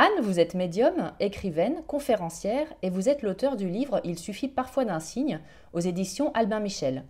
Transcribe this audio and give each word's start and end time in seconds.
Anne, 0.00 0.22
vous 0.22 0.38
êtes 0.38 0.54
médium, 0.54 1.10
écrivaine, 1.18 1.82
conférencière 1.88 2.68
et 2.82 2.88
vous 2.88 3.08
êtes 3.08 3.22
l'auteur 3.22 3.56
du 3.56 3.68
livre 3.68 4.00
Il 4.04 4.16
suffit 4.16 4.46
parfois 4.46 4.84
d'un 4.84 5.00
signe 5.00 5.40
aux 5.72 5.80
éditions 5.80 6.30
Albin 6.34 6.60
Michel. 6.60 7.02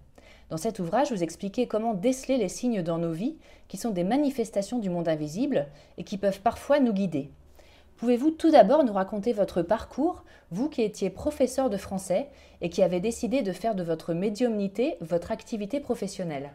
Dans 0.49 0.57
cet 0.57 0.79
ouvrage, 0.79 1.13
vous 1.13 1.23
expliquez 1.23 1.67
comment 1.67 1.93
déceler 1.93 2.39
les 2.39 2.49
signes 2.49 2.81
dans 2.81 2.97
nos 2.97 3.13
vies 3.13 3.37
qui 3.69 3.77
sont 3.77 3.91
des 3.91 4.05
manifestations 4.05 4.79
du 4.79 4.89
monde 4.89 5.07
invisible 5.07 5.67
et 5.99 6.03
qui 6.03 6.17
peuvent 6.17 6.41
parfois 6.41 6.81
nous 6.81 6.95
guider. 6.95 7.31
Pouvez-vous 7.99 8.31
tout 8.31 8.51
d'abord 8.51 8.85
nous 8.85 8.95
raconter 8.95 9.35
votre 9.35 9.61
parcours, 9.61 10.25
vous 10.51 10.71
qui 10.71 10.81
étiez 10.81 11.11
professeur 11.11 11.69
de 11.69 11.77
français 11.77 12.31
et 12.63 12.71
qui 12.71 12.83
avez 12.83 13.01
décidé 13.01 13.43
de 13.43 13.53
faire 13.53 13.75
de 13.75 13.83
votre 13.83 14.15
médiumnité 14.15 14.97
votre 15.03 15.31
activité 15.31 15.79
professionnelle? 15.79 16.53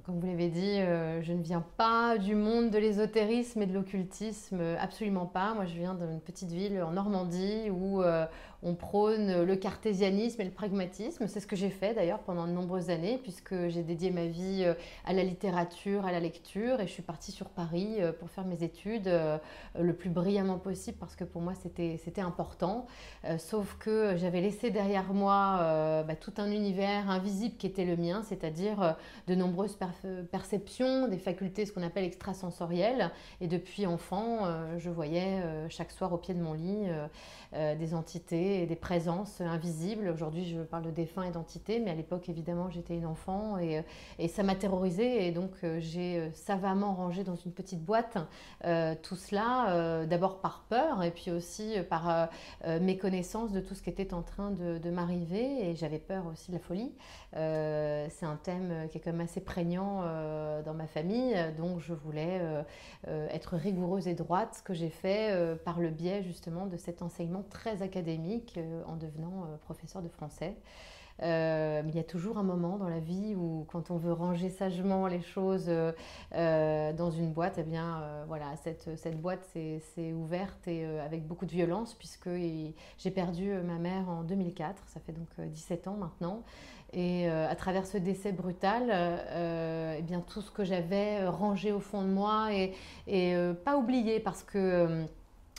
Comme 0.00 0.18
vous 0.18 0.26
l'avez 0.26 0.48
dit, 0.48 0.80
euh, 0.80 1.22
je 1.22 1.32
ne 1.32 1.42
viens 1.42 1.64
pas 1.76 2.16
du 2.16 2.34
monde 2.34 2.70
de 2.70 2.78
l'ésotérisme 2.78 3.60
et 3.62 3.66
de 3.66 3.74
l'occultisme, 3.74 4.60
absolument 4.80 5.26
pas. 5.26 5.52
Moi, 5.54 5.66
je 5.66 5.74
viens 5.74 5.94
d'une 5.94 6.20
petite 6.20 6.50
ville 6.50 6.82
en 6.82 6.92
Normandie 6.92 7.70
où 7.70 8.02
euh, 8.02 8.24
on 8.62 8.74
prône 8.74 9.42
le 9.42 9.56
cartésianisme 9.56 10.40
et 10.40 10.44
le 10.44 10.50
pragmatisme. 10.50 11.26
C'est 11.26 11.40
ce 11.40 11.46
que 11.46 11.56
j'ai 11.56 11.70
fait 11.70 11.94
d'ailleurs 11.94 12.20
pendant 12.20 12.46
de 12.46 12.52
nombreuses 12.52 12.90
années, 12.90 13.18
puisque 13.20 13.68
j'ai 13.68 13.82
dédié 13.82 14.10
ma 14.10 14.26
vie 14.26 14.62
euh, 14.64 14.74
à 15.04 15.12
la 15.12 15.24
littérature, 15.24 16.06
à 16.06 16.12
la 16.12 16.20
lecture, 16.20 16.80
et 16.80 16.86
je 16.86 16.92
suis 16.92 17.02
partie 17.02 17.32
sur 17.32 17.48
Paris 17.48 17.96
euh, 17.98 18.12
pour 18.12 18.30
faire 18.30 18.44
mes 18.44 18.62
études 18.62 19.08
euh, 19.08 19.38
le 19.78 19.92
plus 19.92 20.10
brillamment 20.10 20.58
possible, 20.58 20.96
parce 20.98 21.16
que 21.16 21.24
pour 21.24 21.42
moi 21.42 21.54
c'était 21.54 22.20
important. 22.20 22.86
Sauf 23.38 23.76
que 23.78 24.16
j'avais 24.16 24.40
laissé 24.40 24.70
derrière 24.70 25.12
moi 25.12 26.02
bah, 26.06 26.14
tout 26.14 26.32
un 26.36 26.50
univers 26.50 27.08
invisible 27.10 27.56
qui 27.56 27.66
était 27.66 27.84
le 27.84 27.96
mien, 27.96 28.22
c'est-à-dire 28.22 28.96
de 29.26 29.34
nombreuses 29.34 29.76
perceptions, 30.30 31.08
des 31.08 31.18
facultés, 31.18 31.66
ce 31.66 31.72
qu'on 31.72 31.82
appelle 31.82 32.04
extrasensorielles. 32.04 33.10
Et 33.40 33.46
depuis 33.46 33.86
enfant, 33.86 34.46
je 34.78 34.90
voyais 34.90 35.42
chaque 35.68 35.90
soir 35.90 36.12
au 36.12 36.18
pied 36.18 36.34
de 36.34 36.40
mon 36.40 36.52
lit 36.52 36.88
des 37.52 37.94
entités 37.94 38.62
et 38.62 38.66
des 38.66 38.76
présences 38.76 39.40
invisibles. 39.40 40.08
Aujourd'hui, 40.08 40.46
je 40.46 40.60
parle 40.60 40.84
de 40.84 40.90
défunts 40.90 41.24
et 41.24 41.30
d'entités, 41.30 41.80
mais 41.80 41.90
à 41.90 41.94
l'époque, 41.94 42.28
évidemment, 42.28 42.70
j'étais 42.70 42.96
une 42.96 43.06
enfant 43.06 43.58
et, 43.58 43.82
et 44.18 44.28
ça 44.28 44.42
m'a 44.42 44.54
terrorisée. 44.54 45.26
Et 45.26 45.32
donc, 45.32 45.50
euh, 45.64 45.78
j'ai 45.80 46.18
euh, 46.18 46.30
savamment 46.32 46.94
rangé 46.94 47.24
dans 47.24 47.36
une 47.36 47.52
petite 47.52 47.84
boîte 47.84 48.18
euh, 48.64 48.94
tout 49.02 49.16
cela, 49.16 50.06
d'abord 50.06 50.40
par 50.40 50.64
peur 50.68 51.02
et 51.02 51.10
puis 51.10 51.30
aussi 51.30 51.76
par 51.88 52.28
méconnaissance 52.80 53.52
de 53.52 53.60
tout 53.60 53.74
ce 53.74 53.82
qui 53.82 53.90
était 53.90 54.14
en 54.14 54.22
train 54.22 54.50
de, 54.50 54.78
de 54.78 54.90
m'arriver. 54.90 55.68
Et 55.68 55.74
j'avais 55.74 55.98
peur 55.98 56.26
aussi 56.26 56.50
de 56.50 56.56
la 56.56 56.62
folie. 56.62 56.92
C'est 57.32 58.26
un 58.26 58.38
thème 58.42 58.88
qui 58.90 58.98
est 58.98 59.00
quand 59.00 59.12
même 59.12 59.20
assez 59.20 59.40
prégnant 59.40 60.02
dans 60.64 60.74
ma 60.74 60.86
famille, 60.86 61.34
donc 61.56 61.80
je 61.80 61.94
voulais 61.94 62.40
être 63.06 63.56
rigoureuse 63.56 64.08
et 64.08 64.14
droite, 64.14 64.56
ce 64.58 64.62
que 64.62 64.74
j'ai 64.74 64.90
fait 64.90 65.56
par 65.64 65.80
le 65.80 65.90
biais 65.90 66.22
justement 66.22 66.66
de 66.66 66.76
cet 66.76 67.02
enseignement 67.02 67.41
très 67.42 67.82
académique 67.82 68.54
euh, 68.56 68.82
en 68.86 68.96
devenant 68.96 69.44
euh, 69.44 69.56
professeur 69.58 70.02
de 70.02 70.08
français. 70.08 70.56
Euh, 71.22 71.82
il 71.86 71.94
y 71.94 71.98
a 71.98 72.04
toujours 72.04 72.38
un 72.38 72.42
moment 72.42 72.78
dans 72.78 72.88
la 72.88 72.98
vie 72.98 73.34
où, 73.36 73.66
quand 73.70 73.90
on 73.90 73.96
veut 73.96 74.12
ranger 74.12 74.48
sagement 74.48 75.06
les 75.06 75.20
choses 75.20 75.70
dans 76.32 77.10
une 77.10 77.32
boîte, 77.32 77.58
eh 77.58 77.62
bien, 77.62 78.02
voilà, 78.26 78.56
cette, 78.56 78.96
cette 78.96 79.20
boîte 79.20 79.44
s'est 79.44 80.12
ouverte 80.12 80.66
et 80.66 80.84
avec 81.00 81.26
beaucoup 81.26 81.44
de 81.44 81.52
violence, 81.52 81.94
puisque 81.94 82.30
j'ai 82.30 83.10
perdu 83.14 83.52
ma 83.52 83.78
mère 83.78 84.08
en 84.08 84.22
2004, 84.22 84.82
ça 84.86 85.00
fait 85.00 85.12
donc 85.12 85.28
17 85.38 85.86
ans 85.86 85.96
maintenant. 85.96 86.42
Et 86.94 87.28
à 87.28 87.54
travers 87.56 87.86
ce 87.86 87.98
décès 87.98 88.32
brutal, 88.32 88.84
eh 89.98 90.02
bien, 90.02 90.20
tout 90.20 90.40
ce 90.40 90.50
que 90.50 90.64
j'avais 90.64 91.28
rangé 91.28 91.72
au 91.72 91.80
fond 91.80 92.02
de 92.02 92.08
moi 92.08 92.52
et, 92.54 92.72
et 93.06 93.36
pas 93.64 93.76
oublié, 93.76 94.18
parce 94.18 94.42
que 94.42 95.06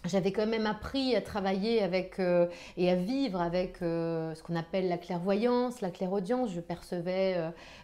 j'avais 0.05 0.33
quand 0.33 0.45
même 0.45 0.65
appris 0.65 1.15
à 1.15 1.21
travailler 1.21 1.81
avec 1.81 2.19
euh, 2.19 2.47
et 2.75 2.89
à 2.89 2.95
vivre 2.95 3.39
avec 3.39 3.81
euh, 3.81 4.35
ce 4.35 4.43
qu'on 4.43 4.55
appelle 4.55 4.89
la 4.89 4.97
clairvoyance, 4.97 5.79
la 5.79 5.91
clairaudience. 5.91 6.51
Je 6.51 6.59
percevais 6.59 7.35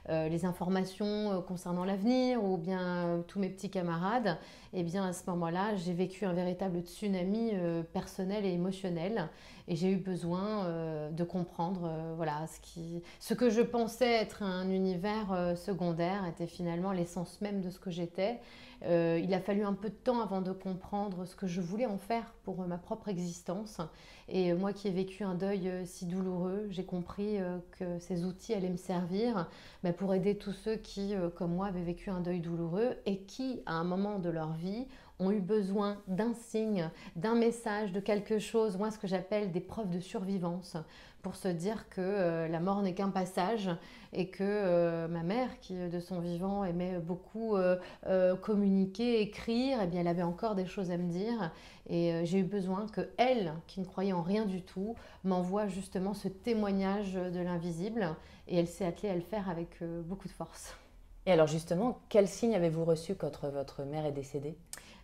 euh, 0.09 0.27
les 0.27 0.45
informations 0.45 1.41
concernant 1.47 1.85
l'avenir 1.85 2.43
ou 2.43 2.57
bien 2.57 3.23
tous 3.27 3.39
mes 3.39 3.49
petits 3.49 3.69
camarades. 3.69 4.37
Et 4.73 4.83
bien 4.83 5.05
à 5.05 5.13
ce 5.13 5.23
moment-là, 5.29 5.75
j'ai 5.75 5.93
vécu 5.93 6.25
un 6.25 6.33
véritable 6.33 6.81
tsunami 6.81 7.53
personnel 7.93 8.45
et 8.45 8.53
émotionnel 8.53 9.29
et 9.69 9.75
j'ai 9.75 9.91
eu 9.91 9.97
besoin 9.97 10.67
de 11.11 11.23
comprendre 11.23 11.89
voilà 12.17 12.45
ce 12.47 12.59
qui 12.59 13.01
ce 13.19 13.33
que 13.33 13.49
je 13.49 13.61
pensais 13.61 14.11
être 14.11 14.43
un 14.43 14.69
univers 14.69 15.53
secondaire 15.55 16.25
était 16.25 16.47
finalement 16.47 16.91
l'essence 16.91 17.39
même 17.41 17.61
de 17.61 17.69
ce 17.69 17.79
que 17.79 17.91
j'étais 17.91 18.39
euh, 18.85 19.19
il 19.21 19.33
a 19.33 19.39
fallu 19.39 19.63
un 19.63 19.73
peu 19.73 19.89
de 19.89 19.95
temps 19.95 20.21
avant 20.21 20.41
de 20.41 20.51
comprendre 20.51 21.25
ce 21.25 21.35
que 21.35 21.47
je 21.47 21.59
voulais 21.59 21.85
en 21.85 21.97
faire 21.97 22.33
pour 22.43 22.65
ma 22.65 22.77
propre 22.77 23.09
existence. 23.09 23.81
Et 24.29 24.53
moi 24.53 24.73
qui 24.73 24.87
ai 24.87 24.91
vécu 24.91 25.23
un 25.23 25.35
deuil 25.35 25.67
euh, 25.67 25.85
si 25.85 26.05
douloureux, 26.05 26.67
j'ai 26.69 26.85
compris 26.85 27.39
euh, 27.39 27.57
que 27.77 27.99
ces 27.99 28.25
outils 28.25 28.53
allaient 28.53 28.69
me 28.69 28.77
servir 28.77 29.49
pour 29.97 30.13
aider 30.13 30.37
tous 30.37 30.53
ceux 30.53 30.75
qui, 30.75 31.13
comme 31.35 31.53
moi, 31.55 31.67
avaient 31.67 31.83
vécu 31.83 32.09
un 32.09 32.19
deuil 32.19 32.39
douloureux 32.39 32.97
et 33.05 33.19
qui, 33.19 33.61
à 33.65 33.73
un 33.73 33.83
moment 33.83 34.19
de 34.19 34.29
leur 34.29 34.53
vie, 34.53 34.87
ont 35.19 35.31
eu 35.31 35.39
besoin 35.39 35.97
d'un 36.07 36.33
signe, 36.33 36.89
d'un 37.15 37.35
message, 37.35 37.91
de 37.91 37.99
quelque 37.99 38.39
chose, 38.39 38.77
moi 38.77 38.91
ce 38.91 38.97
que 38.97 39.07
j'appelle 39.07 39.51
des 39.51 39.59
preuves 39.59 39.89
de 39.89 39.99
survivance, 39.99 40.77
pour 41.21 41.35
se 41.35 41.49
dire 41.49 41.89
que 41.89 42.47
la 42.49 42.59
mort 42.59 42.81
n'est 42.81 42.93
qu'un 42.93 43.09
passage 43.09 43.69
et 44.13 44.27
que 44.29 44.43
euh, 44.43 45.07
ma 45.07 45.23
mère, 45.23 45.59
qui 45.59 45.75
euh, 45.75 45.89
de 45.89 45.99
son 45.99 46.19
vivant 46.19 46.63
aimait 46.63 46.99
beaucoup 46.99 47.57
euh, 47.57 48.35
communiquer, 48.37 49.21
écrire, 49.21 49.79
eh 49.83 49.87
bien 49.87 50.01
elle 50.01 50.07
avait 50.07 50.23
encore 50.23 50.55
des 50.55 50.65
choses 50.65 50.91
à 50.91 50.97
me 50.97 51.09
dire. 51.09 51.51
Et 51.89 52.21
j'ai 52.23 52.39
eu 52.39 52.43
besoin 52.43 52.85
que 52.87 53.09
elle, 53.17 53.53
qui 53.65 53.79
ne 53.79 53.85
croyait 53.85 54.13
en 54.13 54.21
rien 54.21 54.45
du 54.45 54.61
tout, 54.61 54.95
m'envoie 55.23 55.67
justement 55.67 56.13
ce 56.13 56.27
témoignage 56.27 57.13
de 57.13 57.39
l'invisible. 57.39 58.15
Et 58.47 58.57
elle 58.57 58.67
s'est 58.67 58.85
attelée 58.85 59.09
à 59.09 59.15
le 59.15 59.21
faire 59.21 59.49
avec 59.49 59.83
beaucoup 60.05 60.27
de 60.27 60.33
force. 60.33 60.75
Et 61.25 61.31
alors 61.31 61.47
justement, 61.47 61.99
quel 62.09 62.27
signe 62.27 62.53
avez-vous 62.53 62.85
reçu 62.85 63.15
quand 63.15 63.43
votre 63.45 63.83
mère 63.83 64.05
est 64.05 64.11
décédée? 64.11 64.55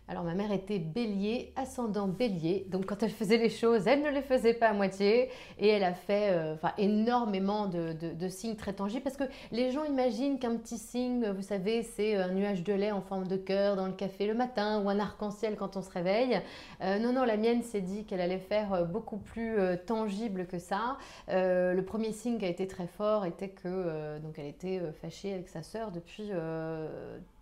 Alors 0.08 0.22
ma 0.22 0.34
mère 0.34 0.52
était 0.52 0.78
bélier, 0.78 1.52
ascendant 1.56 2.06
bélier, 2.06 2.66
donc 2.70 2.86
quand 2.86 3.02
elle 3.02 3.10
faisait 3.10 3.38
les 3.38 3.50
choses, 3.50 3.88
elle 3.88 4.02
ne 4.02 4.10
les 4.10 4.22
faisait 4.22 4.54
pas 4.54 4.68
à 4.68 4.72
moitié 4.72 5.30
et 5.58 5.68
elle 5.68 5.82
a 5.82 5.94
fait 5.94 6.30
euh, 6.30 6.54
énormément 6.78 7.66
de, 7.66 8.28
signes 8.28 8.54
très 8.54 8.72
tangibles 8.72 9.02
parce 9.02 9.16
que 9.16 9.24
les 9.50 9.72
gens 9.72 9.84
imaginent 9.84 10.38
qu'un 10.38 10.56
petit 10.56 10.78
signe, 10.78 11.28
vous 11.30 11.42
savez, 11.42 11.82
c'est 11.82 12.14
un 12.14 12.32
nuage 12.32 12.62
de 12.62 12.72
lait 12.72 12.92
en 12.92 13.00
forme 13.00 13.26
de 13.26 13.36
cœur 13.36 13.74
dans 13.74 13.86
le 13.86 13.92
café 13.92 14.26
le 14.26 14.34
matin 14.34 14.80
ou 14.82 14.88
un 14.88 15.00
arc-en-ciel 15.00 15.56
quand 15.56 15.76
on 15.76 15.82
se 15.82 15.90
réveille. 15.90 16.40
Euh, 16.82 16.98
non, 16.98 17.12
non, 17.12 17.24
la 17.24 17.36
mienne 17.36 17.62
s'est 17.62 17.80
dit 17.80 18.04
qu'elle 18.04 18.20
allait 18.20 18.38
faire 18.38 18.72
euh, 18.72 18.84
beaucoup 18.84 19.18
plus 19.18 19.56
tangible 19.86 20.46
que 20.46 20.58
ça. 20.58 20.98
le 21.28 21.80
premier 21.80 22.12
signe 22.12 22.38
qui 22.38 22.44
a 22.44 22.48
été 22.48 22.66
très 22.66 22.86
fort 22.86 23.24
était 23.26 23.48
que 23.48 24.18
donc 24.18 24.38
elle 24.38 24.46
était 24.46 24.80
fâchée 25.00 25.32
avec 25.32 25.48
sa 25.48 25.62
sœur 25.62 25.90
depuis 25.90 26.30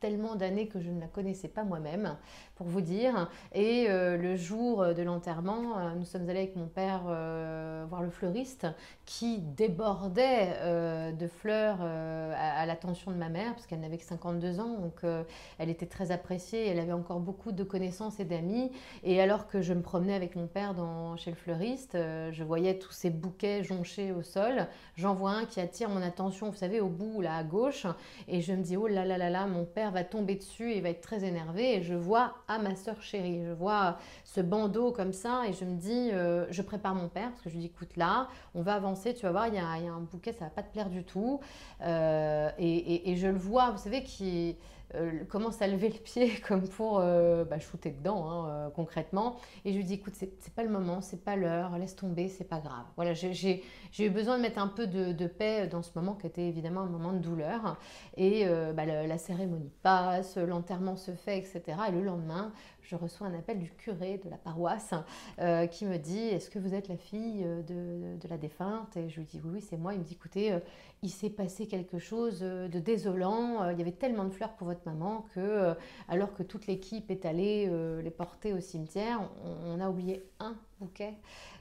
tellement 0.05 0.37
d'années 0.37 0.69
que 0.69 0.83
je 0.83 0.91
ne 0.91 1.01
la 1.01 1.06
connaissais 1.06 1.49
pas 1.49 1.65
moi-même, 1.65 2.19
pour 2.56 2.67
vous 2.67 2.83
dire. 2.83 3.31
Et 3.55 3.87
euh, 3.89 4.19
le 4.19 4.37
jour 4.37 4.95
de 4.95 5.03
l'enterrement, 5.03 5.79
euh, 5.79 5.95
nous 5.95 6.05
sommes 6.05 6.29
allés 6.29 6.41
avec 6.41 6.56
mon 6.56 6.67
père 6.67 7.05
euh, 7.06 7.87
voir 7.89 8.03
le 8.03 8.11
fleuriste 8.11 8.67
qui 9.06 9.39
débordait 9.39 11.12
de 11.12 11.27
fleurs 11.27 11.81
à, 11.83 12.67
l'attention 12.67 13.11
de 13.12 13.17
ma 13.17 13.29
mère, 13.29 13.53
parce 13.55 13.67
qu'elle 13.67 13.81
n'avait 13.81 13.99
que 13.99 14.05
52 14.05 14.61
ans, 14.61 14.79
donc 14.79 15.03
elle 15.59 15.69
était 15.69 15.87
très 15.87 16.11
appréciée, 16.11 16.67
elle 16.69 16.81
avait 16.81 16.93
encore 16.93 17.21
beaucoup 17.21 17.53
de 17.53 17.65
connaissances 17.65 18.19
et 18.19 18.25
d'amis. 18.25 18.73
Et 19.03 19.21
alors 19.21 19.47
que 19.47 19.61
je 19.61 19.75
me 19.75 19.83
promenais 19.83 20.15
avec 20.15 20.37
mon 20.37 20.47
père 20.47 20.75
dans, 20.75 21.17
chez 21.17 21.31
le 21.31 21.37
fleuriste, 21.37 21.93
je 21.95 22.45
voyais 22.45 22.79
tous 22.79 22.93
ces 22.93 23.11
bouquets 23.11 23.62
jonchés 23.62 24.12
au 24.12 24.23
sol. 24.23 24.69
J'en 24.97 25.15
vois 25.15 25.33
un 25.33 25.45
qui 25.45 25.61
attire 25.61 25.91
mon 25.91 26.00
attention, 26.00 26.49
vous 26.49 26.57
savez, 26.57 26.81
au 26.81 26.89
bout, 26.89 27.21
là, 27.21 27.37
à 27.37 27.45
gauche. 27.45 27.87
Et 28.27 28.41
je 28.41 28.55
me 28.55 28.62
dis, 28.62 28.77
oh 28.77 28.87
là 28.87 29.05
là 29.05 29.19
là 29.19 29.29
là, 29.29 29.47
mon 29.47 29.65
père 29.65 29.93
va 29.94 30.05
tomber 30.05 30.35
dessus 30.35 30.73
et 30.73 30.81
va 30.81 30.91
être 30.91 31.00
très 31.00 31.25
énervé. 31.25 31.76
Et 31.76 31.82
je 31.82 31.94
vois 31.94 32.35
à 32.49 32.58
ma 32.58 32.75
soeur 32.75 33.00
chérie, 33.00 33.43
je 33.44 33.52
vois 33.52 33.99
ce 34.25 34.41
bandeau 34.41 34.93
comme 34.93 35.12
ça 35.12 35.43
et 35.49 35.52
je 35.52 35.64
me 35.64 35.76
dis, 35.76 36.11
euh, 36.12 36.46
je 36.50 36.61
prépare 36.61 36.94
mon 36.94 37.08
père 37.08 37.31
parce 37.31 37.43
que 37.43 37.49
je 37.49 37.55
lui 37.55 37.61
dis, 37.61 37.67
écoute 37.67 37.96
là, 37.96 38.29
on 38.55 38.62
va 38.62 38.75
avancer, 38.75 39.14
tu 39.14 39.23
vas 39.23 39.32
voir, 39.32 39.49
il 39.49 39.55
y 39.55 39.58
a, 39.58 39.67
un 39.67 40.00
bouquet, 40.00 40.32
ça 40.32 40.44
va 40.44 40.50
pas 40.50 40.62
te 40.62 40.73
plaire 40.73 40.91
du 40.91 41.05
tout. 41.05 41.41
Euh, 41.82 42.50
et, 42.58 43.11
et, 43.11 43.17
je 43.17 43.29
le 43.29 43.38
vois, 43.38 43.70
vous 43.70 43.79
savez, 43.79 44.02
qui 44.02 44.56
euh, 44.94 45.25
commence 45.25 45.61
à 45.62 45.67
lever 45.67 45.88
le 45.88 45.99
pied 45.99 46.31
comme 46.49 46.69
pour 46.69 46.99
euh, 47.00 47.44
bah, 47.44 47.58
shooter 47.58 47.91
dedans 47.91 48.29
hein, 48.29 48.49
euh, 48.49 48.70
concrètement. 48.70 49.37
Et 49.64 49.73
je 49.73 49.76
lui 49.76 49.85
dis 49.85 49.94
écoute, 49.94 50.14
c'est 50.14 50.55
pas 50.55 50.62
le 50.62 50.70
moment, 50.70 51.00
c'est 51.00 51.25
pas 51.25 51.37
l'heure, 51.37 51.76
laisse 51.79 51.96
tomber, 51.96 52.29
c'est 52.29 52.44
pas 52.44 52.61
grave. 52.61 52.85
Voilà, 52.96 53.14
j'ai 53.14 53.62
eu 53.99 54.11
besoin 54.11 54.37
de 54.37 54.43
mettre 54.43 54.58
un 54.58 54.69
peu 54.69 54.87
de, 54.87 55.26
paix 55.26 55.67
dans 55.67 55.82
ce 55.82 55.91
moment 55.96 56.14
qui 56.14 56.26
était 56.26 56.46
évidemment 56.46 56.82
un 56.82 56.88
moment 56.88 57.12
de 57.12 57.19
douleur. 57.19 57.79
Et 58.17 58.46
bah, 58.75 58.85
la, 58.85 59.19
cérémonie 59.19 59.73
passe, 59.82 60.37
l'enterrement 60.37 60.97
se 60.97 61.12
fait, 61.12 61.38
etc. 61.38 61.62
Et 61.88 61.93
le 61.93 62.02
lendemain, 62.02 62.52
je 62.85 62.97
reçois 62.97 63.27
un 63.27 63.39
appel 63.39 63.59
du 63.59 63.71
curé 63.71 64.21
de 64.25 64.31
la 64.31 64.37
paroisse 64.37 64.95
qui 65.71 65.85
me 65.85 65.97
dit 65.97 66.19
Est-ce 66.19 66.51
que 66.51 66.59
vous 66.59 66.75
êtes 66.75 66.89
la 66.89 66.97
fille 66.97 67.43
de, 67.43 68.17
de, 68.17 68.29
la 68.29 68.39
défunte? 68.39 68.97
Et 68.97 69.09
je 69.09 69.19
lui 69.19 69.27
dis 69.27 69.41
Oui, 69.45 69.61
c'est 69.61 69.77
moi. 69.77 69.95
Il 69.95 70.01
me 70.01 70.05
dit 70.05 70.15
Écoutez, 70.15 70.59
il 71.05 71.11
s'est 71.11 71.29
passé 71.29 71.67
quelque 71.67 71.99
chose 71.99 72.39
euh, 72.43 72.67
de 72.67 72.79
désolant. 72.79 73.63
Euh, 73.63 73.73
il 73.73 73.79
y 73.79 73.83
avait 73.83 73.93
tellement 73.93 74.25
de 74.25 74.31
fleurs 74.31 74.55
pour 74.55 74.67
votre 74.67 74.81
maman 74.87 75.27
que, 75.35 75.41
euh, 75.41 75.75
alors 76.09 76.33
que 76.33 76.43
toute 76.43 76.67
l'équipe 76.67 77.11
est 77.11 77.27
allée 77.27 77.71
les 78.03 78.11
porter 78.11 78.55
au 78.55 78.61
cimetière, 78.61 79.21
on, 79.45 79.81
a 79.81 79.91
oublié 79.91 80.25
un 80.41 80.57
bouquet. 80.81 81.15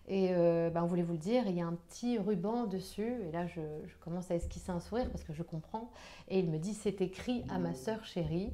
Et 0.07 0.29
ben, 0.29 0.83
on 0.83 0.85
voulait 0.85 1.03
vous 1.03 1.13
le 1.13 1.17
dire, 1.17 1.43
il 1.47 1.55
y 1.55 1.61
a 1.61 1.65
un 1.65 1.73
petit 1.73 2.17
ruban 2.17 2.65
dessus. 2.65 3.15
Et 3.27 3.31
là, 3.31 3.47
je, 3.47 3.61
commence 4.01 4.31
à 4.31 4.35
esquisser 4.35 4.71
un 4.71 4.79
sourire 4.79 5.09
parce 5.09 5.23
que 5.23 5.33
je 5.33 5.43
comprends. 5.43 5.91
Et 6.29 6.39
il 6.39 6.49
me 6.49 6.57
dit, 6.57 6.73
c'est 6.73 7.01
écrit 7.01 7.43
à 7.49 7.59
ma 7.59 7.73
sœur 7.73 8.05
chérie. 8.05 8.53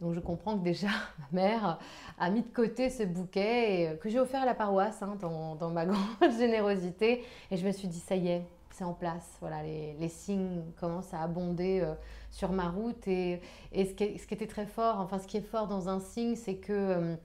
Donc 0.00 0.14
je 0.14 0.20
comprends 0.20 0.56
que 0.56 0.62
déjà 0.62 0.88
ma 1.32 1.42
mère 1.42 1.78
a 2.18 2.30
mis 2.30 2.42
de 2.42 2.48
côté 2.48 2.90
ce 2.90 3.02
bouquet 3.02 3.98
que 4.00 4.08
j'ai 4.08 4.20
offert 4.20 4.42
à 4.42 4.46
la 4.46 4.54
paroisse 4.54 5.02
hein, 5.02 5.16
dans, 5.20 5.56
dans, 5.56 5.70
ma 5.70 5.86
grande 5.86 6.32
générosité. 6.38 7.24
Et 7.50 7.56
je 7.56 7.66
me 7.66 7.72
suis 7.72 7.88
dit, 7.88 8.00
ça 8.00 8.16
y 8.16 8.28
est, 8.28 8.42
en 8.84 8.92
place. 8.92 9.36
Voilà, 9.40 9.62
les, 9.62 10.08
signes 10.08 10.62
commencent 10.78 11.12
à 11.14 11.22
abonder 11.22 11.80
euh, 11.82 11.94
sur 12.30 12.52
ma 12.52 12.68
route. 12.68 13.06
Et, 13.08 13.40
ce, 13.72 13.94
qui, 13.94 14.18
ce, 14.18 14.26
qui, 14.26 14.34
était 14.34 14.46
très 14.46 14.66
fort, 14.66 15.00
enfin 15.00 15.18
ce 15.18 15.26
qui 15.26 15.38
est 15.38 15.42
fort 15.42 15.66
dans 15.66 15.88
un 15.88 16.00
signe, 16.00 16.36
c'est 16.36 16.56
que... 16.56 16.72
Euh, 16.72 17.16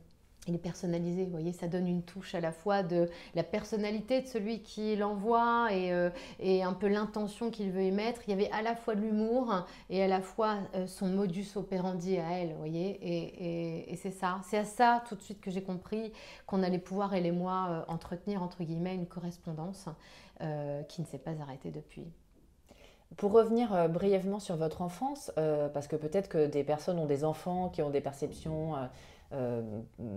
il 0.48 0.56
est 0.56 0.60
personnalisé, 0.60 1.24
vous 1.24 1.32
voyez, 1.32 1.54
ça 1.54 1.68
donne 1.68 1.88
une 1.88 2.04
touche 2.04 2.36
à 2.36 2.42
la 2.42 2.52
fois 2.52 2.84
de 2.84 3.10
la 3.34 3.44
personnalité 3.44 4.22
de 4.22 4.28
celui 4.28 4.62
qui 4.62 4.96
l'envoie 4.96 5.70
et, 5.72 5.94
euh, 5.94 6.10
un 6.40 6.74
peu 6.74 6.88
l'intention 6.88 7.50
qu'il 7.50 7.72
veut 7.72 7.82
émettre. 7.82 8.22
Il 8.28 8.32
y 8.32 8.34
avait 8.34 8.52
à 8.52 8.62
la 8.62 8.76
fois 8.76 8.96
de 8.96 9.02
l'humour 9.02 9.66
et 9.90 10.04
à 10.04 10.08
la 10.08 10.22
fois 10.22 10.58
son 10.88 11.08
modus 11.08 11.56
operandi 11.56 12.18
à 12.18 12.40
elle, 12.40 12.50
vous 12.50 12.58
voyez, 12.58 13.00
et, 13.92 13.96
c'est 13.96 14.12
ça. 14.12 14.42
C'est 14.44 14.58
à 14.58 14.66
ça 14.66 15.04
tout 15.08 15.16
de 15.16 15.22
suite 15.22 15.40
que 15.40 15.52
j'ai 15.52 15.64
compris 15.64 16.12
qu'on 16.46 16.64
allait 16.64 16.80
pouvoir, 16.80 17.14
elle 17.14 17.26
et 17.26 17.32
moi, 17.32 17.86
entretenir, 17.88 18.44
entre 18.44 18.64
guillemets, 18.64 18.96
une 18.96 19.08
correspondance. 19.08 19.88
Euh, 20.42 20.82
qui 20.84 21.00
ne 21.00 21.06
s'est 21.06 21.20
pas 21.20 21.32
arrêté 21.42 21.70
depuis. 21.70 22.06
Pour 23.18 23.32
revenir 23.32 23.74
euh, 23.74 23.88
brièvement 23.88 24.40
sur 24.40 24.58
votre 24.58 24.82
enfance, 24.82 25.32
euh, 25.38 25.70
parce 25.70 25.88
que 25.88 25.96
peut-être 25.96 26.28
que 26.28 26.48
des 26.48 26.64
personnes 26.64 26.98
ont 26.98 27.06
des 27.06 27.24
enfants 27.24 27.70
qui 27.70 27.82
ont 27.82 27.92
des 27.92 28.02
perceptions 28.02 28.74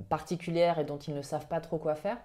particulières 0.09 0.79
et 0.79 0.85
dont 0.85 0.99
ils 0.99 1.15
ne 1.15 1.23
savent 1.23 1.49
pas 1.49 1.61
trop 1.61 1.79
quoi 1.79 1.95
faire, 1.95 2.19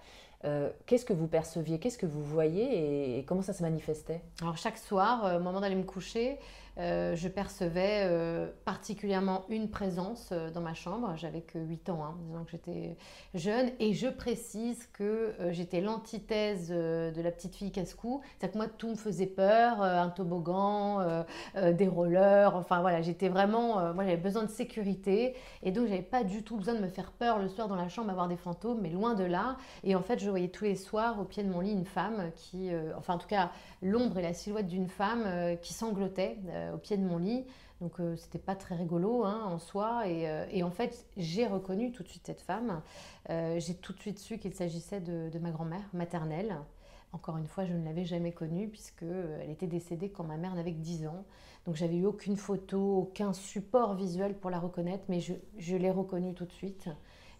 qu'est-ce 0.85 1.05
que 1.05 1.13
vous 1.13 1.27
perceviez, 1.27 1.79
qu'est-ce 1.79 1.97
que 1.97 2.05
vous 2.05 2.23
voyez 2.23 3.17
et, 3.17 3.23
comment 3.23 3.41
ça 3.41 3.53
se 3.53 3.63
manifestait? 3.63 4.21
Alors 4.41 4.57
chaque 4.57 4.77
soir, 4.77 5.35
au 5.35 5.39
moment 5.39 5.61
d'aller 5.61 5.75
me 5.75 5.83
coucher, 5.83 6.39
euh, 6.77 7.15
je 7.15 7.27
percevais 7.27 8.03
euh, 8.05 8.47
particulièrement 8.65 9.43
une 9.49 9.69
présence 9.69 10.29
euh, 10.31 10.49
dans 10.51 10.61
ma 10.61 10.73
chambre. 10.73 11.13
J'avais 11.15 11.41
que 11.41 11.59
8 11.59 11.89
ans, 11.89 12.03
hein, 12.03 12.15
disons 12.25 12.43
que 12.43 12.51
j'étais 12.51 12.97
jeune. 13.33 13.71
Et 13.79 13.93
je 13.93 14.07
précise 14.07 14.87
que 14.93 15.33
j'étais 15.49 15.81
l'antithèse 15.81 16.69
de 16.69 17.21
la 17.21 17.31
petite 17.31 17.55
fille 17.55 17.71
casse-cou. 17.71 18.21
C'est-à-dire 18.37 18.53
que 18.53 18.57
moi, 18.57 18.67
tout 18.67 18.89
me 18.89 18.95
faisait 18.95 19.25
peur. 19.25 19.81
un 19.81 20.09
toboggan, 20.09 21.25
des 21.55 21.87
rollers. 21.87 22.55
Enfin 22.55 22.81
voilà, 22.81 23.01
j'étais 23.01 23.29
vraiment... 23.29 23.93
moi, 23.93 24.03
j'avais 24.03 24.17
besoin 24.17 24.43
de 24.43 24.49
sécurité. 24.49 25.35
Et 25.63 25.71
donc, 25.71 25.87
j'avais 25.87 26.01
pas 26.01 26.23
du 26.23 26.43
tout 26.43 26.57
besoin 26.57 26.75
de 26.75 26.81
me 26.81 26.87
faire 26.87 27.11
peur 27.11 27.39
le 27.39 27.47
soir 27.47 27.67
dans 27.67 27.75
la 27.75 27.89
chambre, 27.89 28.09
avoir 28.09 28.27
des 28.27 28.37
fantômes. 28.37 28.79
Mais 28.81 28.89
loin 28.89 29.13
de 29.13 29.23
là. 29.23 29.57
Et 29.83 29.95
en 29.95 30.01
fait, 30.01 30.19
je 30.19 30.29
voyais 30.29 30.49
tous 30.49 30.65
les 30.65 30.75
soirs 30.75 31.19
au 31.19 31.23
pied 31.23 31.43
de 31.43 31.49
mon 31.49 31.59
lit 31.59 31.71
une 31.71 31.85
femme 31.85 32.31
qui... 32.35 32.71
enfin, 32.97 33.15
en 33.15 33.17
tout 33.17 33.27
cas, 33.27 33.51
l'ombre 33.81 34.17
et 34.17 34.23
la 34.23 34.33
silhouette 34.33 34.67
d'une 34.67 34.87
femme 34.87 35.25
qui 35.61 35.73
sanglotait 35.73 36.37
au 36.73 36.77
pied 36.77 36.97
de 36.97 37.03
mon 37.03 37.17
lit. 37.17 37.45
Donc 37.81 37.99
euh, 37.99 38.15
c'était 38.15 38.39
pas 38.39 38.55
très 38.55 38.75
rigolo 38.75 39.25
hein, 39.25 39.41
en 39.43 39.57
soi. 39.57 40.03
Euh, 40.05 40.45
et, 40.51 40.63
en 40.63 40.69
fait, 40.69 41.05
j'ai 41.17 41.47
reconnu 41.47 41.91
tout 41.91 42.03
de 42.03 42.07
suite 42.07 42.25
cette 42.25 42.41
femme. 42.41 42.81
j'ai 43.27 43.75
tout 43.75 43.93
de 43.93 43.99
suite 43.99 44.19
su 44.19 44.37
qu'il 44.37 44.53
s'agissait 44.53 45.01
de, 45.01 45.39
ma 45.39 45.51
grand-mère 45.51 45.83
maternelle. 45.93 46.55
Encore 47.13 47.37
une 47.37 47.47
fois, 47.47 47.65
je 47.65 47.73
ne 47.73 47.83
l'avais 47.83 48.05
jamais 48.05 48.31
connue 48.31 48.69
puisqu'elle 48.69 49.49
était 49.49 49.67
décédée 49.67 50.09
quand 50.09 50.23
ma 50.23 50.37
mère 50.37 50.55
n'avait 50.55 50.71
que 50.71 50.79
10 50.79 51.07
ans. 51.07 51.25
Donc 51.65 51.75
j'avais 51.75 51.97
eu 51.97 52.05
aucune 52.05 52.37
photo, 52.37 52.99
aucun 52.99 53.33
support 53.33 53.95
visuel 53.95 54.35
pour 54.35 54.49
la 54.49 54.59
reconnaître, 54.59 55.03
mais 55.09 55.19
je, 55.19 55.75
l'ai 55.75 55.91
reconnue 55.91 56.33
tout 56.33 56.45
de 56.45 56.53
suite. 56.53 56.87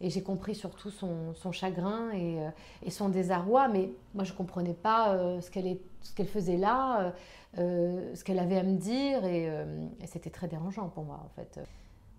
Et 0.01 0.09
j'ai 0.09 0.23
compris 0.23 0.55
surtout 0.55 0.89
son, 0.89 1.51
chagrin 1.51 2.11
et, 2.11 2.89
son 2.89 3.09
désarroi, 3.09 3.67
mais 3.67 3.91
moi 4.13 4.23
je 4.23 4.33
ne 4.33 4.37
comprenais 4.37 4.73
pas 4.73 5.39
ce 5.39 5.49
qu'elle 5.51 6.27
faisait 6.27 6.57
là. 6.57 7.13
Euh, 7.57 8.15
ce 8.15 8.23
qu'elle 8.23 8.39
avait 8.39 8.57
à 8.57 8.63
me 8.63 8.77
dire 8.77 9.21
euh, 9.23 9.87
et, 9.99 10.07
c'était 10.07 10.29
très 10.29 10.47
dérangeant 10.47 10.87
pour 10.87 11.03
moi 11.03 11.21
en 11.25 11.29
fait. 11.35 11.59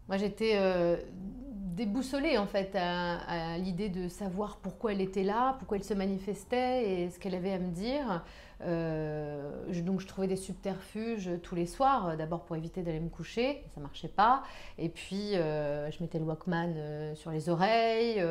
Moi 0.09 0.17
j'étais 0.17 0.53
euh, 0.57 0.97
déboussolée 1.15 2.37
en 2.39 2.47
fait 2.47 2.75
à, 2.75 3.57
l'idée 3.59 3.89
de 3.89 4.09
savoir 4.09 4.59
pourquoi 4.59 4.93
elle 4.93 5.01
était 5.01 5.23
là, 5.23 5.57
pourquoi 5.59 5.79
elle 5.79 5.85
se 5.85 5.95
manifestait 5.95 6.91
et 6.91 7.11
ce 7.11 7.19
qu'elle 7.19 7.35
avait 7.35 7.53
à 7.53 7.59
me 7.59 7.71
dire. 7.71 8.25
donc 8.61 10.01
je 10.01 10.07
trouvais 10.07 10.29
des 10.29 10.37
subterfuges 10.37 11.31
tous 11.43 11.55
les 11.55 11.67
soirs, 11.67 12.17
d'abord 12.17 12.45
pour 12.45 12.57
éviter 12.57 12.83
d'aller 12.83 13.01
me 13.01 13.09
coucher, 13.09 13.65
ça 13.75 13.81
marchait 13.81 14.09
pas. 14.09 14.43
Et 14.79 14.89
puis 14.89 15.33
je 15.33 16.03
mettais 16.03 16.19
le 16.19 16.25
Walkman 16.25 17.15
sur 17.15 17.31
les 17.31 17.49
oreilles. 17.49 18.23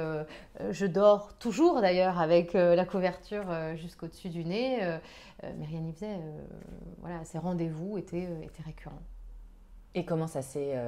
je 0.70 0.86
dors 0.86 1.34
toujours 1.40 1.82
d'ailleurs 1.82 2.20
avec 2.20 2.54
la 2.54 2.86
couverture 2.86 3.46
jusqu'au-dessus 3.76 4.30
du 4.30 4.46
nez. 4.46 5.00
Euh, 5.44 5.52
mais 5.58 5.66
rien 5.66 5.80
n'y 5.80 5.94
faisait. 5.94 6.16
Euh, 6.16 6.46
voilà, 7.00 7.24
ces 7.26 7.38
rendez-vous 7.38 7.96
euh, 7.96 8.00
étaient 8.00 8.64
récurrents. 8.64 9.02
Et 9.94 10.06
comment 10.06 10.28
ça 10.28 10.42
s'est 10.42 10.80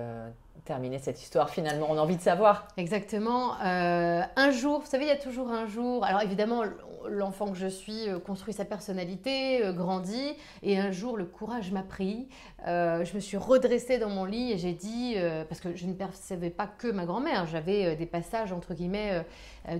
terminé 0.65 0.97
cette 0.99 1.21
histoire 1.21 1.49
finalement 1.49 1.87
On 1.89 1.97
a 1.97 2.01
envie 2.01 2.15
de 2.15 2.21
savoir. 2.21 2.67
Exactement. 2.77 3.55
un 3.61 4.51
jour, 4.51 4.79
vous 4.79 4.87
savez, 4.87 5.05
il 5.05 5.09
y 5.09 5.11
a 5.11 5.17
toujours 5.17 5.49
un 5.49 5.67
jour. 5.67 6.05
Alors 6.05 6.21
évidemment, 6.21 6.63
l'enfant 7.09 7.47
que 7.47 7.57
je 7.57 7.67
suis 7.67 8.07
construit 8.25 8.53
sa 8.53 8.63
personnalité, 8.63 9.61
grandit, 9.73 10.35
et 10.61 10.79
un 10.79 10.91
jour 10.91 11.17
le 11.17 11.25
courage 11.25 11.71
m'a 11.71 11.83
pris. 11.83 12.29
je 12.65 13.13
me 13.13 13.19
suis 13.19 13.37
redressée 13.37 13.97
dans 13.97 14.09
mon 14.09 14.25
lit 14.25 14.53
et 14.53 14.57
j'ai 14.57 14.73
dit, 14.73 15.15
parce 15.49 15.59
que 15.59 15.75
je 15.75 15.85
ne 15.85 15.93
percevais 15.93 16.49
pas 16.49 16.67
que 16.67 16.87
ma 16.87 17.05
grand-mère, 17.05 17.45
j'avais 17.45 17.95
des 17.95 18.05
passages 18.05 18.53
entre 18.53 18.73
guillemets 18.73 19.25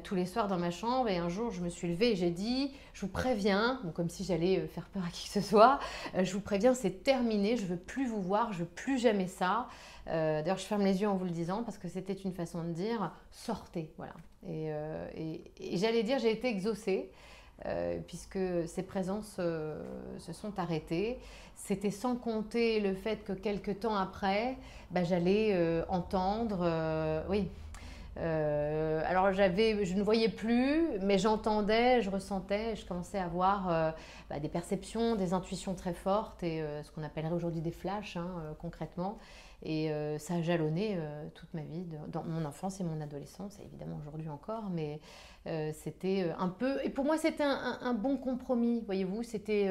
tous 0.04 0.16
les 0.16 0.26
soirs 0.26 0.48
dans 0.48 0.58
ma 0.58 0.72
chambre, 0.72 1.08
et 1.08 1.18
un 1.18 1.30
jour 1.30 1.52
je 1.52 1.62
me 1.62 1.70
suis 1.70 1.88
levée 1.88 2.12
et 2.12 2.16
j'ai 2.16 2.32
dit, 2.32 2.74
je 2.94 3.02
vous 3.02 3.12
préviens, 3.12 3.80
comme 3.96 4.10
si 4.10 4.26
j'allais 4.26 4.68
faire 4.68 4.90
peur 4.90 5.04
à 5.08 5.12
qui 5.12 5.28
que 5.28 5.34
ce 5.34 5.42
soit, 5.42 5.80
je 6.22 6.34
vous 6.34 6.42
préviens, 6.42 6.74
c'est 6.74 7.04
terminé, 7.04 7.56
je 7.56 7.66
veux 7.66 7.78
plus 7.78 8.06
vous 8.06 8.22
voir, 8.22 8.52
je 8.52 8.60
veux 8.60 8.66
plus 8.66 8.98
jamais 8.98 9.28
ça. 9.28 9.68
Euh, 10.08 10.42
d'ailleurs, 10.42 10.58
je 10.58 10.66
ferme 10.66 10.84
les 10.84 11.02
yeux 11.02 11.08
en 11.08 11.16
vous 11.16 11.26
le 11.26 11.32
disant 11.32 11.64
parce 11.64 11.78
que 11.78 11.88
c'était 11.88 12.14
une 12.14 12.34
façon 12.34 12.64
de 12.64 12.72
dire 12.72 13.12
sortez. 13.32 13.92
Voilà. 13.98 14.14
Et, 14.48 14.72
euh, 14.72 15.08
j'allais 15.74 16.04
dire, 16.04 16.20
j'ai 16.20 16.32
été 16.32 16.48
exaucée. 16.48 17.12
Euh, 17.68 18.00
puisque 18.08 18.40
ces 18.66 18.82
présences 18.82 19.36
se 19.38 20.34
sont 20.34 20.60
arrêtées. 20.60 21.20
C'était 21.56 21.92
sans 21.92 22.16
compter 22.16 22.82
le 22.82 22.94
fait 22.94 23.24
que 23.24 23.32
quelques 23.32 23.82
temps 23.82 23.96
après, 23.96 24.58
bah, 24.92 25.04
j'allais 25.04 25.56
entendre, 25.88 26.68
oui, 27.30 27.48
alors 28.18 29.32
j'avais, 29.32 29.86
je 29.86 29.94
ne 29.94 30.02
voyais 30.02 30.30
plus, 30.30 31.00
mais 31.04 31.20
j'entendais, 31.20 32.02
je 32.02 32.10
ressentais, 32.10 32.76
je 32.76 32.86
commençais 32.86 33.20
à 33.20 33.26
avoir 33.26 33.94
bah, 34.30 34.40
des 34.40 34.50
perceptions, 34.50 35.16
des 35.16 35.34
intuitions 35.34 35.76
très 35.76 35.94
fortes 35.94 36.42
et 36.44 36.66
ce 36.84 36.92
qu'on 36.92 37.04
appellerait 37.04 37.36
aujourd'hui 37.36 37.62
des 37.62 37.72
flashs 37.72 38.18
hein, 38.18 38.56
concrètement. 38.60 39.20
Et 39.66 39.92
euh, 39.92 40.18
ça 40.18 40.36
a 40.36 40.42
jalonné 40.42 40.98
euh, 40.98 41.26
toute 41.34 41.54
ma 41.54 41.62
vie, 41.62 41.86
dans 42.10 42.24
mon 42.24 42.44
enfance 42.44 42.82
et 42.82 42.84
mon 42.84 43.00
adolescence, 43.00 43.58
évidemment 43.64 43.98
aujourd'hui 44.02 44.28
encore, 44.28 44.70
mais 44.70 45.00
euh, 45.48 45.72
c'était 45.74 46.30
un 46.38 46.50
peu... 46.50 46.84
Et 46.84 46.90
pour 46.90 47.06
moi, 47.06 47.18
c'était 47.18 47.44
un, 47.44 47.94
bon 47.94 48.18
compromis, 48.18 48.82
voyez-vous. 48.86 49.24
C'était... 49.24 49.68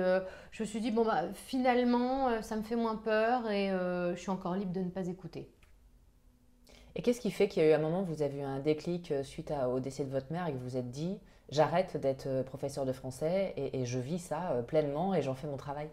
je 0.50 0.62
me 0.62 0.66
suis 0.66 0.80
dit, 0.80 0.90
bon, 0.90 1.04
bah, 1.04 1.24
finalement, 1.34 2.40
ça 2.40 2.56
me 2.56 2.62
fait 2.62 2.76
moins 2.76 2.96
peur 2.96 3.50
et 3.50 3.68
je 3.68 4.18
suis 4.18 4.30
encore 4.30 4.56
libre 4.56 4.72
de 4.72 4.80
ne 4.80 4.88
pas 4.88 5.06
écouter. 5.08 5.50
Et 6.94 7.02
qu'est-ce 7.02 7.20
qui 7.20 7.30
fait 7.30 7.48
qu'il 7.48 7.62
y 7.62 7.66
a 7.66 7.70
eu 7.70 7.72
un 7.72 7.78
moment 7.78 8.02
où 8.02 8.06
vous 8.06 8.22
avez 8.22 8.38
eu 8.38 8.42
un 8.42 8.60
déclic 8.60 9.12
suite 9.24 9.52
au 9.70 9.80
décès 9.80 10.04
de 10.04 10.10
votre 10.10 10.32
mère 10.32 10.46
et 10.46 10.52
que 10.52 10.56
vous 10.56 10.70
vous 10.70 10.76
êtes 10.78 10.90
dit, 10.90 11.18
j'arrête 11.50 11.98
d'être 11.98 12.42
professeur 12.44 12.86
de 12.86 12.92
français 12.92 13.52
et 13.56 13.84
je 13.84 13.98
vis 13.98 14.18
ça 14.18 14.62
pleinement 14.66 15.14
et 15.14 15.20
j'en 15.20 15.34
fais 15.34 15.46
mon 15.46 15.58
travail? 15.58 15.90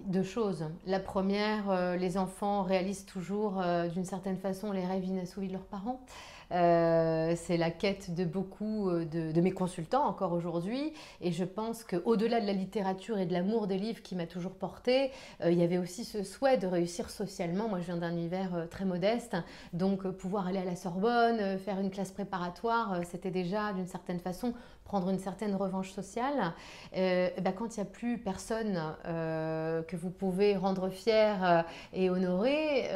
Deux 0.00 0.22
choses. 0.22 0.66
La 0.86 1.00
première, 1.00 1.70
euh, 1.70 1.96
les 1.96 2.18
enfants 2.18 2.62
réalisent 2.62 3.06
toujours 3.06 3.60
euh, 3.60 3.88
d'une 3.88 4.04
certaine 4.04 4.36
façon 4.36 4.72
les 4.72 4.84
rêves 4.84 5.04
inassouvis 5.04 5.48
de 5.48 5.52
leurs 5.52 5.66
parents. 5.66 6.00
Euh, 6.52 7.32
c'est 7.36 7.56
la 7.56 7.70
quête 7.70 8.14
de 8.14 8.24
beaucoup 8.24 8.90
de, 8.90 9.40
mes 9.40 9.50
consultants 9.50 10.04
encore 10.06 10.32
aujourd'hui. 10.32 10.92
Et 11.20 11.32
je 11.32 11.44
pense 11.44 11.84
qu'au-delà 11.84 12.40
de 12.40 12.46
la 12.46 12.52
littérature 12.52 13.18
et 13.18 13.24
de 13.24 13.32
l'amour 13.32 13.66
des 13.66 13.78
livres 13.78 14.02
qui 14.02 14.14
m'a 14.14 14.26
toujours 14.26 14.52
porté, 14.52 15.10
il 15.42 15.54
y 15.54 15.62
avait 15.62 15.78
aussi 15.78 16.04
ce 16.04 16.22
souhait 16.22 16.58
de 16.58 16.66
réussir 16.66 17.08
socialement. 17.08 17.66
Moi, 17.68 17.80
je 17.80 17.86
viens 17.86 17.96
d'un 17.96 18.12
univers 18.12 18.68
très 18.70 18.84
modeste. 18.84 19.36
Donc, 19.72 20.06
pouvoir 20.06 20.46
aller 20.46 20.58
à 20.58 20.64
la 20.64 20.76
Sorbonne, 20.76 21.58
faire 21.58 21.80
une 21.80 21.90
classe 21.90 22.12
préparatoire, 22.12 23.00
c'était 23.10 23.30
déjà 23.30 23.72
d'une 23.72 23.88
certaine 23.88 24.20
façon 24.20 24.52
prendre 24.84 25.10
une 25.10 25.18
certaine 25.18 25.54
revanche 25.54 25.90
sociale. 25.90 26.52
Bah, 26.92 27.52
quand 27.52 27.76
il 27.76 27.80
n'y 27.80 27.86
a 27.86 27.90
plus 27.90 28.18
personne 28.18 28.80
que 29.04 29.96
vous 29.96 30.10
pouvez 30.10 30.56
rendre 30.56 30.88
fier 30.88 31.64
et 31.92 32.10
honorer, 32.10 32.88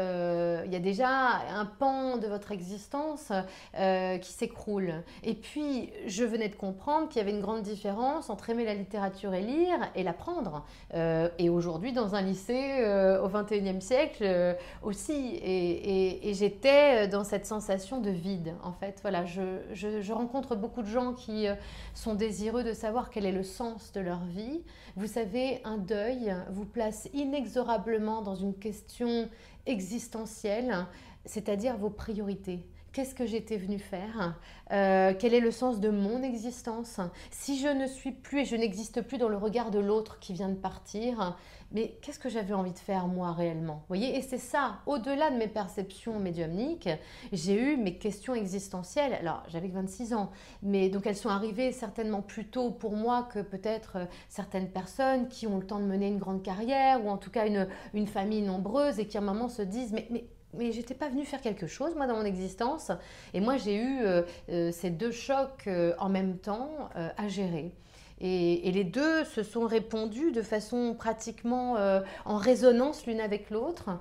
il 0.65 0.73
y 0.73 0.77
a 0.77 0.81
déjà 0.81 1.09
un 1.09 1.67
pan 1.67 2.17
de 2.17 2.27
votre 2.27 2.53
existence 2.53 3.33
euh, 3.77 4.19
qui 4.19 4.33
s'écroule. 4.33 5.03
Et 5.23 5.35
puis, 5.35 5.91
je 6.07 6.25
venais 6.25 6.49
de 6.49 6.55
comprendre 6.55 7.09
qu'il 7.09 7.19
y 7.19 7.21
avait 7.21 7.33
une 7.33 7.41
grande 7.41 7.63
différence 7.63 8.31
entre 8.31 8.51
aimer 8.51 8.65
la 8.65 8.75
littérature 8.75 9.35
et 9.35 9.43
lire 9.43 9.79
et 9.95 10.03
l'apprendre. 10.03 10.65
Euh, 10.95 11.29
et 11.39 11.49
aujourd'hui, 11.49 11.93
dans 11.93 12.15
un 12.15 12.23
lycée 12.23 12.79
euh, 12.81 13.23
au 13.23 13.29
XXIe 13.29 13.81
siècle 13.81 14.57
aussi. 14.83 15.39
Et, 15.43 16.33
j'étais 16.35 17.09
dans 17.09 17.25
cette 17.25 17.47
sensation 17.47 18.01
de 18.01 18.11
vide, 18.11 18.55
en 18.63 18.73
fait. 18.73 18.99
Voilà, 19.03 19.25
je 19.25 20.13
rencontre 20.13 20.57
beaucoup 20.57 20.83
de 20.83 20.89
gens 20.89 21.15
qui 21.15 21.47
sont 21.95 22.15
désireux 22.15 22.65
de 22.65 22.73
savoir 22.73 23.11
quel 23.11 23.27
est 23.27 23.33
le 23.33 23.43
sens 23.43 23.93
de 23.93 24.01
leur 24.01 24.25
vie. 24.25 24.63
Vous 24.97 25.07
savez, 25.07 25.61
un 25.65 25.79
deuil 25.79 26.35
vous 26.51 26.65
place 26.65 27.09
inexorablement 27.15 28.23
dans 28.23 28.37
une 28.37 28.55
question 28.55 29.29
existentielle, 29.67 30.87
c'est-à-dire 31.25 31.77
vos 31.77 31.91
priorités. 31.91 32.65
Qu'est-ce 32.93 33.15
que 33.15 33.27
j'étais 33.27 33.59
venu 33.59 33.79
faire, 33.79 34.41
euh, 34.73 35.13
quel 35.17 35.35
est 35.35 35.41
le 35.41 35.51
sens 35.51 35.79
de 35.79 35.91
mon 35.91 36.23
existence, 36.23 37.01
si 37.31 37.61
je 37.61 37.69
ne 37.69 37.87
suis 37.87 38.13
plus 38.13 38.41
et 38.41 38.45
je 38.47 38.57
n'existe 38.57 39.03
plus 39.03 39.19
dans 39.19 39.29
le 39.29 39.37
regard 39.37 39.71
de 39.71 39.79
l'autre 39.79 40.19
qui 40.19 40.33
vient 40.33 40.49
de 40.49 40.57
partir, 40.57 41.37
mais 41.71 41.99
qu'est-ce 42.01 42.19
que 42.19 42.31
j'avais 42.31 42.55
envie 42.55 42.73
de 42.73 42.79
faire 42.79 43.09
moi 43.09 43.33
réellement? 43.33 43.85
Voyez 43.89 44.17
Et 44.17 44.23
c'est 44.23 44.39
ça, 44.39 44.79
au-delà 44.87 45.31
de 45.31 45.37
mes 45.37 45.49
perceptions 45.49 46.19
médiumniques, 46.19 46.89
j'ai 47.33 47.61
eu 47.61 47.77
mes 47.77 47.99
questions 47.99 48.35
existentielles. 48.35 49.13
Alors 49.15 49.43
j'avais 49.49 49.69
26 49.69 50.15
ans, 50.15 50.31
mais 50.63 50.89
donc 50.89 51.07
elles 51.07 51.17
sont 51.17 51.29
arrivées 51.29 51.73
certainement 51.73 52.23
plus 52.23 52.47
tôt 52.47 52.71
pour 52.71 52.97
moi 52.97 53.29
que 53.33 53.41
peut-être 53.41 53.97
euh, 53.97 54.05
certaines 54.31 54.71
personnes 54.71 55.29
qui 55.29 55.47
ont 55.47 55.59
le 55.59 55.67
temps 55.67 55.79
de 55.79 55.85
mener 55.85 56.09
une 56.09 56.19
grande 56.19 56.43
carrière 56.43 57.05
ou 57.05 57.11
en 57.11 57.19
tout 57.19 57.31
cas 57.31 57.47
une, 57.47 57.69
une 57.93 58.07
famille 58.07 58.43
nombreuse 58.43 58.99
et 58.99 59.07
qui 59.07 59.19
à 59.19 59.21
un 59.21 59.25
moment 59.25 59.49
se 59.49 59.63
disent 59.63 59.93
mais, 59.93 60.07
mais 60.11 60.25
mais 60.55 60.73
j'étais 60.73 60.95
pas 60.95 61.11
venue 61.11 61.27
faire 61.27 61.43
quelque 61.43 61.67
chose 61.67 61.95
moi 61.95 62.07
dans 62.07 62.17
mon 62.17 62.25
existence. 62.25 62.91
Et 63.35 63.41
moi 63.41 63.59
j'ai 63.59 63.77
eu 63.77 64.01
euh, 64.01 64.23
euh, 64.49 64.73
ces 64.73 64.89
deux 64.89 65.11
chocs 65.11 65.69
en 65.99 66.09
même 66.09 66.39
temps 66.39 66.71
à 66.95 67.29
gérer 67.29 67.75
et, 68.21 68.71
les 68.71 68.85
deux 68.85 69.25
se 69.25 69.43
sont 69.43 69.67
répondus 69.67 70.33
de 70.33 70.43
façon 70.43 70.95
pratiquement 70.95 71.77
en 72.25 72.37
résonance 72.37 73.07
l'une 73.07 73.21
avec 73.21 73.51
l'autre. 73.51 73.99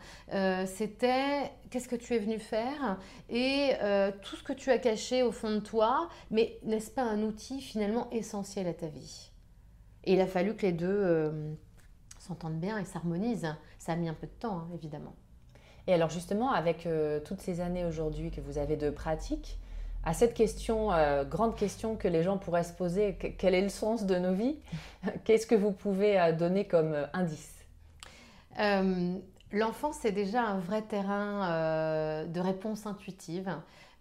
C'était 0.66 1.52
qu'est-ce 1.70 1.88
que 1.88 1.96
tu 1.96 2.16
es 2.16 2.20
venu 2.20 2.40
faire? 2.40 2.98
Et 3.30 3.74
tout 4.24 4.36
ce 4.36 4.44
que 4.44 4.54
tu 4.54 4.72
as 4.72 4.80
caché 4.80 5.24
au 5.24 5.32
fond 5.32 5.52
de 5.52 5.60
toi, 5.60 6.10
mais 6.32 6.60
n'est-ce 6.64 6.92
pas 6.92 7.04
un 7.04 7.22
outil 7.22 7.62
finalement 7.62 8.10
essentiel 8.12 8.68
à 8.68 8.74
ta 8.74 8.88
vie? 8.88 9.32
Et 10.04 10.14
il 10.14 10.22
a 10.22 10.28
fallu 10.28 10.56
que 10.56 10.66
les 10.66 10.74
deux 10.74 11.58
s'entendent 12.20 12.60
bien 12.60 12.78
et 12.78 12.86
s'harmonisent. 12.86 13.56
Ça 13.80 13.94
a 13.94 13.96
mis 13.96 14.10
un 14.10 14.14
peu 14.14 14.28
de 14.28 14.32
temps, 14.32 14.58
hein, 14.58 14.70
évidemment. 14.74 15.16
Et 15.88 15.94
alors 15.94 16.10
justement, 16.10 16.52
avec 16.52 16.86
euh, 16.86 17.20
toutes 17.22 17.42
ces 17.42 17.62
années 17.62 17.86
aujourd'hui 17.86 18.30
que 18.30 18.42
vous 18.42 18.58
avez 18.58 18.76
de 18.76 18.90
pratique, 18.90 19.58
à 20.08 20.14
cette 20.14 20.34
question, 20.34 20.94
euh, 20.94 21.26
grande 21.26 21.58
question 21.58 21.98
que 21.98 22.08
les 22.08 22.24
gens 22.24 22.38
pourraient 22.38 22.64
se 22.64 22.72
poser, 22.72 23.18
quel 23.38 23.54
est 23.54 23.62
le 23.62 23.68
sens 23.68 24.06
de 24.06 24.16
nos 24.16 24.34
vies? 24.34 24.56
Qu'est-ce 25.26 25.46
que 25.46 25.54
vous 25.54 25.74
pouvez 25.74 26.18
euh, 26.18 26.32
donner 26.32 26.66
comme 26.66 26.96
indice? 27.12 27.54
L'enfance, 29.52 29.98
c'est 30.02 30.14
déjà 30.14 30.44
un 30.44 30.60
vrai 30.60 30.82
terrain 30.82 32.26
de 32.26 32.40
réponse 32.40 32.86
intuitive. 32.86 33.56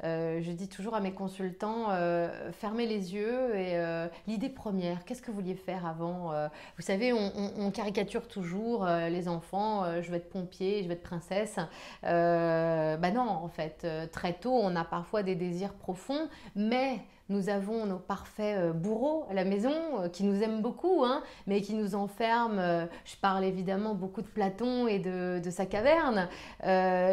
Euh, 0.05 0.41
je 0.43 0.53
dis 0.53 0.69
toujours 0.69 0.95
à 0.95 1.01
mes 1.01 1.13
consultants, 1.13 1.87
euh, 1.91 2.53
fermez 2.53 2.87
les 2.87 3.15
yeux 3.15 3.57
et 3.57 3.77
euh, 3.77 4.09
l'idée 4.27 4.51
première, 4.51 5.05
qu'est-ce 5.05 5.23
que 5.23 5.31
vous 5.31 5.41
vouliez 5.41 5.55
faire 5.55 5.87
avant 5.87 6.33
Vous 6.77 6.83
savez, 6.83 7.13
on, 7.13 7.71
caricature 7.71 8.29
toujours 8.29 8.87
les 8.87 9.29
enfants, 9.29 10.01
je 10.01 10.11
veux 10.11 10.17
être 10.17 10.31
pompier, 10.31 10.83
je 10.83 10.89
veux 10.89 10.95
être 10.95 11.03
princesse. 11.03 11.59
ben 12.03 13.15
non, 13.15 13.23
en 13.23 13.49
fait, 13.49 13.87
très 14.13 14.35
tôt, 14.35 14.53
on 14.53 14.77
a 14.77 14.85
parfois 14.85 15.23
des 15.23 15.35
désirs 15.35 15.75
profonds, 15.75 16.29
mais 16.55 17.01
nous 17.29 17.49
avons 17.49 17.87
nos 17.87 17.99
parfaits 17.99 18.57
euh, 18.57 18.73
bourreaux 18.73 19.27
à 19.29 19.35
la 19.35 19.45
maison 19.45 19.73
euh, 19.99 20.09
qui 20.09 20.23
nous 20.23 20.43
aiment 20.43 20.63
beaucoup, 20.63 21.05
hein, 21.05 21.23
mais 21.47 21.61
qui 21.61 21.75
nous 21.75 21.97
enferment. 21.97 22.59
Euh, 22.59 22.87
je 23.05 23.17
parle 23.17 23.45
évidemment 23.45 23.95
beaucoup 23.95 24.23
de 24.23 24.29
Platon 24.29 24.87
et 24.87 25.01
de, 25.01 25.51
sa 25.51 25.67
caverne, 25.67 26.29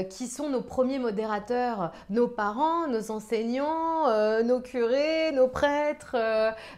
qui 0.09 0.27
sont 0.27 0.49
nos 0.49 0.61
premiers 0.61 0.99
modérateurs, 0.99 1.91
nos 2.09 2.27
parents, 2.27 2.87
nos 2.87 3.11
enseignants, 3.11 4.43
nos 4.43 4.59
curés, 4.59 5.31
nos 5.33 5.47
prêtres, 5.47 6.17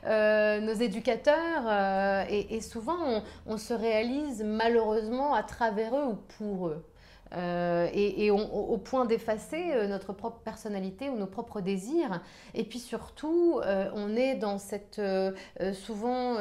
nos 0.05 0.73
éducateurs. 0.73 2.25
Et, 2.29 2.61
souvent, 2.61 3.23
on 3.45 3.57
se 3.57 3.73
réalise 3.73 4.43
malheureusement 4.43 5.33
à 5.33 5.43
travers 5.43 5.95
eux 5.95 6.05
ou 6.05 6.15
pour 6.37 6.67
eux. 6.67 6.83
Euh, 7.35 7.89
et, 7.93 8.31
au 8.31 8.77
point 8.77 9.05
d'effacer 9.05 9.71
euh, 9.71 9.87
notre 9.87 10.13
propre 10.13 10.39
personnalité 10.39 11.09
ou 11.09 11.17
nos 11.17 11.25
propres 11.25 11.61
désirs. 11.61 12.21
Et 12.53 12.63
puis 12.63 12.79
surtout, 12.79 13.59
euh, 13.63 13.89
on 13.93 14.15
est 14.15 14.35
dans 14.35 14.57
cette, 14.57 15.01
souvent 15.73 16.37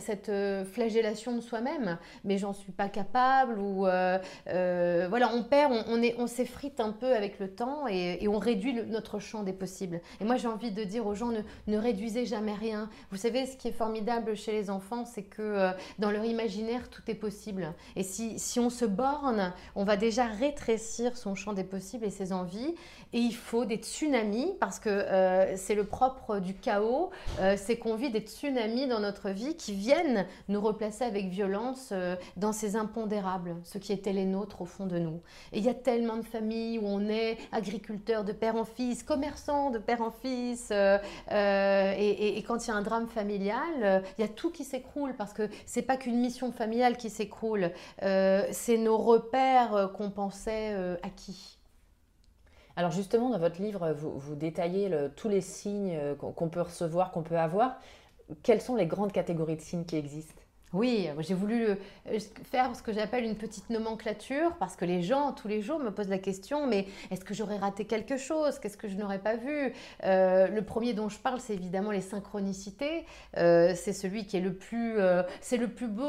cette 0.00 0.30
flagellation 0.72 1.34
de 1.36 1.40
soi-même, 1.40 1.98
mais 2.24 2.38
j'en 2.38 2.52
suis 2.52 2.72
pas 2.72 2.88
capable, 2.88 3.58
ou 3.58 3.80
voilà, 3.82 5.30
on 5.34 5.42
perd, 5.42 5.72
on, 6.18 6.26
s'effrite 6.26 6.80
un 6.80 6.92
peu 6.92 7.14
avec 7.14 7.38
le 7.38 7.48
temps 7.48 7.86
et, 7.88 8.26
on 8.28 8.38
réduit 8.38 8.74
notre 8.86 9.18
champ 9.18 9.42
des 9.42 9.52
possibles. 9.52 10.00
Et 10.20 10.24
moi, 10.24 10.36
j'ai 10.36 10.48
envie 10.48 10.72
de 10.72 10.84
dire 10.84 11.06
aux 11.06 11.14
gens, 11.14 11.28
ne, 11.28 11.40
ne, 11.66 11.76
réduisez 11.76 12.24
jamais 12.24 12.54
rien. 12.54 12.88
Vous 13.10 13.18
savez, 13.18 13.46
ce 13.46 13.56
qui 13.56 13.68
est 13.68 13.72
formidable 13.72 14.36
chez 14.36 14.52
les 14.52 14.70
enfants, 14.70 15.04
c'est 15.04 15.22
que 15.22 15.70
dans 15.98 16.10
leur 16.10 16.24
imaginaire, 16.24 16.88
tout 16.88 17.02
est 17.08 17.14
possible. 17.14 17.72
Et 17.96 18.02
si, 18.02 18.38
si 18.38 18.58
on 18.58 18.70
se 18.70 18.84
borne, 18.84 19.52
on 19.74 19.84
va 19.84 19.96
déjà 19.96 20.31
rétrécir 20.38 21.16
son 21.16 21.34
champ 21.34 21.52
des 21.52 21.64
possibles 21.64 22.04
et 22.04 22.10
ses 22.10 22.32
envies. 22.32 22.74
Et 23.14 23.18
il 23.18 23.34
faut 23.34 23.66
des 23.66 23.76
tsunamis, 23.76 24.54
parce 24.58 24.78
que 24.78 24.88
euh, 24.88 25.56
c'est 25.56 25.74
le 25.74 25.84
propre 25.84 26.38
du 26.38 26.54
chaos, 26.54 27.10
euh, 27.40 27.56
c'est 27.58 27.76
qu'on 27.76 27.94
vit 27.94 28.10
des 28.10 28.20
tsunamis 28.20 28.86
dans 28.86 29.00
notre 29.00 29.28
vie 29.28 29.54
qui 29.54 29.74
viennent 29.74 30.26
nous 30.48 30.60
replacer 30.60 31.04
avec 31.04 31.26
violence 31.28 31.90
euh, 31.92 32.16
dans 32.38 32.52
ces 32.52 32.74
impondérables, 32.74 33.56
ce 33.64 33.76
qui 33.76 33.92
étaient 33.92 34.14
les 34.14 34.24
nôtres 34.24 34.62
au 34.62 34.64
fond 34.64 34.86
de 34.86 34.98
nous. 34.98 35.20
Et 35.52 35.58
il 35.58 35.64
y 35.64 35.68
a 35.68 35.74
tellement 35.74 36.16
de 36.16 36.24
familles 36.24 36.78
où 36.78 36.86
on 36.86 37.06
est 37.08 37.36
agriculteur 37.52 38.24
de 38.24 38.32
père 38.32 38.56
en 38.56 38.64
fils, 38.64 39.02
commerçant 39.02 39.70
de 39.70 39.78
père 39.78 40.00
en 40.00 40.10
fils, 40.10 40.70
et, 40.70 42.38
et, 42.38 42.42
quand 42.42 42.66
il 42.66 42.68
y 42.68 42.72
a 42.72 42.76
un 42.76 42.82
drame 42.82 43.08
familial, 43.08 44.02
il 44.18 44.22
y 44.22 44.24
a 44.24 44.28
tout 44.28 44.50
qui 44.50 44.64
s'écroule, 44.64 45.14
parce 45.16 45.32
que 45.32 45.48
c'est 45.66 45.82
pas 45.82 45.96
qu'une 45.96 46.18
mission 46.18 46.50
familiale 46.50 46.96
qui 46.96 47.10
s'écroule, 47.10 47.70
c'est 48.00 48.78
nos 48.78 48.96
repères 48.96 49.90
qu'on 49.94 50.10
pensait 50.12 50.74
acquis. 51.02 51.58
Alors 52.76 52.90
justement, 52.90 53.30
dans 53.30 53.38
votre 53.38 53.60
livre, 53.60 53.92
vous, 53.92 54.34
détaillez 54.34 54.90
tous 55.16 55.28
les 55.28 55.40
signes 55.40 55.94
euh, 55.94 56.14
qu'on 56.14 56.48
peut 56.48 56.62
recevoir, 56.62 57.10
qu'on 57.10 57.22
peut 57.22 57.38
avoir. 57.38 57.78
Quelles 58.42 58.62
sont 58.62 58.76
les 58.76 58.86
grandes 58.86 59.12
catégories 59.12 59.56
de 59.56 59.60
signes 59.60 59.84
qui 59.84 59.96
existent? 59.96 60.41
Oui, 60.72 61.10
j'ai 61.18 61.34
voulu 61.34 61.66
euh, 61.66 61.74
faire 62.50 62.74
ce 62.74 62.82
que 62.82 62.92
j'appelle 62.94 63.24
une 63.24 63.36
petite 63.36 63.68
nomenclature 63.68 64.56
parce 64.58 64.74
que 64.74 64.86
les 64.86 65.02
gens 65.02 65.32
tous 65.32 65.46
les 65.46 65.60
jours 65.60 65.78
me 65.78 65.90
posent 65.90 66.08
la 66.08 66.18
question 66.18 66.66
mais 66.66 66.86
est-ce 67.10 67.24
que 67.24 67.34
j'aurais 67.34 67.58
raté 67.58 67.84
quelque 67.84 68.16
chose? 68.16 68.58
Qu'est-ce 68.58 68.78
que 68.78 68.88
je 68.88 68.96
n'aurais 68.96 69.18
pas 69.18 69.36
vu? 69.36 69.74
Euh, 70.04 70.48
Le 70.48 70.62
premier 70.62 70.94
dont 70.94 71.10
je 71.10 71.18
parle, 71.18 71.40
c'est 71.40 71.52
évidemment 71.52 71.90
les 71.90 72.00
synchronicités. 72.00 73.04
Euh, 73.36 73.74
c'est 73.76 73.92
celui 73.92 74.24
qui 74.26 74.38
est 74.38 74.40
le 74.40 74.54
plus, 74.54 74.96
c'est 75.40 75.58
le 75.58 75.68
plus 75.68 75.88
beau 75.88 76.02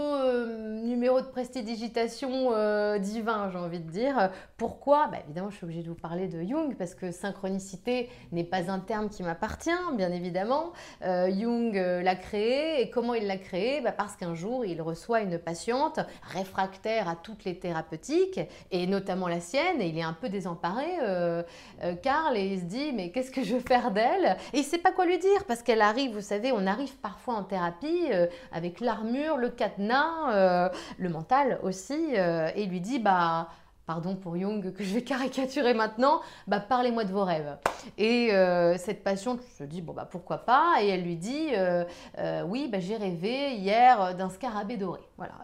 numéro 0.82 1.20
de 1.20 1.26
prestidigitation 1.28 2.52
divin, 3.00 3.50
j'ai 3.52 3.58
envie 3.58 3.80
de 3.80 3.90
dire. 3.90 4.30
Pourquoi? 4.58 5.08
Bah, 5.08 5.18
Évidemment, 5.26 5.50
je 5.50 5.58
suis 5.58 5.66
obligée 5.66 5.84
de 5.84 5.90
vous 5.90 5.96
parler 5.96 6.28
de 6.28 6.42
Jung 6.42 6.76
parce 6.78 6.96
que 6.96 7.12
synchronicité 7.12 8.10
n'est 8.32 8.44
pas 8.44 8.72
un 8.72 8.80
terme 8.80 9.10
qui 9.10 9.24
m'appartient, 9.24 9.72
bien 9.98 10.12
évidemment. 10.12 10.72
Jung 11.02 11.74
l'a 11.74 12.16
créé 12.16 12.82
et 12.82 12.90
comment 12.90 13.14
il 13.14 13.28
l'a 13.28 13.38
créé? 13.38 13.82
Bah, 13.82 13.92
Parce 13.92 14.16
qu'un 14.16 14.36
jour 14.36 14.53
il 14.64 14.82
reçoit 14.82 15.22
une 15.22 15.40
patiente 15.40 16.00
réfractaire 16.22 17.10
à 17.10 17.16
toutes 17.16 17.46
les 17.46 17.58
thérapeutiques, 17.58 18.40
et 18.72 18.86
notamment 18.86 19.28
la 19.28 19.40
sienne, 19.40 19.82
et 19.82 19.88
il 19.88 19.98
est 19.98 20.04
un 20.04 20.14
peu 20.14 20.30
désemparé, 20.30 20.86
euh, 21.02 21.42
euh, 21.84 21.96
Karl, 21.96 22.38
et 22.38 22.46
il 22.46 22.60
se 22.60 22.66
dit, 22.66 22.92
mais 22.94 23.10
qu'est-ce 23.10 23.32
que 23.32 23.44
je 23.44 23.56
veux 23.56 23.62
faire 23.62 23.92
d'elle? 23.92 24.38
Et 24.54 24.58
il 24.58 24.60
ne 24.60 24.66
sait 24.66 24.78
pas 24.78 24.92
quoi 24.92 25.06
lui 25.06 25.18
dire, 25.18 25.46
parce 25.48 25.64
qu'elle 25.64 25.82
arrive, 25.82 26.14
vous 26.14 26.22
savez, 26.22 26.52
on 26.52 26.68
arrive 26.68 26.96
parfois 26.98 27.36
en 27.36 27.44
thérapie 27.44 28.08
euh, 28.12 28.28
avec 28.52 28.80
l'armure, 28.80 29.38
le 29.38 29.50
cadenas, 29.50 30.72
le 30.98 31.10
mental 31.10 31.60
aussi, 31.64 32.14
et 32.16 32.64
il 32.64 32.70
lui 32.70 32.82
dit, 32.82 33.00
bah 33.00 33.50
pardon 33.86 34.16
pour 34.16 34.38
Jung 34.38 34.74
que 34.74 34.84
je 34.84 34.94
vais 34.94 35.02
caricaturer 35.04 35.74
maintenant, 35.74 36.22
bah, 36.48 36.60
parlez-moi 36.60 37.04
de 37.06 37.12
vos 37.12 37.24
rêves. 37.24 37.58
Et 37.98 38.34
euh, 38.34 38.78
cette 38.78 39.04
patiente 39.04 39.42
se 39.58 39.64
dit, 39.64 39.82
bon, 39.82 39.94
bah, 39.94 40.08
pourquoi 40.10 40.40
pas? 40.40 40.76
Et 40.82 40.88
elle 40.88 41.04
lui 41.04 41.16
dit, 41.16 41.50
euh, 41.56 41.84
euh, 42.18 42.44
oui, 42.44 42.70
bah, 42.72 42.80
j'ai 42.80 42.96
rêvé 42.96 43.56
hier 43.56 44.16
d'un 44.16 44.30
scarabée 44.30 44.78
doré. 44.78 45.02
Voilà. 45.16 45.36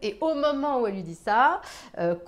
et 0.00 0.16
au 0.22 0.34
moment 0.34 0.80
où 0.80 0.86
elle 0.86 0.94
lui 0.94 1.02
dit 1.02 1.16
ça, 1.16 1.60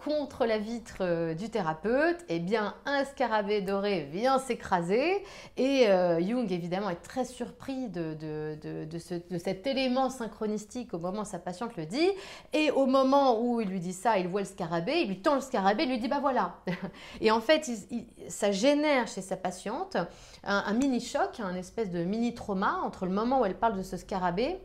contre 0.05 0.45
la 0.45 0.59
vitre 0.59 1.33
du 1.33 1.49
thérapeute, 1.49 2.19
eh 2.29 2.41
bien, 2.41 2.75
un 2.85 3.05
scarabée 3.05 3.63
doré 3.63 4.09
vient 4.13 4.39
s'écraser. 4.39 5.25
Et 5.57 5.87
Jung, 6.21 6.51
évidemment, 6.51 6.91
est 6.91 7.03
très 7.03 7.25
surpris 7.25 7.89
de, 7.89 8.15
de, 8.15 8.85
de, 8.85 9.39
cet 9.39 9.67
élément 9.67 10.11
synchronistique 10.11 10.93
au 10.93 10.99
moment 10.99 11.23
où 11.23 11.25
sa 11.25 11.39
patiente 11.39 11.77
le 11.77 11.87
dit. 11.87 12.11
Et 12.53 12.71
au 12.71 12.85
moment 12.85 13.41
où 13.41 13.63
il 13.63 13.69
lui 13.69 13.81
dit 13.81 13.95
ça, 13.95 14.19
il 14.19 14.29
voit 14.29 14.41
le 14.41 14.47
scarabée, 14.47 15.01
il 15.01 15.09
lui 15.09 15.23
tend 15.23 15.37
le 15.37 15.41
scarabée, 15.51 15.87
lui 15.87 15.99
dit 15.99 16.09
bah 16.09 16.21
voilà. 16.21 16.57
Et 17.21 17.31
en 17.31 17.41
fait, 17.41 17.69
ça 18.29 18.53
génère 18.53 19.09
chez 19.09 19.21
sa 19.21 19.37
patiente 19.37 19.97
un, 20.45 20.73
mini 20.75 21.01
choc, 21.01 21.41
un 21.41 21.55
espèce 21.55 21.91
de 21.91 22.05
mini 22.05 22.35
trauma 22.35 22.81
entre 22.85 23.05
le 23.05 23.13
moment 23.13 23.41
où 23.41 23.45
elle 23.45 23.57
parle 23.57 23.77
de 23.77 23.83
ce 23.83 23.97
scarabée 23.97 24.59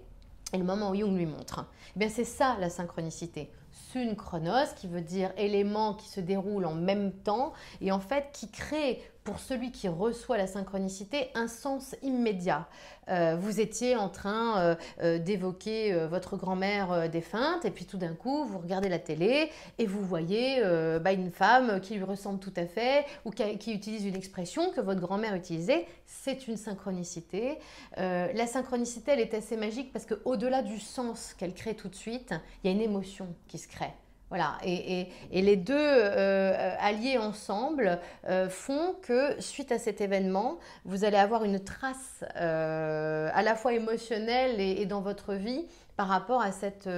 et 0.54 0.58
le 0.58 0.63
moment 0.63 0.92
où 0.92 0.96
Jung 0.96 1.18
lui 1.18 1.25
montre. 1.25 1.65
Eh 1.96 2.00
bien, 2.00 2.10
c'est 2.10 2.24
ça 2.24 2.56
la 2.60 2.70
synchronicité. 2.70 3.51
Synchronos, 3.72 4.74
qui 4.75 4.88
veut 4.88 5.01
dire 5.01 5.32
élément 5.38 5.96
qui 5.96 6.08
se 6.08 6.22
déroule 6.22 6.65
en 6.65 6.75
même 6.75 7.12
temps 7.12 7.54
et 7.82 7.92
en 7.92 8.00
fait 8.00 8.30
qui 8.32 8.50
crée 8.50 9.01
pour 9.25 9.39
celui 9.39 9.72
qui 9.72 9.89
reçoit 9.89 10.38
la 10.38 10.48
synchronicité 10.48 11.29
un 11.34 11.48
sens 11.48 11.96
immédiat. 12.03 12.67
Euh, 13.10 13.36
vous 13.36 13.60
étiez 13.60 13.96
en 13.96 14.08
train 14.08 14.60
euh, 14.60 14.75
euh, 15.01 15.20
d'évoquer 15.20 15.94
votre 16.08 16.38
grand-mère 16.38 17.10
défunte 17.10 17.65
et 17.65 17.72
puis 17.72 17.86
tout 17.86 17.98
d'un 17.98 18.13
coup 18.13 18.46
vous 18.46 18.60
regardez 18.60 18.88
la 18.88 19.00
télé 19.00 19.50
et 19.79 19.86
vous 19.88 20.03
voyez 20.03 20.62
bah, 21.01 21.12
une 21.12 21.32
femme 21.32 21.82
qui 21.82 21.96
lui 21.96 22.03
ressemble 22.03 22.39
tout 22.39 22.53
à 22.55 22.65
fait 22.65 23.05
ou 23.25 23.32
qui, 23.32 23.74
utilise 23.74 24.05
une 24.05 24.15
expression 24.15 24.72
que 24.72 24.79
votre 24.79 25.01
grand-mère 25.01 25.36
utilisait. 25.36 25.88
C'est 26.05 26.48
une 26.48 26.58
synchronicité. 26.58 27.58
la 27.98 28.48
synchronicité 28.48 29.11
elle 29.11 29.20
est 29.20 29.33
assez 29.33 29.57
magique 29.57 29.92
parce 29.92 30.05
qu'au-delà 30.05 30.61
du 30.61 30.79
sens 30.79 31.33
qu'elle 31.33 31.55
crée 31.55 31.75
tout 31.75 31.90
de 31.90 31.96
suite, 31.96 32.33
il 32.64 32.68
y 32.68 32.74
a 32.74 32.75
une 32.75 32.81
émotion 32.81 33.27
qui 33.48 33.57
se 33.57 33.68
crée. 33.68 33.94
Voilà, 34.29 34.57
et, 34.64 35.07
les 35.31 35.55
deux 35.55 35.75
euh, 35.77 36.75
alliés 36.79 37.20
ensemble 37.20 38.00
euh, 38.27 38.50
font 38.50 38.96
que 39.03 39.40
suite 39.40 39.72
à 39.72 39.77
cet 39.77 40.01
événement, 40.01 40.57
vous 40.83 41.05
allez 41.05 41.18
avoir 41.18 41.44
une 41.44 41.64
trace 41.64 42.24
euh, 42.35 43.29
à 43.33 43.44
la 43.44 43.55
fois 43.55 43.74
émotionnelle 43.74 44.59
et, 44.59 44.85
dans 44.88 45.01
votre 45.01 45.35
vie 45.35 45.68
par 45.96 46.07
rapport 46.07 46.42
à 46.42 46.51
cette, 46.51 46.90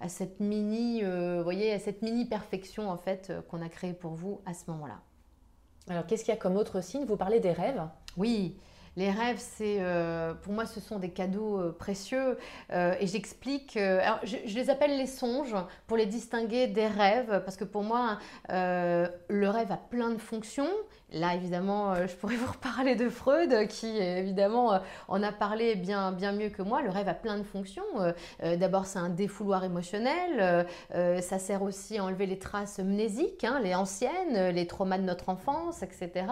à 0.00 0.08
cette 0.08 0.40
mini, 0.40 1.02
voyez, 1.42 1.72
à 1.72 1.78
cette 1.78 2.02
mini 2.02 2.24
perfection 2.24 2.90
en 2.90 2.96
fait 2.96 3.32
qu'on 3.48 3.62
a 3.62 3.68
créée 3.68 3.94
pour 3.94 4.12
vous 4.12 4.40
à 4.46 4.54
ce 4.54 4.70
moment-là. 4.70 5.00
Alors, 5.88 6.06
qu'est-ce 6.06 6.22
qu'il 6.22 6.34
y 6.34 6.36
a 6.36 6.40
comme 6.40 6.56
autre 6.56 6.82
signe? 6.82 7.04
Vous 7.06 7.16
parlez 7.16 7.40
des 7.40 7.52
rêves? 7.52 7.82
Oui. 8.16 8.58
Les 8.98 9.12
rêves, 9.12 9.38
c'est 9.38 9.76
euh, 9.78 10.34
pour 10.34 10.52
moi, 10.52 10.66
ce 10.66 10.80
sont 10.80 10.98
des 10.98 11.10
cadeaux 11.10 11.60
euh, 11.60 11.70
précieux. 11.70 12.36
Euh, 12.72 12.96
et 12.98 13.06
j'explique. 13.06 13.76
alors, 13.76 14.18
je, 14.24 14.52
les 14.52 14.70
appelle 14.70 14.98
les 14.98 15.06
songes 15.06 15.54
pour 15.86 15.96
les 15.96 16.06
distinguer 16.06 16.66
des 16.66 16.88
rêves, 16.88 17.42
parce 17.44 17.56
que 17.56 17.62
pour 17.62 17.84
moi, 17.84 18.18
le 18.48 19.48
rêve 19.48 19.70
a 19.70 19.76
plein 19.76 20.10
de 20.10 20.18
fonctions. 20.18 20.68
Là, 21.12 21.34
évidemment, 21.34 21.94
je 22.06 22.14
pourrais 22.16 22.34
vous 22.42 22.52
reparler 22.52 22.96
de 22.96 23.08
Freud, 23.08 23.68
qui 23.68 23.86
évidemment 23.86 24.80
en 25.06 25.22
a 25.22 25.30
parlé 25.30 25.76
bien, 25.76 26.10
bien 26.10 26.32
mieux 26.32 26.48
que 26.48 26.62
moi. 26.62 26.82
Le 26.82 26.90
rêve 26.90 27.08
a 27.08 27.14
plein 27.14 27.38
de 27.38 27.44
fonctions. 27.44 27.84
D'abord, 28.42 28.86
c'est 28.86 28.98
un 28.98 29.08
défouloir 29.10 29.62
émotionnel. 29.64 30.66
ça 30.90 31.38
sert 31.38 31.62
aussi 31.62 31.98
à 31.98 32.04
enlever 32.04 32.26
les 32.26 32.38
traces 32.38 32.80
mnésiques, 32.80 33.44
hein, 33.44 33.60
les 33.62 33.74
anciennes, 33.76 34.48
les 34.48 34.66
traumas 34.66 34.98
de 34.98 35.04
notre 35.04 35.28
enfance, 35.28 35.82
etc. 35.82 36.26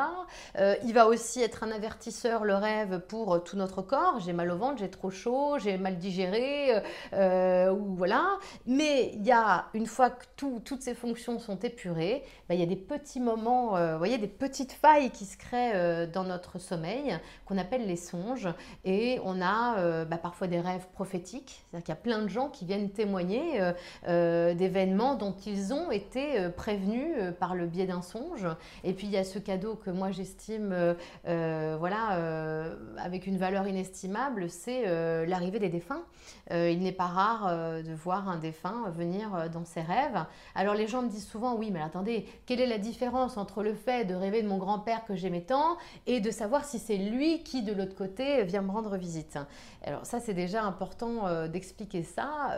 il 0.58 0.92
va 0.92 1.06
aussi 1.06 1.42
être 1.42 1.62
un 1.62 1.70
avertisseur, 1.70 2.44
rêve 2.56 3.00
pour 3.00 3.34
euh, 3.34 3.38
tout 3.38 3.56
notre 3.56 3.82
corps. 3.82 4.20
J'ai 4.20 4.32
mal 4.32 4.50
au 4.50 4.56
ventre, 4.56 4.78
j'ai 4.78 4.90
trop 4.90 5.10
chaud, 5.10 5.58
j'ai 5.58 5.78
mal 5.78 5.98
digéré, 5.98 6.74
euh, 6.74 6.80
euh, 7.14 7.72
ou 7.72 7.94
voilà. 7.94 8.38
Mais 8.66 9.12
il 9.14 9.24
y 9.24 9.32
a, 9.32 9.66
une 9.74 9.86
fois 9.86 10.10
que 10.10 10.24
toutes 10.36 10.82
ces 10.82 10.94
fonctions 10.94 11.38
sont 11.38 11.58
épurées, 11.58 12.22
bah, 12.48 12.54
il 12.54 12.60
y 12.60 12.62
a 12.62 12.66
des 12.66 12.76
petits 12.76 13.20
moments, 13.20 13.76
voyez, 13.96 14.18
des 14.18 14.26
petites 14.26 14.72
failles 14.72 15.10
qui 15.10 15.24
se 15.24 15.36
créent 15.36 16.06
dans 16.08 16.24
notre 16.24 16.58
sommeil, 16.58 17.18
qu'on 17.44 17.58
appelle 17.58 17.86
les 17.86 17.96
songes. 17.96 18.48
Et 18.84 19.20
on 19.24 19.40
a 19.40 20.04
bah, 20.04 20.18
parfois 20.18 20.46
des 20.46 20.60
rêves 20.60 20.86
prophétiques, 20.92 21.64
c'est-à-dire 21.70 21.84
qu'il 21.84 21.92
y 21.94 21.98
a 21.98 22.00
plein 22.00 22.22
de 22.22 22.28
gens 22.28 22.48
qui 22.48 22.64
viennent 22.64 22.90
témoigner 22.90 23.60
d'événements 24.06 25.14
dont 25.14 25.34
ils 25.46 25.72
ont 25.72 25.90
été 25.90 26.48
prévenus 26.56 27.16
par 27.38 27.54
le 27.54 27.66
biais 27.66 27.86
d'un 27.86 28.02
songe. 28.02 28.46
Et 28.84 28.92
puis 28.92 29.06
il 29.06 29.12
y 29.12 29.18
a 29.18 29.24
ce 29.24 29.38
cadeau 29.38 29.74
que 29.74 29.90
moi 29.90 30.10
j'estime, 30.10 30.96
voilà, 31.24 32.35
euh, 32.36 32.74
avec 32.98 33.26
une 33.26 33.36
valeur 33.36 33.66
inestimable, 33.66 34.50
c'est 34.50 34.84
euh, 34.86 35.26
l'arrivée 35.26 35.58
des 35.58 35.68
défunts. 35.68 36.02
Euh, 36.50 36.70
il 36.70 36.80
n'est 36.80 36.92
pas 36.92 37.06
rare 37.06 37.82
de 37.82 37.94
voir 37.94 38.28
un 38.28 38.38
défunt 38.38 38.90
venir 38.90 39.50
dans 39.52 39.64
ses 39.64 39.80
rêves. 39.80 40.24
Alors 40.54 40.74
les 40.74 40.86
gens 40.86 41.02
me 41.02 41.08
disent 41.08 41.26
souvent, 41.26 41.54
oui, 41.54 41.70
mais 41.70 41.80
attendez, 41.80 42.26
quelle 42.46 42.60
est 42.60 42.66
la 42.66 42.78
différence 42.78 43.36
entre 43.36 43.62
le 43.62 43.74
fait 43.74 44.04
de 44.04 44.14
rêver 44.14 44.42
de 44.42 44.48
mon 44.48 44.58
grand-père 44.58 45.04
que 45.04 45.14
j'aimais 45.14 45.42
tant 45.42 45.76
et 46.06 46.20
de 46.20 46.30
savoir 46.30 46.64
si 46.64 46.78
c'est 46.78 46.96
lui 46.96 47.42
qui, 47.42 47.62
de 47.62 47.72
l'autre 47.72 47.94
côté, 47.94 48.44
vient 48.44 48.62
me 48.62 48.70
rendre 48.70 48.96
visite? 48.96 49.38
Alors 49.84 50.04
ça, 50.04 50.20
c'est 50.20 50.34
déjà 50.34 50.62
important 50.64 51.46
d'expliquer 51.46 52.02
ça. 52.02 52.56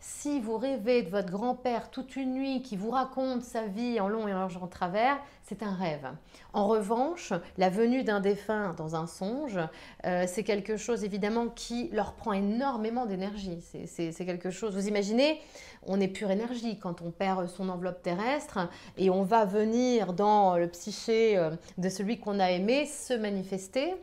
si 0.00 0.40
vous 0.40 0.56
rêvez 0.56 1.02
de 1.02 1.10
votre 1.10 1.30
grand-père 1.30 1.90
toute 1.90 2.16
une 2.16 2.34
nuit 2.34 2.62
qui 2.62 2.76
vous 2.76 2.90
raconte 2.90 3.42
sa 3.42 3.66
vie 3.66 4.00
en 4.00 4.08
long 4.08 4.28
et 4.28 4.34
en 4.34 4.38
large 4.38 4.56
en 4.56 4.66
travers, 4.66 5.18
c'est 5.44 5.62
un 5.62 5.74
rêve. 5.74 6.08
En 6.54 6.66
revanche, 6.66 7.32
la 7.58 7.68
venue 7.68 8.02
d'un 8.02 8.20
défunt 8.20 8.74
dans 8.78 8.96
un 8.96 9.06
songe, 9.06 9.58
euh, 10.06 10.24
c'est 10.26 10.42
quelque 10.42 10.78
chose 10.78 11.04
évidemment 11.04 11.48
qui 11.48 11.90
leur 11.92 12.14
prend 12.14 12.32
énormément 12.32 13.04
d'énergie. 13.04 13.58
C'est 13.86 14.24
quelque 14.24 14.50
chose, 14.50 14.74
vous 14.74 14.88
imaginez, 14.88 15.40
on 15.86 16.00
est 16.00 16.08
pure 16.08 16.30
énergie 16.30 16.78
quand 16.78 17.02
on 17.02 17.10
perd 17.10 17.46
son 17.48 17.68
enveloppe 17.68 18.02
terrestre 18.02 18.70
et 18.96 19.10
on 19.10 19.22
va 19.22 19.44
venir 19.44 20.14
dans 20.14 20.56
le 20.56 20.68
psyché 20.68 21.36
euh, 21.36 21.50
de 21.76 21.90
celui 21.90 22.18
qu'on 22.18 22.40
a 22.40 22.50
aimé 22.50 22.86
se 22.86 23.12
manifester 23.12 23.94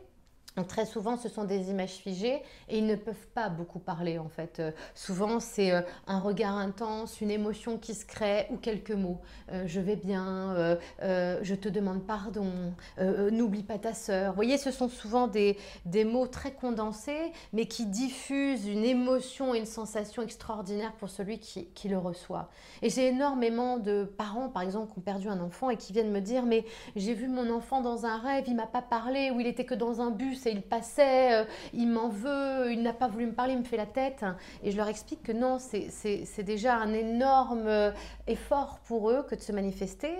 Très 0.68 0.84
souvent, 0.84 1.16
ce 1.16 1.30
sont 1.30 1.44
des 1.44 1.70
images 1.70 1.94
figées 1.94 2.42
et 2.68 2.76
ils 2.76 2.86
ne 2.86 2.94
peuvent 2.94 3.26
pas 3.34 3.48
beaucoup 3.48 3.78
parler 3.78 4.18
en 4.18 4.28
fait. 4.28 4.60
Euh, 4.60 4.70
souvent, 4.94 5.40
c'est 5.40 5.72
euh, 5.72 5.80
un 6.06 6.18
regard 6.18 6.56
intense, 6.58 7.22
une 7.22 7.30
émotion 7.30 7.78
qui 7.78 7.94
se 7.94 8.04
crée 8.04 8.48
ou 8.50 8.58
quelques 8.58 8.90
mots. 8.90 9.18
Euh, 9.50 9.64
je 9.66 9.80
vais 9.80 9.96
bien, 9.96 10.76
je 11.00 11.54
te 11.54 11.68
demande 11.68 12.02
pardon, 12.02 12.74
n'oublie 12.98 13.62
pas 13.62 13.78
ta 13.78 13.94
sœur. 13.94 14.32
Vous 14.32 14.36
voyez, 14.36 14.58
ce 14.58 14.70
sont 14.70 14.88
souvent 14.88 15.26
des, 15.26 15.56
des 15.86 16.04
mots 16.04 16.26
très 16.26 16.52
condensés 16.52 17.32
mais 17.54 17.66
qui 17.66 17.86
diffusent 17.86 18.66
une 18.66 18.84
émotion 18.84 19.54
et 19.54 19.58
une 19.58 19.66
sensation 19.66 20.22
extraordinaire 20.22 20.92
pour 20.94 21.08
celui 21.08 21.38
qui, 21.38 21.66
qui 21.68 21.88
le 21.88 21.96
reçoit. 21.96 22.50
Et 22.82 22.90
j'ai 22.90 23.08
énormément 23.08 23.78
de 23.78 24.04
parents, 24.04 24.48
par 24.48 24.62
exemple, 24.62 24.92
qui 24.92 24.98
ont 24.98 25.02
perdu 25.02 25.28
un 25.28 25.40
enfant 25.40 25.70
et 25.70 25.76
qui 25.76 25.92
viennent 25.92 26.12
me 26.12 26.20
dire, 26.20 26.44
mais 26.44 26.66
j'ai 26.94 27.14
vu 27.14 27.28
mon 27.28 27.50
enfant 27.50 27.80
dans 27.80 28.04
un 28.04 28.18
rêve, 28.18 28.44
il 28.46 28.56
m'a 28.56 28.66
pas 28.66 28.82
parlé 28.82 29.30
ou 29.30 29.40
il 29.40 29.46
était 29.46 29.64
que 29.64 29.74
dans 29.74 30.00
un 30.00 30.10
bus 30.10 30.41
et 30.46 30.50
il 30.52 30.62
passait, 30.62 31.42
euh, 31.42 31.44
il 31.72 31.88
m'en 31.88 32.08
veut, 32.08 32.72
il 32.72 32.82
n'a 32.82 32.92
pas 32.92 33.08
voulu 33.08 33.26
me 33.26 33.32
parler, 33.32 33.54
il 33.54 33.58
me 33.58 33.64
fait 33.64 33.76
la 33.76 33.86
tête. 33.86 34.24
Et 34.62 34.70
je 34.70 34.76
leur 34.76 34.88
explique 34.88 35.22
que 35.22 35.32
non, 35.32 35.58
c'est 35.58 36.42
déjà 36.42 36.76
un 36.76 36.92
énorme 36.92 37.66
euh, 37.66 37.90
effort 38.26 38.80
pour 38.86 39.10
eux 39.10 39.24
que 39.28 39.34
de 39.34 39.40
se 39.40 39.52
manifester. 39.52 40.12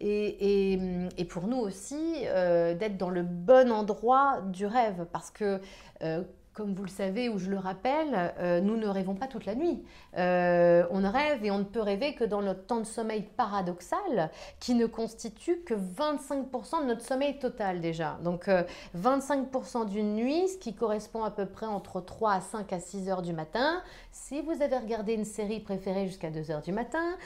Et, 0.00 0.78
pour 1.28 1.46
nous 1.46 1.58
aussi, 1.58 2.22
euh, 2.24 2.74
d'être 2.74 2.96
dans 2.96 3.10
le 3.10 3.22
bon 3.22 3.70
endroit 3.70 4.40
du 4.46 4.66
rêve. 4.66 5.06
Parce 5.12 5.30
que 5.30 5.60
comme 6.58 6.74
vous 6.74 6.82
le 6.82 6.90
savez 6.90 7.28
ou 7.28 7.38
je 7.38 7.50
le 7.50 7.56
rappelle, 7.56 8.34
euh, 8.40 8.60
nous 8.60 8.76
ne 8.76 8.88
rêvons 8.88 9.14
pas 9.14 9.28
toute 9.28 9.46
la 9.46 9.54
nuit. 9.54 9.84
Euh, 10.16 10.82
on 10.90 11.08
rêve 11.08 11.44
et 11.44 11.52
on 11.52 11.58
ne 11.58 11.64
peut 11.64 11.80
rêver 11.80 12.16
que 12.16 12.24
dans 12.24 12.42
notre 12.42 12.66
temps 12.66 12.80
de 12.80 12.84
sommeil 12.84 13.22
paradoxal 13.22 14.32
qui 14.58 14.74
ne 14.74 14.86
constitue 14.86 15.60
que 15.60 15.74
25% 15.74 16.82
de 16.82 16.86
notre 16.86 17.02
sommeil 17.02 17.38
total 17.38 17.80
déjà. 17.80 18.18
Donc 18.24 18.48
25% 18.96 19.82
euh, 19.82 19.84
d'une 19.84 20.16
nuit, 20.16 20.48
ce 20.48 20.58
qui 20.58 20.74
correspond 20.74 21.22
à 21.22 21.30
peu 21.30 21.46
près 21.46 21.66
entre 21.66 22.00
3 22.00 22.32
à 22.32 22.40
5 22.40 22.72
à 22.72 22.80
6 22.80 23.08
heures 23.08 23.22
du 23.22 23.32
matin. 23.32 23.80
Si 24.10 24.42
vous 24.42 24.60
avez 24.60 24.78
regardé 24.78 25.12
une 25.14 25.24
série 25.24 25.60
préférée 25.60 26.08
jusqu'à 26.08 26.30
2 26.30 26.50
heures 26.50 26.62
du 26.62 26.72
matin, 26.72 27.16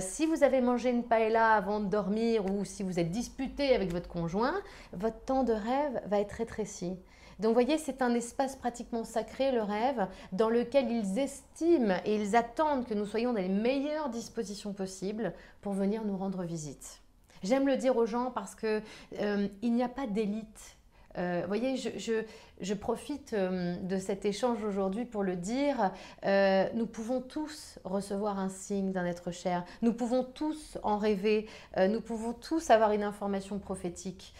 si 0.00 0.26
vous 0.26 0.44
avez 0.44 0.60
mangé 0.60 0.90
une 0.90 1.04
paella 1.04 1.52
avant 1.52 1.80
de 1.80 1.86
dormir 1.86 2.44
ou 2.44 2.66
si 2.66 2.82
vous 2.82 3.00
êtes 3.00 3.10
disputé 3.10 3.74
avec 3.74 3.90
votre 3.90 4.08
conjoint, 4.08 4.60
votre 4.92 5.18
temps 5.24 5.44
de 5.44 5.54
rêve 5.54 6.02
va 6.08 6.20
être 6.20 6.32
rétréci. 6.32 6.98
Donc 7.38 7.48
vous 7.48 7.54
voyez, 7.54 7.78
c'est 7.78 8.00
un 8.00 8.14
espace 8.14 8.56
pratiquement 8.56 9.04
sacré, 9.04 9.52
le 9.52 9.62
rêve, 9.62 10.06
dans 10.32 10.48
lequel 10.48 10.90
ils 10.90 11.18
estiment 11.18 11.96
et 12.04 12.16
ils 12.16 12.34
attendent 12.34 12.86
que 12.86 12.94
nous 12.94 13.06
soyons 13.06 13.32
dans 13.32 13.40
les 13.40 13.48
meilleures 13.48 14.08
dispositions 14.08 14.72
possibles 14.72 15.34
pour 15.60 15.72
venir 15.72 16.04
nous 16.04 16.16
rendre 16.16 16.44
visite. 16.44 17.02
J'aime 17.42 17.66
le 17.66 17.76
dire 17.76 17.96
aux 17.96 18.06
gens 18.06 18.30
parce 18.30 18.54
qu'il 18.54 18.82
euh, 19.20 19.48
n'y 19.62 19.82
a 19.82 19.88
pas 19.88 20.06
d'élite 20.06 20.75
euh, 21.18 21.40
vous 21.42 21.48
voyez, 21.48 21.76
je, 21.76 22.74
profite 22.74 23.32
euh, 23.32 23.76
de 23.76 23.98
cet 23.98 24.24
échange 24.24 24.62
aujourd'hui 24.64 25.04
pour 25.04 25.22
le 25.22 25.36
dire. 25.36 25.92
Euh, 26.24 26.66
nous 26.74 26.86
pouvons 26.86 27.20
tous 27.20 27.78
recevoir 27.84 28.38
un 28.38 28.48
signe 28.48 28.92
d'un 28.92 29.06
être 29.06 29.30
cher. 29.30 29.64
Nous 29.82 29.92
pouvons 29.92 30.24
tous 30.24 30.78
en 30.82 30.98
rêver. 30.98 31.46
nous 31.76 32.00
pouvons 32.00 32.32
tous 32.32 32.70
avoir 32.70 32.92
une 32.92 33.02
information 33.02 33.58
prophétique 33.58 34.34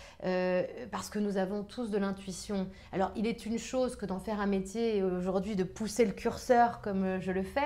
parce 0.91 1.11
que 1.11 1.19
nous 1.19 1.37
avons 1.37 1.63
tous 1.63 1.91
de 1.91 1.99
l'intuition. 1.99 2.69
Alors, 2.93 3.13
il 3.17 3.27
est 3.27 3.47
une 3.47 3.59
chose 3.59 3.97
que 3.97 4.07
d'en 4.07 4.19
faire 4.19 4.41
un 4.41 4.47
métier 4.47 5.03
aujourd'hui 5.03 5.57
de 5.57 5.65
pousser 5.65 6.05
le 6.05 6.13
curseur 6.13 6.81
comme 6.81 7.21
je 7.21 7.33
le 7.33 7.43
fais. 7.43 7.61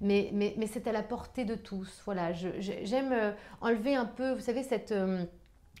Mais, 0.00 0.30
mais 0.32 0.66
c'est 0.66 0.86
à 0.86 0.92
la 0.92 1.02
portée 1.02 1.44
de 1.44 1.54
tous. 1.54 2.02
Voilà, 2.04 2.32
j'aime 2.32 3.34
enlever 3.60 3.94
un 3.94 4.06
peu, 4.06 4.32
vous 4.32 4.40
savez, 4.40 4.62
cette 4.62 4.94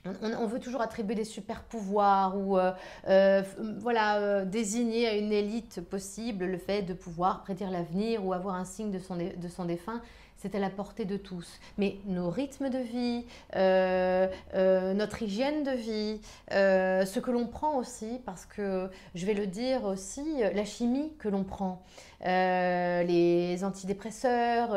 on, 0.04 0.46
veut 0.46 0.60
toujours 0.60 0.80
attribuer 0.80 1.14
des 1.14 1.24
super 1.24 1.62
pouvoirs 1.62 2.36
ou 2.36 2.58
euh, 2.58 2.72
euh, 3.08 3.42
voilà 3.78 4.18
euh, 4.18 4.44
désigner 4.44 5.06
à 5.06 5.14
une 5.14 5.32
élite 5.32 5.80
possible 5.82 6.46
le 6.46 6.58
fait 6.58 6.82
de 6.82 6.94
pouvoir 6.94 7.42
prédire 7.42 7.70
l'avenir 7.70 8.24
ou 8.24 8.32
avoir 8.32 8.54
un 8.54 8.64
signe 8.64 8.90
de 8.90 8.98
son, 8.98 9.16
de 9.16 9.48
son 9.48 9.66
défunt 9.66 10.00
c'est 10.40 10.54
à 10.54 10.58
la 10.58 10.70
portée 10.70 11.04
de 11.04 11.18
tous. 11.18 11.60
Mais 11.76 11.98
nos 12.06 12.30
rythmes 12.30 12.70
de 12.70 12.78
vie, 12.78 13.26
euh, 13.56 14.26
euh, 14.54 14.94
notre 14.94 15.22
hygiène 15.22 15.64
de 15.64 15.72
vie, 15.72 16.20
euh, 16.52 17.04
ce 17.04 17.20
que 17.20 17.30
l'on 17.30 17.46
prend 17.46 17.76
aussi, 17.76 18.20
parce 18.24 18.46
que 18.46 18.88
je 19.14 19.26
vais 19.26 19.34
le 19.34 19.46
dire 19.46 19.84
aussi, 19.84 20.38
la 20.38 20.64
chimie 20.64 21.12
que 21.18 21.28
l'on 21.28 21.44
prend, 21.44 21.82
les 22.24 23.58
antidépresseurs, 23.62 24.74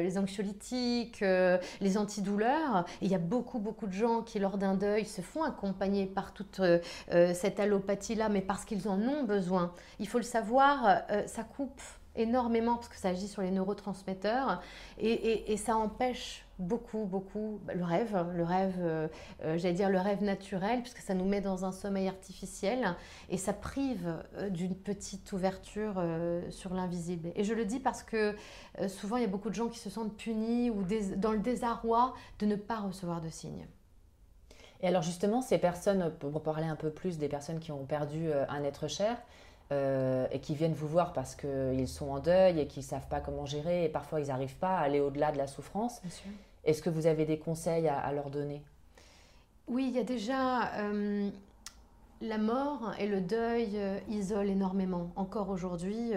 les 0.00 0.18
anxiolytiques, 0.18 1.24
les 1.80 1.98
antidouleurs. 1.98 2.84
il 3.00 3.08
y 3.08 3.14
a 3.14 3.18
beaucoup, 3.18 3.58
beaucoup 3.58 3.86
de 3.86 3.92
gens 3.92 4.22
qui, 4.22 4.38
lors 4.38 4.58
d'un 4.58 4.74
deuil, 4.74 5.04
se 5.04 5.20
font 5.20 5.44
accompagner 5.44 6.06
par 6.06 6.32
toute 6.32 6.60
cette 7.10 7.60
allopathie-là, 7.60 8.28
mais 8.28 8.40
parce 8.40 8.64
qu'ils 8.64 8.88
en 8.88 9.00
ont 9.00 9.24
besoin. 9.24 9.72
Il 10.00 10.08
faut 10.08 10.18
le 10.18 10.24
savoir, 10.24 11.02
ça 11.26 11.44
coupe 11.44 11.80
énormément 12.16 12.76
parce 12.76 12.88
que 12.88 12.96
ça 12.96 13.08
agit 13.08 13.28
sur 13.28 13.42
les 13.42 13.50
neurotransmetteurs 13.50 14.60
et, 14.98 15.56
ça 15.56 15.76
empêche 15.76 16.44
beaucoup, 16.58 17.04
beaucoup 17.04 17.60
le 17.74 17.84
rêve, 17.84 18.26
le 18.34 18.44
rêve, 18.44 18.76
euh, 18.78 19.08
euh, 19.44 19.58
j'allais 19.58 19.74
dire 19.74 19.90
le 19.90 19.98
rêve 19.98 20.22
naturel, 20.22 20.82
puisque 20.82 20.98
ça 20.98 21.14
nous 21.14 21.24
met 21.24 21.40
dans 21.40 21.64
un 21.64 21.72
sommeil 21.72 22.06
artificiel 22.06 22.94
et 23.30 23.38
ça 23.38 23.52
prive 23.52 24.22
euh, 24.36 24.50
d'une 24.50 24.74
petite 24.74 25.32
ouverture 25.32 26.02
sur 26.50 26.74
l'invisible. 26.74 27.32
Et 27.34 27.44
je 27.44 27.54
le 27.54 27.64
dis 27.64 27.80
parce 27.80 28.02
que 28.02 28.36
souvent 28.88 29.16
il 29.16 29.22
y 29.22 29.26
a 29.26 29.28
beaucoup 29.28 29.50
de 29.50 29.54
gens 29.54 29.68
qui 29.68 29.78
se 29.78 29.90
sentent 29.90 30.16
punis 30.16 30.70
ou 30.70 30.84
dans 31.16 31.32
le 31.32 31.38
désarroi 31.38 32.14
de 32.38 32.46
ne 32.46 32.56
pas 32.56 32.76
recevoir 32.76 33.20
de 33.20 33.28
signes. 33.28 33.66
Et 34.80 34.88
alors 34.88 35.02
justement, 35.02 35.40
ces 35.40 35.58
personnes, 35.58 36.12
pour 36.18 36.42
parler 36.42 36.66
un 36.66 36.76
peu 36.76 36.90
plus 36.90 37.16
des 37.16 37.28
personnes 37.28 37.58
qui 37.58 37.72
ont 37.72 37.86
perdu 37.86 38.30
un 38.48 38.62
être 38.64 38.86
cher, 38.86 39.16
euh, 39.72 40.26
et 40.30 40.40
qui 40.40 40.54
viennent 40.54 40.74
vous 40.74 40.88
voir 40.88 41.12
parce 41.12 41.34
qu'ils 41.34 41.88
sont 41.88 42.10
en 42.10 42.18
deuil 42.18 42.60
et 42.60 42.66
qu'ils 42.66 42.82
ne 42.82 42.88
savent 42.88 43.08
pas 43.08 43.20
comment 43.20 43.46
gérer 43.46 43.84
et 43.84 43.88
parfois 43.88 44.20
ils 44.20 44.28
n'arrivent 44.28 44.56
pas 44.56 44.76
à 44.76 44.80
aller 44.80 45.00
au-delà 45.00 45.32
de 45.32 45.38
la 45.38 45.46
souffrance. 45.46 46.02
Est-ce 46.64 46.82
que 46.82 46.90
vous 46.90 47.06
avez 47.06 47.24
des 47.24 47.38
conseils 47.38 47.88
à, 47.88 48.12
leur 48.12 48.28
donner? 48.30 48.62
Oui, 49.66 49.86
il 49.88 49.96
y 49.96 49.98
a 49.98 50.04
déjà 50.04 50.74
euh, 50.74 51.30
la 52.20 52.38
mort 52.38 52.92
et 52.98 53.06
le 53.06 53.22
deuil 53.22 53.70
euh, 53.76 53.98
isolent 54.10 54.50
énormément. 54.50 55.10
Encore 55.16 55.48
aujourd'hui, 55.48 56.12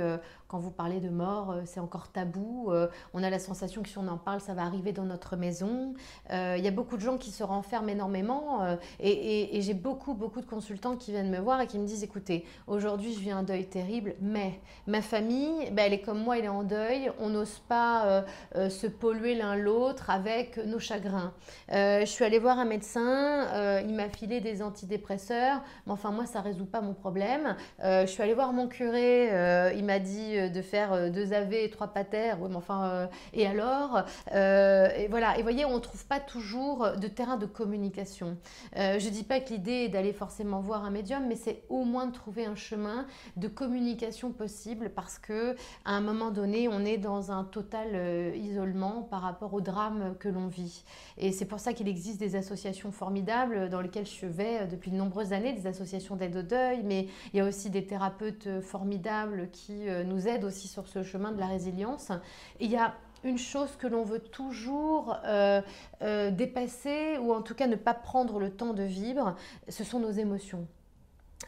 quand 0.47 0.60
vous 0.60 0.71
parlez 0.71 0.99
de 0.99 1.10
mort, 1.10 1.51
euh, 1.51 1.62
c'est 1.65 1.79
encore 1.79 2.10
tabou. 2.10 2.71
Euh, 2.71 2.88
on 3.13 3.21
a 3.23 3.29
la 3.29 3.39
sensation 3.39 3.83
que 3.83 3.89
si 3.89 3.97
on 3.97 4.07
en 4.07 4.17
parle, 4.17 4.39
ça 4.39 4.53
va 4.53 4.63
arriver 4.63 4.93
dans 4.93 5.03
notre 5.03 5.36
maison. 5.36 5.93
Euh, 6.31 6.55
il 6.57 6.63
y 6.63 6.67
a 6.67 6.71
beaucoup 6.71 6.95
de 6.95 7.01
gens 7.01 7.17
qui 7.17 7.31
se 7.31 7.43
renferment 7.43 7.89
énormément. 7.89 8.77
et, 8.99 9.60
j'ai 9.62 9.73
beaucoup, 9.73 10.13
beaucoup 10.13 10.39
de 10.39 10.45
consultants 10.45 10.95
qui 10.95 11.12
viennent 11.12 11.29
me 11.29 11.39
voir 11.39 11.60
et 11.62 11.67
qui 11.67 11.79
me 11.79 11.86
disent, 11.86 12.03
écoutez, 12.03 12.45
aujourd'hui, 12.67 13.13
je 13.13 13.19
vis 13.19 13.31
un 13.31 13.43
deuil 13.43 13.65
terrible, 13.65 14.15
mais 14.21 14.60
ma 14.86 15.01
famille, 15.01 15.69
ben, 15.71 15.83
elle 15.86 15.93
est 15.93 16.01
comme 16.01 16.23
moi, 16.23 16.38
elle 16.38 16.45
est 16.45 16.49
en 16.49 16.63
deuil. 16.63 17.12
On 17.19 17.29
n'ose 17.29 17.60
pas 17.67 18.23
se 18.55 18.88
polluer 18.88 19.36
l'un 19.36 19.55
l'autre 19.55 20.10
avec 20.10 20.57
nos 20.57 20.79
chagrins. 20.79 21.33
je 21.69 22.05
suis 22.05 22.23
allée 22.23 22.39
voir 22.39 22.60
un 22.60 22.65
médecin, 22.65 23.81
il 23.81 23.93
m'a 23.93 24.10
filé 24.10 24.39
des 24.39 24.62
antidépresseurs, 24.62 25.62
mais 25.86 25.93
enfin, 25.93 26.12
moi, 26.12 26.25
ça 26.25 26.39
ne 26.39 26.45
résout 26.45 26.65
pas 26.65 26.81
mon 26.81 26.93
problème. 26.93 27.55
je 27.81 28.05
suis 28.05 28.23
allée 28.23 28.33
voir 28.33 28.53
mon 28.53 28.67
curé, 28.67 29.73
il 29.75 29.83
m'a 29.83 29.99
dit 29.99 30.37
euh, 30.38 30.50
de 30.50 30.62
faire 30.62 30.93
euh, 30.93 31.10
deux 31.10 31.34
AV 31.34 31.54
et 31.54 31.69
trois 31.69 31.88
patères. 31.88 32.38
mais 32.39 32.56
enfin, 32.56 32.89
euh, 32.89 33.08
et 33.34 33.45
alors 33.45 34.04
et 34.34 35.08
Voilà. 35.10 35.38
Et 35.38 35.43
voyez, 35.43 35.65
on 35.65 35.76
ne 35.76 35.80
trouve 35.80 36.06
pas 36.06 36.19
toujours 36.19 36.91
de 36.97 37.08
terrain 37.08 37.38
de 37.38 37.45
communication. 37.45 38.38
je 38.76 39.06
ne 39.06 39.12
dis 39.12 39.23
pas 39.23 39.39
que 39.39 39.54
l'idée 39.54 39.86
est 39.86 39.89
d'aller 39.89 40.13
forcément 40.13 40.60
voir 40.60 40.84
un 40.84 40.89
médium, 40.89 41.26
mais 41.28 41.36
c'est 41.36 41.63
au 41.69 41.84
moins 41.84 42.08
de 42.08 42.12
trouver 42.12 42.45
un 42.45 42.56
chemin 42.56 43.06
de 43.36 43.47
communication 43.47 44.32
possible 44.32 44.89
parce 44.89 45.17
que 45.19 45.56
à 45.86 45.91
un 45.91 46.02
moment 46.02 46.32
donné, 46.32 46.67
on 46.67 46.86
est 46.86 46.97
dans 46.97 47.32
un 47.32 47.43
total 47.43 48.36
isolement 48.36 49.02
par 49.04 49.21
rapport 49.21 49.54
au 49.54 49.62
drame 49.62 50.15
que 50.19 50.30
l'on 50.30 50.47
vit. 50.47 50.84
Et 51.17 51.32
c'est 51.32 51.45
pour 51.45 51.60
ça 51.60 51.73
qu'il 51.73 51.88
existe 51.88 52.19
des 52.19 52.36
associations 52.36 52.91
formidables 52.91 53.69
dans 53.69 53.82
lesquelles 53.82 54.08
je 54.08 54.26
vais 54.26 54.67
depuis 54.67 54.91
de 54.91 54.95
nombreuses 54.95 55.34
années, 55.34 55.54
des 55.54 55.67
associations 55.67 56.15
d'aide 56.15 56.36
au 56.38 56.41
deuil, 56.41 56.82
mais 56.84 57.08
il 57.34 57.38
y 57.38 57.39
a 57.39 57.45
aussi 57.45 57.69
des 57.69 57.86
thérapeutes 57.86 58.62
formidables 58.62 59.50
qui 59.52 59.88
nous 60.06 60.27
aide 60.28 60.44
aussi 60.44 60.68
sur 60.68 60.88
ce 60.88 61.04
chemin 61.04 61.32
de 61.32 61.40
la 61.40 61.48
résilience. 61.48 62.12
il 62.60 62.72
y 62.72 62.78
a 62.78 62.94
une 63.24 63.38
chose 63.38 63.76
que 63.78 63.88
l'on 63.88 64.04
veut 64.04 64.20
toujours 64.20 65.18
euh, 65.26 65.62
euh, 66.02 66.32
dépasser 66.32 67.18
ou 67.20 67.34
en 67.34 67.42
tout 67.42 67.56
cas 67.56 67.68
ne 67.68 67.76
pas 67.76 67.94
prendre 67.94 68.40
le 68.40 68.52
temps 68.52 68.74
de 68.74 68.84
vivre, 68.84 69.36
ce 69.68 69.84
sont 69.84 70.00
nos 70.00 70.12
émotions. 70.12 70.68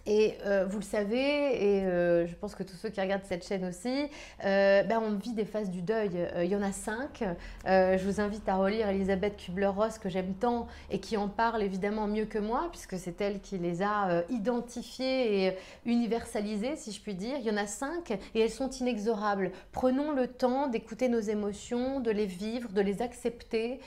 Et 0.06 0.38
euh, 0.45 0.65
vous 0.67 0.80
le 0.80 0.84
savez, 0.84 1.17
et 1.17 1.84
euh, 1.84 2.25
je 2.25 2.34
pense 2.34 2.56
que 2.56 2.63
tous 2.63 2.75
ceux 2.75 2.89
qui 2.89 2.99
regardent 2.99 3.25
cette 3.25 3.47
chaîne 3.47 3.65
aussi, 3.65 4.08
euh, 4.43 4.82
ben 4.84 4.99
on 5.04 5.13
vit 5.13 5.34
des 5.34 5.45
phases 5.45 5.69
du 5.69 5.82
deuil. 5.82 6.12
il 6.41 6.47
y 6.47 6.56
en 6.56 6.62
a 6.62 6.71
cinq. 6.71 7.23
je 7.65 8.04
vous 8.04 8.19
invite 8.19 8.47
à 8.49 8.56
relire 8.56 8.89
Elisabeth 8.89 9.38
Kubler-Ross, 9.38 9.99
que 9.99 10.10
j'aime 10.10 10.34
tant, 10.34 10.67
et 10.89 10.99
qui 10.99 11.15
en 11.17 11.28
parle 11.28 11.62
évidemment 11.62 12.08
mieux 12.08 12.25
que 12.25 12.39
moi, 12.39 12.69
puisque 12.71 12.97
c'est 12.97 13.21
elle 13.21 13.39
qui 13.39 13.58
les 13.58 13.84
a 13.84 14.23
identifiées 14.30 15.45
et 15.45 15.58
universalisées, 15.86 16.75
si 16.75 16.91
je 16.91 17.02
puis 17.02 17.13
dire. 17.13 17.38
Il 17.39 17.45
y 17.45 17.52
en 17.52 17.58
a 17.58 17.67
cinq, 17.67 18.12
et 18.34 18.39
elles 18.39 18.49
sont 18.49 18.69
inexorables. 18.69 19.52
Prenons 19.71 20.12
le 20.12 20.28
temps 20.28 20.67
d'écouter 20.67 21.10
nos 21.10 21.19
émotions, 21.19 21.99
de 21.99 22.12
les 22.12 22.25
vivre, 22.25 22.69
de 22.71 22.82
les 22.82 23.02
accepter, 23.02 23.80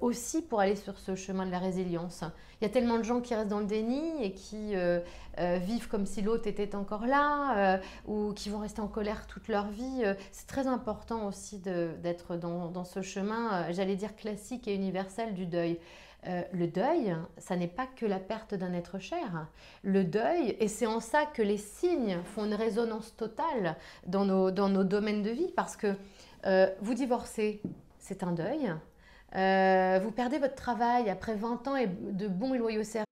aussi 0.00 0.42
pour 0.42 0.60
aller 0.60 0.76
sur 0.76 0.98
ce 0.98 1.16
chemin 1.16 1.46
de 1.46 1.50
la 1.50 1.58
résilience. 1.58 2.24
Il 2.62 2.66
y 2.66 2.68
a 2.68 2.72
tellement 2.72 2.98
de 2.98 3.02
gens 3.02 3.20
qui 3.20 3.34
restent 3.34 3.48
dans 3.48 3.58
le 3.58 3.66
déni 3.66 4.22
et 4.22 4.34
qui 4.34 4.76
euh, 4.76 5.00
euh, 5.40 5.58
vivent 5.60 5.88
comme 5.88 6.06
si 6.06 6.22
l'autre 6.22 6.46
était 6.46 6.76
encore 6.76 7.08
là 7.08 7.80
ou 8.06 8.32
qui 8.34 8.50
vont 8.50 8.60
rester 8.60 8.80
en 8.80 8.86
colère 8.86 9.26
toute 9.26 9.48
leur 9.48 9.66
vie. 9.66 10.04
C'est 10.30 10.46
très 10.46 10.68
important 10.68 11.26
aussi 11.26 11.58
d'être 11.58 12.36
dans, 12.36 12.84
ce 12.84 13.02
chemin, 13.02 13.68
j'allais 13.72 13.96
dire 13.96 14.14
classique 14.14 14.68
et 14.68 14.76
universel 14.76 15.34
du 15.34 15.44
deuil. 15.44 15.80
le 16.24 16.68
deuil, 16.68 17.16
ça 17.36 17.56
n'est 17.56 17.66
pas 17.66 17.88
que 17.88 18.06
la 18.06 18.20
perte 18.20 18.54
d'un 18.54 18.74
être 18.74 19.00
cher. 19.00 19.48
Le 19.82 20.04
deuil, 20.04 20.56
et 20.60 20.68
c'est 20.68 20.86
en 20.86 21.00
ça 21.00 21.26
que 21.26 21.42
les 21.42 21.58
signes 21.58 22.18
font 22.22 22.44
une 22.44 22.54
résonance 22.54 23.16
totale 23.16 23.74
dans 24.06 24.24
nos 24.24 24.84
domaines 24.84 25.24
de 25.24 25.30
vie, 25.30 25.52
parce 25.56 25.76
que 25.76 25.96
vous 26.80 26.94
divorcez, 26.94 27.60
c'est 27.98 28.22
un 28.22 28.30
deuil. 28.30 28.72
Euh, 29.34 29.98
vous 30.02 30.10
perdez 30.10 30.38
votre 30.38 30.54
travail 30.54 31.08
après 31.08 31.34
20 31.34 31.68
ans 31.68 31.76
et 31.76 31.86
de 31.86 32.28
bons 32.28 32.54
et 32.54 32.58
loyaux 32.58 32.84
services. 32.84 33.11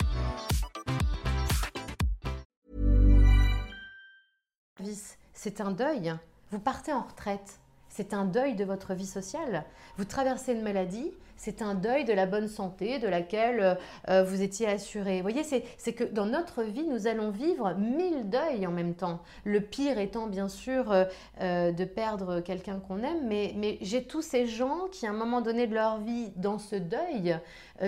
C'est 5.33 5.61
un 5.61 5.71
deuil. 5.71 6.13
Vous 6.51 6.59
partez 6.59 6.93
en 6.93 7.01
retraite, 7.01 7.59
c'est 7.89 8.13
un 8.13 8.25
deuil 8.25 8.55
de 8.55 8.65
votre 8.65 8.93
vie 8.93 9.05
sociale. 9.05 9.65
Vous 9.97 10.05
traversez 10.05 10.53
une 10.53 10.61
maladie, 10.61 11.11
c'est 11.41 11.63
un 11.63 11.73
deuil 11.73 12.05
de 12.05 12.13
la 12.13 12.27
bonne 12.27 12.47
santé 12.47 12.99
de 12.99 13.07
laquelle 13.07 13.77
euh, 14.09 14.23
vous 14.23 14.43
étiez 14.43 14.67
assuré. 14.67 15.17
Vous 15.17 15.23
voyez, 15.23 15.43
c'est 15.43 15.93
que 15.93 16.03
dans 16.03 16.27
notre 16.27 16.61
vie, 16.61 16.83
nous 16.83 17.07
allons 17.07 17.31
vivre 17.31 17.73
mille 17.73 18.29
deuils 18.29 18.67
en 18.67 18.71
même 18.71 18.93
temps. 18.93 19.21
Le 19.43 19.59
pire 19.59 19.97
étant 19.97 20.27
bien 20.27 20.47
sûr 20.47 20.91
euh, 20.91 21.05
euh, 21.41 21.71
de 21.71 21.83
perdre 21.83 22.41
quelqu'un 22.41 22.79
qu'on 22.79 22.99
aime, 22.99 23.27
mais, 23.27 23.53
mais 23.57 23.79
j'ai 23.81 24.03
tous 24.03 24.21
ces 24.21 24.45
gens 24.45 24.81
qui, 24.91 25.07
à 25.07 25.09
un 25.09 25.13
moment 25.13 25.41
donné 25.41 25.65
de 25.65 25.73
leur 25.73 25.97
vie, 25.97 26.31
dans 26.35 26.59
ce 26.59 26.75
deuil, 26.75 27.37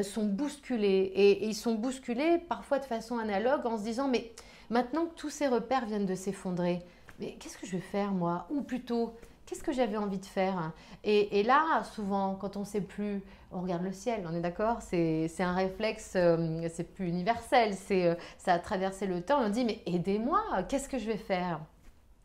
sont 0.01 0.25
bousculés. 0.25 1.11
et, 1.13 1.45
ils 1.45 1.53
sont 1.53 1.75
bousculés 1.75 2.39
parfois 2.49 2.79
de 2.79 2.85
façon 2.85 3.19
analogue 3.19 3.67
en 3.67 3.77
se 3.77 3.83
disant, 3.83 4.07
mais 4.07 4.31
maintenant 4.73 5.05
que 5.05 5.13
tous 5.13 5.29
ces 5.29 5.47
repères 5.47 5.85
viennent 5.85 6.05
de 6.05 6.15
s'effondrer, 6.15 6.81
mais 7.19 7.35
qu'est-ce 7.39 7.57
que 7.57 7.65
je 7.65 7.73
vais 7.73 7.81
faire 7.81 8.11
moi? 8.11 8.47
Ou 8.49 8.61
plutôt, 8.61 9.13
qu'est-ce 9.45 9.63
que 9.63 9.71
j'avais 9.71 9.97
envie 9.97 10.17
de 10.17 10.25
faire? 10.25 10.71
Et, 11.03 11.43
là, 11.43 11.83
souvent, 11.83 12.35
quand 12.35 12.57
on 12.57 12.61
ne 12.61 12.65
sait 12.65 12.81
plus, 12.81 13.21
on 13.51 13.61
regarde 13.61 13.83
le 13.83 13.93
ciel, 13.93 14.27
on 14.27 14.35
est 14.35 14.41
d'accord? 14.41 14.81
C'est 14.81 15.29
un 15.39 15.53
réflexe, 15.53 16.13
euh, 16.15 16.67
c'est 16.73 16.91
plus 16.91 17.07
universel, 17.07 17.75
euh, 17.91 18.15
ça 18.37 18.53
a 18.53 18.59
traversé 18.59 19.05
le 19.05 19.21
temps, 19.21 19.41
on 19.41 19.49
dit, 19.49 19.63
mais 19.63 19.81
aidez-moi, 19.85 20.41
qu'est-ce 20.67 20.89
que 20.89 20.97
je 20.97 21.05
vais 21.05 21.17
faire? 21.17 21.59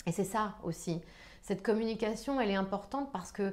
Et 0.06 0.12
c'est 0.12 0.24
ça 0.24 0.54
aussi. 0.64 1.02
Cette 1.42 1.62
communication, 1.62 2.40
elle 2.40 2.50
est 2.50 2.56
importante 2.56 3.12
parce 3.12 3.30
que 3.30 3.52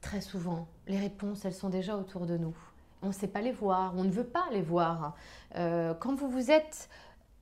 très 0.00 0.20
souvent, 0.20 0.66
les 0.88 0.98
réponses, 0.98 1.44
elles 1.44 1.54
sont 1.54 1.68
déjà 1.68 1.96
autour 1.96 2.26
de 2.26 2.36
nous. 2.36 2.56
On 3.00 3.08
ne 3.08 3.12
sait 3.12 3.28
pas 3.28 3.40
les 3.40 3.52
voir, 3.52 3.94
on 3.96 4.02
ne 4.02 4.10
veut 4.10 4.26
pas 4.26 4.46
les 4.50 4.62
voir. 4.62 5.14
Euh, 5.54 5.94
quand 5.94 6.16
vous 6.16 6.28
vous 6.28 6.50
êtes 6.50 6.88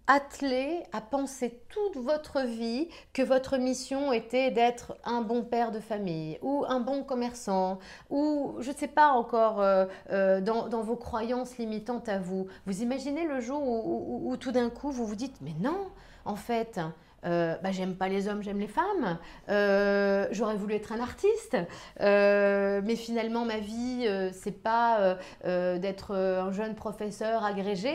attelé 0.06 0.82
à 0.92 1.00
penser 1.00 1.60
toute 1.68 1.96
votre 1.96 2.40
vie 2.42 2.88
que 3.12 3.22
votre 3.22 3.56
mission 3.56 4.12
était 4.12 4.50
d'être 4.50 4.96
un 5.04 5.20
bon 5.20 5.42
père 5.42 5.72
de 5.72 5.80
famille 5.80 6.38
ou 6.42 6.64
un 6.68 6.80
bon 6.80 7.02
commerçant 7.02 7.78
ou 8.10 8.54
je 8.60 8.70
ne 8.70 8.76
sais 8.76 8.88
pas 8.88 9.08
encore 9.08 9.60
euh, 9.60 9.86
euh, 10.10 10.40
dans, 10.40 10.82
vos 10.82 10.96
croyances 10.96 11.58
limitantes 11.58 12.08
à 12.08 12.18
vous. 12.18 12.46
Vous 12.66 12.82
imaginez 12.82 13.26
le 13.26 13.40
jour 13.40 13.62
où 13.66 14.36
tout 14.36 14.52
d'un 14.52 14.70
coup 14.70 14.90
vous 14.90 15.06
vous 15.06 15.16
dites 15.16 15.40
mais 15.40 15.54
non, 15.60 15.88
en 16.24 16.36
fait, 16.36 16.80
euh, 17.26 17.56
bah, 17.62 17.72
j'aime 17.72 17.96
pas 17.96 18.08
les 18.08 18.28
hommes, 18.28 18.42
j'aime 18.42 18.60
les 18.60 18.68
femmes. 18.68 19.18
Euh, 19.48 20.28
j'aurais 20.30 20.56
voulu 20.56 20.74
être 20.74 20.92
un 20.92 21.00
artiste, 21.00 21.56
euh, 22.00 22.80
mais 22.84 22.96
finalement 22.96 23.44
ma 23.44 23.58
vie 23.58 24.08
c'est 24.32 24.62
pas 24.62 25.16
d'être 25.44 26.14
un 26.14 26.52
jeune 26.52 26.74
professeur 26.74 27.44
agrégé, 27.44 27.92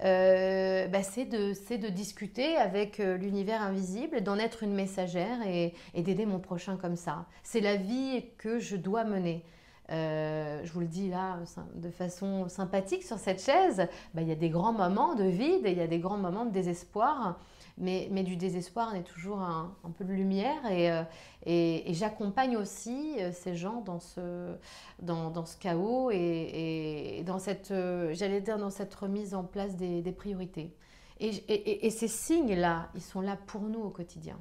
bah, 0.00 1.02
c'est 1.02 1.24
de, 1.24 1.76
de 1.76 1.88
discuter 1.88 2.56
avec 2.56 2.98
l'univers 2.98 3.62
invisible, 3.62 4.22
d'en 4.22 4.38
être 4.38 4.62
une 4.62 4.74
messagère 4.74 5.38
et, 5.46 5.74
d'aider 5.94 6.26
mon 6.26 6.38
prochain 6.38 6.76
comme 6.76 6.96
ça. 6.96 7.26
C'est 7.42 7.60
la 7.60 7.76
vie 7.76 8.24
que 8.38 8.58
je 8.58 8.76
dois 8.76 9.04
mener. 9.04 9.44
je 9.88 10.72
vous 10.72 10.80
le 10.80 10.86
dis 10.86 11.08
là 11.08 11.38
de 11.74 11.90
façon 11.90 12.48
sympathique 12.48 13.02
sur 13.02 13.18
cette 13.18 13.42
chaise, 13.42 13.88
bah, 14.14 14.22
il 14.22 14.28
y 14.28 14.32
a 14.32 14.36
des 14.36 14.50
grands 14.50 14.72
moments 14.72 15.14
de 15.14 15.24
vide 15.24 15.66
et 15.66 15.72
il 15.72 15.78
y 15.78 15.82
a 15.82 15.86
des 15.86 15.98
grands 15.98 16.18
moments 16.18 16.44
de 16.44 16.52
désespoir 16.52 17.38
mais, 17.78 18.08
mais 18.10 18.22
du 18.22 18.36
désespoir 18.36 18.90
on 18.92 18.96
est 18.96 19.02
toujours 19.02 19.40
un, 19.40 19.74
peu 19.96 20.04
de 20.04 20.12
lumière 20.12 20.70
et, 20.70 20.90
euh, 20.90 21.02
et, 21.44 21.92
j'accompagne 21.94 22.56
aussi 22.56 23.16
euh, 23.18 23.32
ces 23.32 23.56
gens 23.56 23.80
dans 23.80 24.00
ce, 24.00 24.54
dans, 25.00 25.30
dans 25.30 25.44
ce 25.44 25.56
chaos 25.56 26.10
et, 26.12 27.22
dans 27.26 27.38
cette, 27.38 27.70
euh, 27.70 28.12
j'allais 28.14 28.40
dire, 28.40 28.58
dans 28.58 28.70
cette 28.70 28.94
remise 28.94 29.34
en 29.34 29.44
place 29.44 29.76
des, 29.76 30.02
des 30.02 30.12
priorités. 30.12 30.74
Et, 31.20 31.90
ces 31.90 32.08
signes-là, 32.08 32.88
ils 32.94 33.02
sont 33.02 33.20
là 33.20 33.38
pour 33.46 33.62
nous 33.62 33.80
au 33.80 33.90
quotidien. 33.90 34.38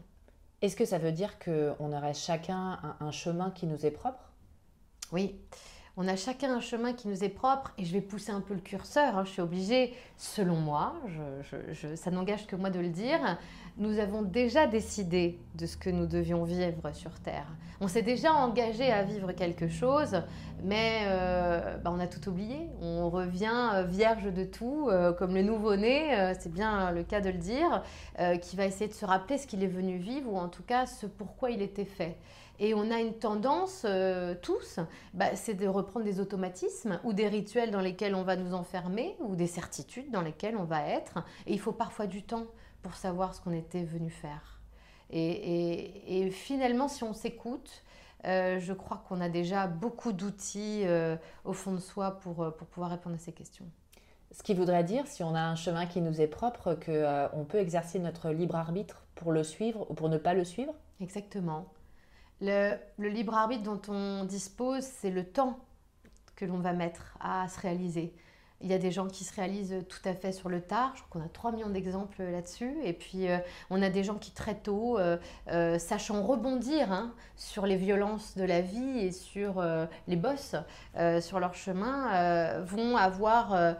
Est-ce 0.62 0.76
que 0.76 0.86
ça 0.86 0.98
veut 0.98 1.12
dire 1.12 1.38
qu'on 1.40 1.94
aurait 1.94 2.14
chacun 2.14 2.80
un, 2.84 2.98
un 3.00 3.12
chemin 3.12 3.52
qui 3.52 3.68
nous 3.68 3.86
est 3.86 3.92
propre? 3.92 4.32
Oui. 5.12 5.36
On 5.96 6.08
a 6.08 6.16
chacun 6.16 6.56
un 6.56 6.60
chemin 6.60 6.94
qui 6.94 7.08
nous 7.08 7.24
est 7.24 7.30
propre 7.30 7.72
et 7.78 7.86
je 7.86 7.94
vais 7.94 8.02
pousser 8.02 8.32
un 8.32 8.42
peu 8.42 8.56
le 8.56 8.62
curseur. 8.62 9.16
Hein. 9.16 9.26
je 9.26 9.30
suis 9.30 9.42
obligée, 9.44 9.94
selon 10.18 10.56
moi, 10.56 10.96
ça 11.94 12.10
n'engage 12.10 12.48
que 12.48 12.56
moi 12.56 12.72
de 12.72 12.80
le 12.80 12.90
dire, 12.90 13.38
nous 13.78 14.00
avons 14.00 14.24
déjà 14.24 14.66
décidé 14.66 15.40
de 15.54 15.68
ce 15.68 15.78
que 15.78 15.92
nous 15.92 16.08
devions 16.08 16.46
vivre 16.46 16.92
sur 16.94 17.20
Terre. 17.20 17.46
On 17.80 17.88
s'est 17.88 18.02
déjà 18.02 18.34
engagé 18.34 18.92
à 18.92 19.04
vivre 19.04 19.34
quelque 19.34 19.68
chose, 19.68 20.24
mais 20.64 21.02
euh, 21.06 21.78
bah, 21.78 21.92
on 21.94 22.00
a 22.00 22.08
tout 22.08 22.28
oublié. 22.28 22.70
On 22.82 23.12
revient 23.12 23.70
euh, 23.76 23.84
vierge 23.84 24.34
de 24.34 24.46
tout, 24.46 24.88
euh, 24.90 25.14
comme 25.14 25.36
le 25.36 25.44
nouveau-né, 25.44 26.34
c'est 26.40 26.52
bien 26.52 26.90
le 26.92 27.04
cas 27.04 27.22
de 27.22 27.30
le 27.30 27.38
dire, 27.38 27.84
qui 28.42 28.56
va 28.56 28.66
essayer 28.66 28.88
de 28.88 28.94
se 28.94 29.06
rappeler 29.06 29.38
ce 29.38 29.46
qu'il 29.46 29.64
est 29.64 29.68
venu 29.68 29.98
vivre 29.98 30.34
ou 30.34 30.38
en 30.38 30.50
tout 30.50 30.64
cas 30.64 30.88
ce 30.88 31.06
pourquoi 31.06 31.52
il 31.52 31.62
était 31.62 31.86
fait. 31.86 32.18
Et 32.64 32.74
on 32.74 32.92
a 32.92 33.02
une 33.02 33.14
tendance, 33.14 33.82
euh, 33.84 34.36
tous, 34.42 34.80
bah, 35.14 35.36
c'est 35.36 35.54
de 35.54 35.68
reprendre 35.68 36.06
des 36.06 36.22
automatismes 36.22 36.98
ou 37.04 37.12
des 37.12 37.28
rituels 37.28 37.72
dans 37.72 37.82
lesquels 37.82 38.16
on 38.16 38.24
va 38.24 38.38
nous 38.38 38.54
enfermer 38.54 39.18
ou 39.20 39.36
des 39.36 39.48
certitudes 39.48 40.10
dans 40.12 40.22
lesquelles 40.22 40.56
on 40.56 40.64
va 40.64 40.88
être. 40.88 41.26
Et 41.46 41.52
il 41.52 41.60
faut 41.60 41.74
parfois 41.74 42.08
du 42.08 42.24
temps 42.24 42.46
pour 42.82 42.96
savoir 42.96 43.36
ce 43.36 43.42
qu'on 43.42 43.52
était 43.52 43.84
venu 43.84 44.10
faire. 44.10 44.62
Et, 45.10 46.30
finalement, 46.32 46.88
si 46.88 47.04
on 47.04 47.12
s'écoute, 47.12 47.84
euh, 48.24 48.62
je 48.62 48.72
crois 48.72 49.04
qu'on 49.10 49.20
a 49.20 49.28
déjà 49.28 49.68
beaucoup 49.68 50.14
d'outils 50.14 50.84
euh, 50.86 51.18
au 51.44 51.52
fond 51.52 51.74
de 51.74 51.82
soi 51.82 52.12
pour, 52.12 52.56
pour 52.56 52.68
pouvoir 52.68 52.92
répondre 52.92 53.16
à 53.16 53.20
ces 53.20 53.34
questions. 53.34 53.66
Ce 54.32 54.42
qui 54.42 54.54
voudrait 54.54 54.86
dire, 54.86 55.06
si 55.06 55.22
on 55.22 55.36
a 55.36 55.42
un 55.42 55.56
chemin 55.56 55.86
qui 55.86 56.00
nous 56.00 56.22
est 56.22 56.28
propre, 56.28 56.76
qu'on 56.76 57.44
peut 57.44 57.60
exercer 57.60 58.00
notre 58.00 58.30
libre 58.30 58.56
arbitre 58.56 59.04
pour 59.16 59.34
le 59.34 59.44
suivre 59.44 59.86
ou 59.92 59.96
pour 59.96 60.08
ne 60.08 60.18
pas 60.18 60.34
le 60.34 60.46
suivre? 60.46 60.74
Exactement. 61.02 61.68
Le, 62.42 62.78
libre 62.98 63.36
arbitre 63.36 63.64
dont 63.64 63.82
on 63.88 64.26
dispose, 64.26 64.84
c'est 64.84 65.12
le 65.12 65.24
temps 65.24 65.60
que 66.36 66.46
l'on 66.46 66.60
va 66.60 66.74
mettre 66.74 67.18
à 67.20 67.48
se 67.48 67.60
réaliser. 67.60 68.14
Il 68.64 68.70
y 68.70 68.74
a 68.74 68.78
des 68.78 68.92
gens 68.92 69.08
qui 69.08 69.26
se 69.26 69.36
réalisent 69.36 69.76
tout 69.90 70.00
à 70.06 70.14
fait 70.14 70.32
sur 70.32 70.48
le 70.48 70.62
tard. 70.62 70.94
Je 70.96 71.04
crois 71.04 71.22
qu'on 71.22 71.26
a 71.26 71.30
3 71.30 71.52
millions 71.52 71.70
d'exemples 71.70 72.24
là-dessus. 72.24 72.74
Et 72.86 72.94
puis, 72.94 73.28
euh, 73.28 73.38
on 73.70 73.82
a 73.82 73.90
des 73.90 74.06
gens 74.06 74.16
qui 74.16 74.32
très 74.32 74.56
tôt, 74.56 74.98
euh, 74.98 75.18
euh, 75.50 75.78
sachant 75.78 76.24
rebondir 76.24 76.90
hein, 76.92 77.14
sur 77.36 77.66
les 77.66 77.76
violences 77.76 78.38
de 78.38 78.46
la 78.46 78.62
vie 78.62 79.00
et 79.00 79.12
sur 79.12 79.62
les 80.08 80.16
bosses 80.16 80.56
sur 81.20 81.40
leur 81.40 81.54
chemin, 81.54 82.62
vont 82.62 82.96
avoir 82.96 83.76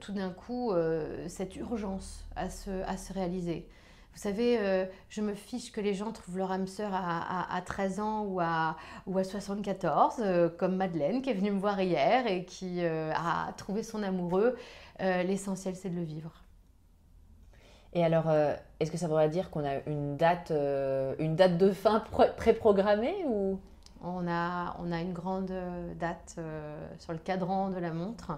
tout 0.00 0.12
d'un 0.12 0.30
coup 0.30 0.72
cette 1.28 1.56
urgence 1.56 2.26
à 2.36 2.48
se 2.50 3.12
réaliser. 3.12 3.66
Vous 4.14 4.18
savez, 4.18 4.58
euh, 4.60 4.84
je 5.08 5.22
me 5.22 5.32
fiche 5.34 5.72
que 5.72 5.80
les 5.80 5.94
gens 5.94 6.12
trouvent 6.12 6.36
leur 6.36 6.52
âme 6.52 6.66
sœur 6.66 6.90
à, 6.94 7.62
13 7.64 8.00
ans 8.00 8.24
ou 8.24 8.40
à, 8.40 8.76
ou 9.06 9.16
à 9.16 9.24
74, 9.24 10.16
euh, 10.18 10.50
comme 10.50 10.76
Madeleine 10.76 11.22
qui 11.22 11.30
est 11.30 11.34
venue 11.34 11.50
me 11.50 11.58
voir 11.58 11.80
hier 11.80 12.26
et 12.26 12.44
qui 12.44 12.84
euh, 12.84 13.10
a 13.14 13.52
trouvé 13.56 13.82
son 13.82 14.02
amoureux. 14.02 14.56
L'essentiel, 15.00 15.74
c'est 15.74 15.90
de 15.90 15.96
le 15.96 16.04
vivre. 16.04 16.30
Et 17.92 18.04
alors, 18.04 18.30
est-ce 18.78 18.92
que 18.92 18.96
ça 18.96 19.08
voudrait 19.08 19.28
dire 19.28 19.50
qu'on 19.50 19.64
a 19.64 19.82
une 19.86 20.16
date, 20.16 20.52
une 21.18 21.34
date 21.34 21.58
de 21.58 21.72
fin 21.72 21.98
préprogrammée 22.36 23.24
ou? 23.26 23.58
On 24.04 24.28
a, 24.28 24.76
on 24.78 24.92
a 24.92 25.00
une 25.00 25.12
grande 25.12 25.52
date 25.98 26.36
sur 26.98 27.12
le 27.12 27.18
cadran 27.18 27.70
de 27.70 27.78
la 27.78 27.92
montre. 27.92 28.30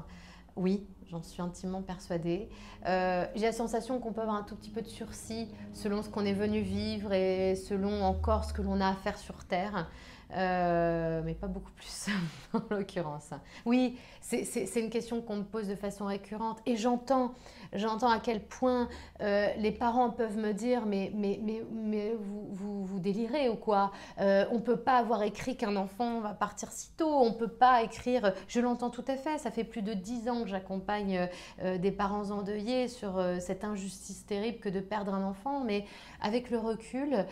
Oui, 0.57 0.87
j'en 1.15 1.23
suis 1.23 1.43
intimement 1.43 1.83
persuadée. 1.83 2.49
Euh, 2.87 3.27
j'ai 3.37 3.47
la 3.47 3.53
sensation 3.53 4.01
qu'on 4.01 4.13
peut 4.13 4.21
avoir 4.21 4.37
un 4.37 4.43
tout 4.43 4.57
petit 4.57 4.71
peu 4.71 4.83
de 4.83 4.89
sursis 4.89 5.49
selon 5.73 6.03
ce 6.03 6.09
qu'on 6.09 6.25
est 6.25 6.33
venu 6.33 6.61
vivre 6.61 7.13
et 7.13 7.55
selon 7.55 8.03
encore 8.03 8.45
ce 8.45 8.53
que 8.53 8.63
l'on 8.63 8.81
a 8.81 8.89
à 8.89 8.95
faire 8.95 9.17
sur 9.17 9.45
Terre. 9.45 9.89
Euh, 10.37 11.21
mais 11.25 11.35
pas 11.35 11.47
beaucoup 11.47 11.71
plus 11.73 12.09
en 12.55 12.61
l'occurrence. 12.71 13.31
Oui, 13.65 13.97
c'est 14.21 14.81
une 14.81 14.91
question 14.91 15.21
qu'on 15.21 15.37
me 15.37 15.45
pose 15.45 15.69
de 15.69 15.77
façon 15.77 16.07
récurrente 16.07 16.59
et 16.67 16.77
j'entends, 16.77 17.35
j'entends 17.73 18.11
à 18.11 18.19
quel 18.19 18.43
point 18.43 18.89
euh, 19.21 19.49
les 19.59 19.71
parents 19.71 20.11
peuvent 20.11 20.39
me 20.39 20.53
dire 20.53 20.87
mais, 20.87 21.13
mais, 21.15 21.39
mais, 21.45 22.17
vous, 22.51 22.85
vous, 22.85 22.99
délirez 22.99 23.49
ou 23.49 23.55
quoi? 23.55 23.93
On 24.19 24.55
ne 24.55 24.63
peut 24.65 24.79
pas 24.79 24.97
avoir 24.97 25.23
écrit 25.23 25.57
qu'un 25.57 25.77
enfant 25.77 26.21
va 26.21 26.35
partir 26.35 26.73
si 26.73 26.91
tôt, 26.97 27.07
on 27.07 27.31
ne 27.31 27.35
peut 27.35 27.47
pas 27.47 27.83
écrire, 27.83 28.33
je 28.49 28.61
l'entends 28.61 28.91
tout 28.91 29.05
à 29.07 29.17
fait, 29.17 29.39
ça 29.39 29.53
fait 29.53 29.65
plus 29.65 29.83
de 29.83 29.93
dix 29.93 30.29
ans 30.29 30.43
que 30.43 30.49
j'accompagne 30.49 31.04
des 31.07 31.91
parents 31.93 32.31
endeuillés 32.31 32.89
sur 32.89 33.23
cette 33.41 33.65
injustice 33.65 34.27
terrible 34.27 34.59
que 34.59 34.69
de 34.69 34.81
perdre 34.81 35.15
un 35.15 35.25
enfant, 35.25 35.65
mais 35.65 35.85
avec 36.21 36.51
le 36.51 36.59
recul, 36.59 37.27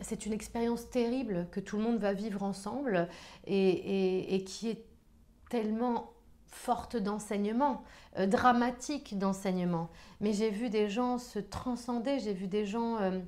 c'est 0.00 0.26
une 0.26 0.32
expérience 0.32 0.88
terrible 0.90 1.46
que 1.50 1.60
tout 1.60 1.76
le 1.76 1.82
monde 1.82 1.98
va 1.98 2.12
vivre 2.12 2.42
ensemble 2.42 3.08
et, 3.46 4.44
qui 4.46 4.70
est 4.70 4.84
tellement 5.48 6.12
forte 6.46 6.96
d'enseignement, 6.96 7.84
euh, 8.18 8.26
dramatique 8.26 9.18
d'enseignement. 9.18 9.88
Mais 10.20 10.32
j'ai 10.32 10.50
vu 10.50 10.68
des 10.68 10.88
gens 10.88 11.18
se 11.18 11.38
transcender, 11.38 12.18
j'ai 12.18 12.32
vu 12.32 12.48
des 12.48 12.66
gens 12.66 12.96
euh, 13.00 13.20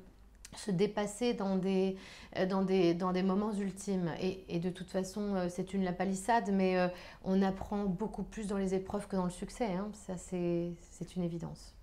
se 0.57 0.71
dépasser 0.71 1.33
dans 1.33 1.57
des, 1.57 1.97
euh, 2.37 2.45
dans 2.45 2.61
des, 2.61 2.93
dans 2.93 3.11
des 3.11 3.23
moments 3.23 3.53
ultimes. 3.53 4.11
Et, 4.21 4.59
de 4.59 4.69
toute 4.69 4.89
façon, 4.89 5.47
c'est 5.49 5.73
une 5.73 5.83
la 5.83 5.93
palissade, 5.93 6.49
mais 6.51 6.77
on 7.25 7.41
apprend 7.41 7.83
beaucoup 7.83 8.23
plus 8.23 8.47
dans 8.47 8.57
les 8.57 8.73
épreuves 8.73 9.07
que 9.07 9.15
dans 9.15 9.25
le 9.25 9.29
succès. 9.29 9.65
Hein. 9.65 9.89
Ça, 9.93 10.13
c'est 10.17 11.15
une 11.15 11.23
évidence. 11.23 11.75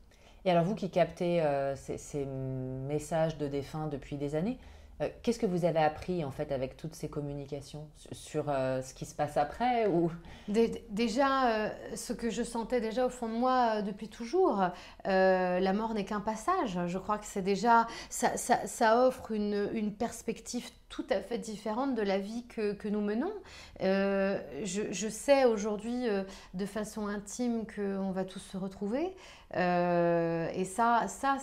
Et 0.45 0.51
alors, 0.51 0.65
vous 0.65 0.75
qui 0.75 0.91
captez 0.91 1.45
ces, 1.77 1.99
ces, 1.99 2.25
messages 2.25 3.37
de 3.37 3.47
défunts 3.47 3.89
depuis 3.89 4.17
des 4.17 4.35
années, 4.35 4.59
euh, 4.59 4.80
qu'est-ce 5.23 5.39
que 5.39 5.47
vous 5.47 5.65
avez 5.65 5.79
appris 5.79 6.25
en 6.25 6.31
fait 6.31 6.53
avec 6.53 6.77
toutes 6.77 6.95
ces 6.95 7.09
communications 7.09 7.89
sur 8.13 8.47
euh, 8.49 8.83
ce 8.83 8.95
qui 8.95 9.05
se 9.07 9.15
passe 9.15 9.37
après 9.37 9.87
ou 9.87 10.11
Déjà, 10.49 11.49
euh, 11.49 11.71
ce 11.95 12.13
que 12.13 12.29
je 12.29 12.43
sentais 12.43 12.81
déjà 12.81 13.07
au 13.07 13.09
fond 13.09 13.29
de 13.29 13.35
moi 13.35 13.83
depuis 13.83 14.09
toujours, 14.09 14.65
la 15.05 15.73
mort 15.73 15.95
n'est 15.95 16.05
qu'un 16.05 16.21
passage. 16.21 16.79
Je 16.87 16.99
crois 16.99 17.19
que 17.19 17.27
c'est 17.27 17.43
déjà 17.43 17.87
ça, 18.09 19.07
offre 19.07 19.31
une, 19.33 19.93
perspective 19.93 20.69
tout 20.89 21.07
à 21.11 21.21
fait 21.21 21.39
différente 21.39 21.95
de 21.95 22.03
la 22.03 22.19
vie 22.19 22.47
que, 22.47 22.89
nous 22.89 23.01
menons. 23.01 23.33
Je, 23.81 25.09
sais 25.09 25.45
aujourd'hui 25.45 26.07
de 26.55 26.67
façon 26.67 27.07
intime 27.07 27.65
qu'on 27.67 28.11
va 28.11 28.25
tous 28.25 28.41
se 28.41 28.57
retrouver. 28.57 29.15
et 29.55 30.65
ça, 30.65 31.07
ça 31.07 31.39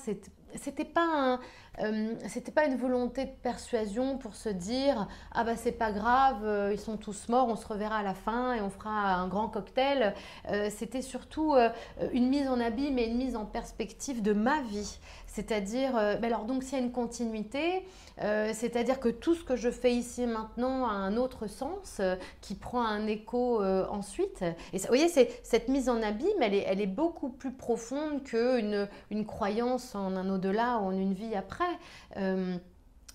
c'était 0.55 0.85
pas 0.85 1.05
un 1.05 1.39
euh, 1.79 2.15
c'était 2.27 2.51
pas 2.51 2.65
une 2.65 2.75
volonté 2.75 3.25
de 3.25 3.31
persuasion 3.43 4.17
pour 4.17 4.35
se 4.35 4.49
dire 4.49 5.07
ah 5.31 5.43
bah 5.43 5.55
c'est 5.55 5.71
pas 5.71 5.91
grave, 5.91 6.43
euh, 6.43 6.71
ils 6.73 6.79
sont 6.79 6.97
tous 6.97 7.29
morts, 7.29 7.47
on 7.47 7.55
se 7.55 7.67
reverra 7.67 7.97
à 7.97 8.03
la 8.03 8.13
fin 8.13 8.53
et 8.53 8.61
on 8.61 8.69
fera 8.69 9.13
un 9.15 9.27
grand 9.27 9.47
cocktail. 9.47 10.13
Euh, 10.49 10.69
c'était 10.75 11.01
surtout 11.01 11.55
une 12.11 12.29
mise 12.29 12.47
en 12.47 12.59
abîme 12.59 12.97
et 12.97 13.05
une 13.05 13.17
mise 13.17 13.35
en 13.35 13.45
perspective 13.45 14.21
de 14.21 14.33
ma 14.33 14.61
vie. 14.61 14.99
C'est-à-dire, 15.27 15.95
alors 15.95 16.45
donc 16.45 16.63
s'il 16.63 16.79
y 16.79 16.81
a 16.81 16.83
une 16.83 16.91
continuité, 16.91 17.85
c'est-à-dire 18.17 18.99
que 18.99 19.09
tout 19.09 19.35
ce 19.35 19.43
que 19.43 19.55
je 19.55 19.69
fais 19.69 19.93
ici 19.93 20.25
maintenant 20.25 20.87
a 20.87 20.91
un 20.91 21.15
autre 21.17 21.47
sens 21.47 22.01
qui 22.41 22.55
prend 22.55 22.83
un 22.83 23.05
écho 23.07 23.63
ensuite. 23.63 24.43
Et 24.73 24.79
vous 24.79 24.87
voyez, 24.87 25.07
cette 25.07 25.67
mise 25.67 25.89
en 25.89 26.01
abîme, 26.01 26.41
elle 26.41 26.55
est, 26.55 26.65
elle 26.67 26.81
est 26.81 26.87
beaucoup 26.87 27.29
plus 27.29 27.51
profonde 27.51 28.23
qu'une 28.23 28.87
une 29.11 29.25
croyance 29.25 29.93
en 29.93 30.15
un 30.15 30.29
au-delà 30.29 30.79
ou 30.79 30.87
en 30.87 30.91
une 30.91 31.13
vie 31.13 31.35
après. 31.35 31.66
Euh, 32.17 32.57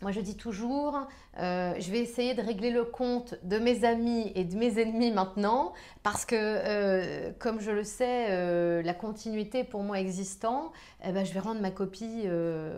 moi, 0.01 0.11
je 0.11 0.21
dis 0.21 0.37
toujours, 0.37 0.99
euh, 1.39 1.75
je 1.79 1.93
vais 1.93 2.01
essayer 2.01 2.35
de 2.35 2.43
régler 2.43 2.73
le 2.73 2.85
compte 2.85 3.37
de 3.45 3.59
mes 3.59 3.85
amis 3.85 4.33
et 4.35 4.43
de 4.43 4.57
mes 4.57 4.81
ennemis 4.81 5.13
maintenant, 5.13 5.73
parce 6.03 6.25
que, 6.25 6.35
euh, 6.37 7.31
comme 7.39 7.61
je 7.61 7.71
le 7.71 7.85
sais, 7.85 8.83
la 8.83 8.95
continuité 8.95 9.63
pour 9.63 9.85
moi 9.85 10.01
existant, 10.01 10.73
eh 11.05 11.13
ben, 11.13 11.25
je 11.25 11.33
vais 11.33 11.39
rendre 11.39 11.61
ma 11.61 11.71
copie, 11.71 12.25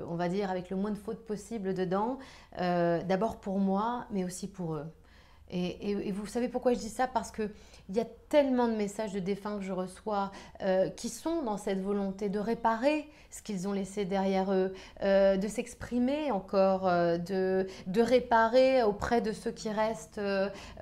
on 0.09 0.17
va 0.17 0.29
dire, 0.29 0.51
avec 0.51 0.69
le 0.69 0.77
moins 0.77 0.91
de 0.91 0.99
fautes 0.99 1.25
possible 1.25 1.73
dedans, 1.73 2.19
d'abord 2.59 3.41
pour 3.41 3.59
moi, 3.59 4.05
mais 4.11 4.25
aussi 4.25 4.47
pour 4.47 4.75
eux. 4.75 4.87
Et, 5.51 6.13
vous 6.13 6.27
savez 6.27 6.49
pourquoi 6.49 6.75
je 6.75 6.79
dis 6.79 6.89
ça? 6.89 7.07
Parce 7.07 7.31
qu'il 7.87 7.97
y 7.97 8.01
a 8.01 8.07
tellement 8.29 8.68
de 8.68 8.75
messages 8.75 9.12
de 9.12 9.20
défunts 9.20 9.59
que 9.59 9.64
je 9.64 9.73
reçois 9.73 10.31
euh, 10.62 10.88
qui 10.90 11.09
sont 11.09 11.42
dans 11.42 11.57
cette 11.57 11.81
volonté 11.81 12.29
de 12.29 12.38
réparer 12.38 13.09
ce 13.31 13.42
qu'ils 13.42 13.66
ont 13.66 13.73
laissé 13.73 14.05
derrière 14.05 14.53
eux, 14.53 14.73
euh, 15.03 15.37
de 15.37 15.49
s'exprimer 15.49 16.31
encore, 16.31 16.88
euh, 16.88 17.18
de, 17.18 17.66
de, 17.87 18.01
réparer 18.01 18.83
auprès 18.83 19.20
de 19.20 19.33
ceux 19.33 19.51
qui 19.51 19.70
restent 19.70 20.20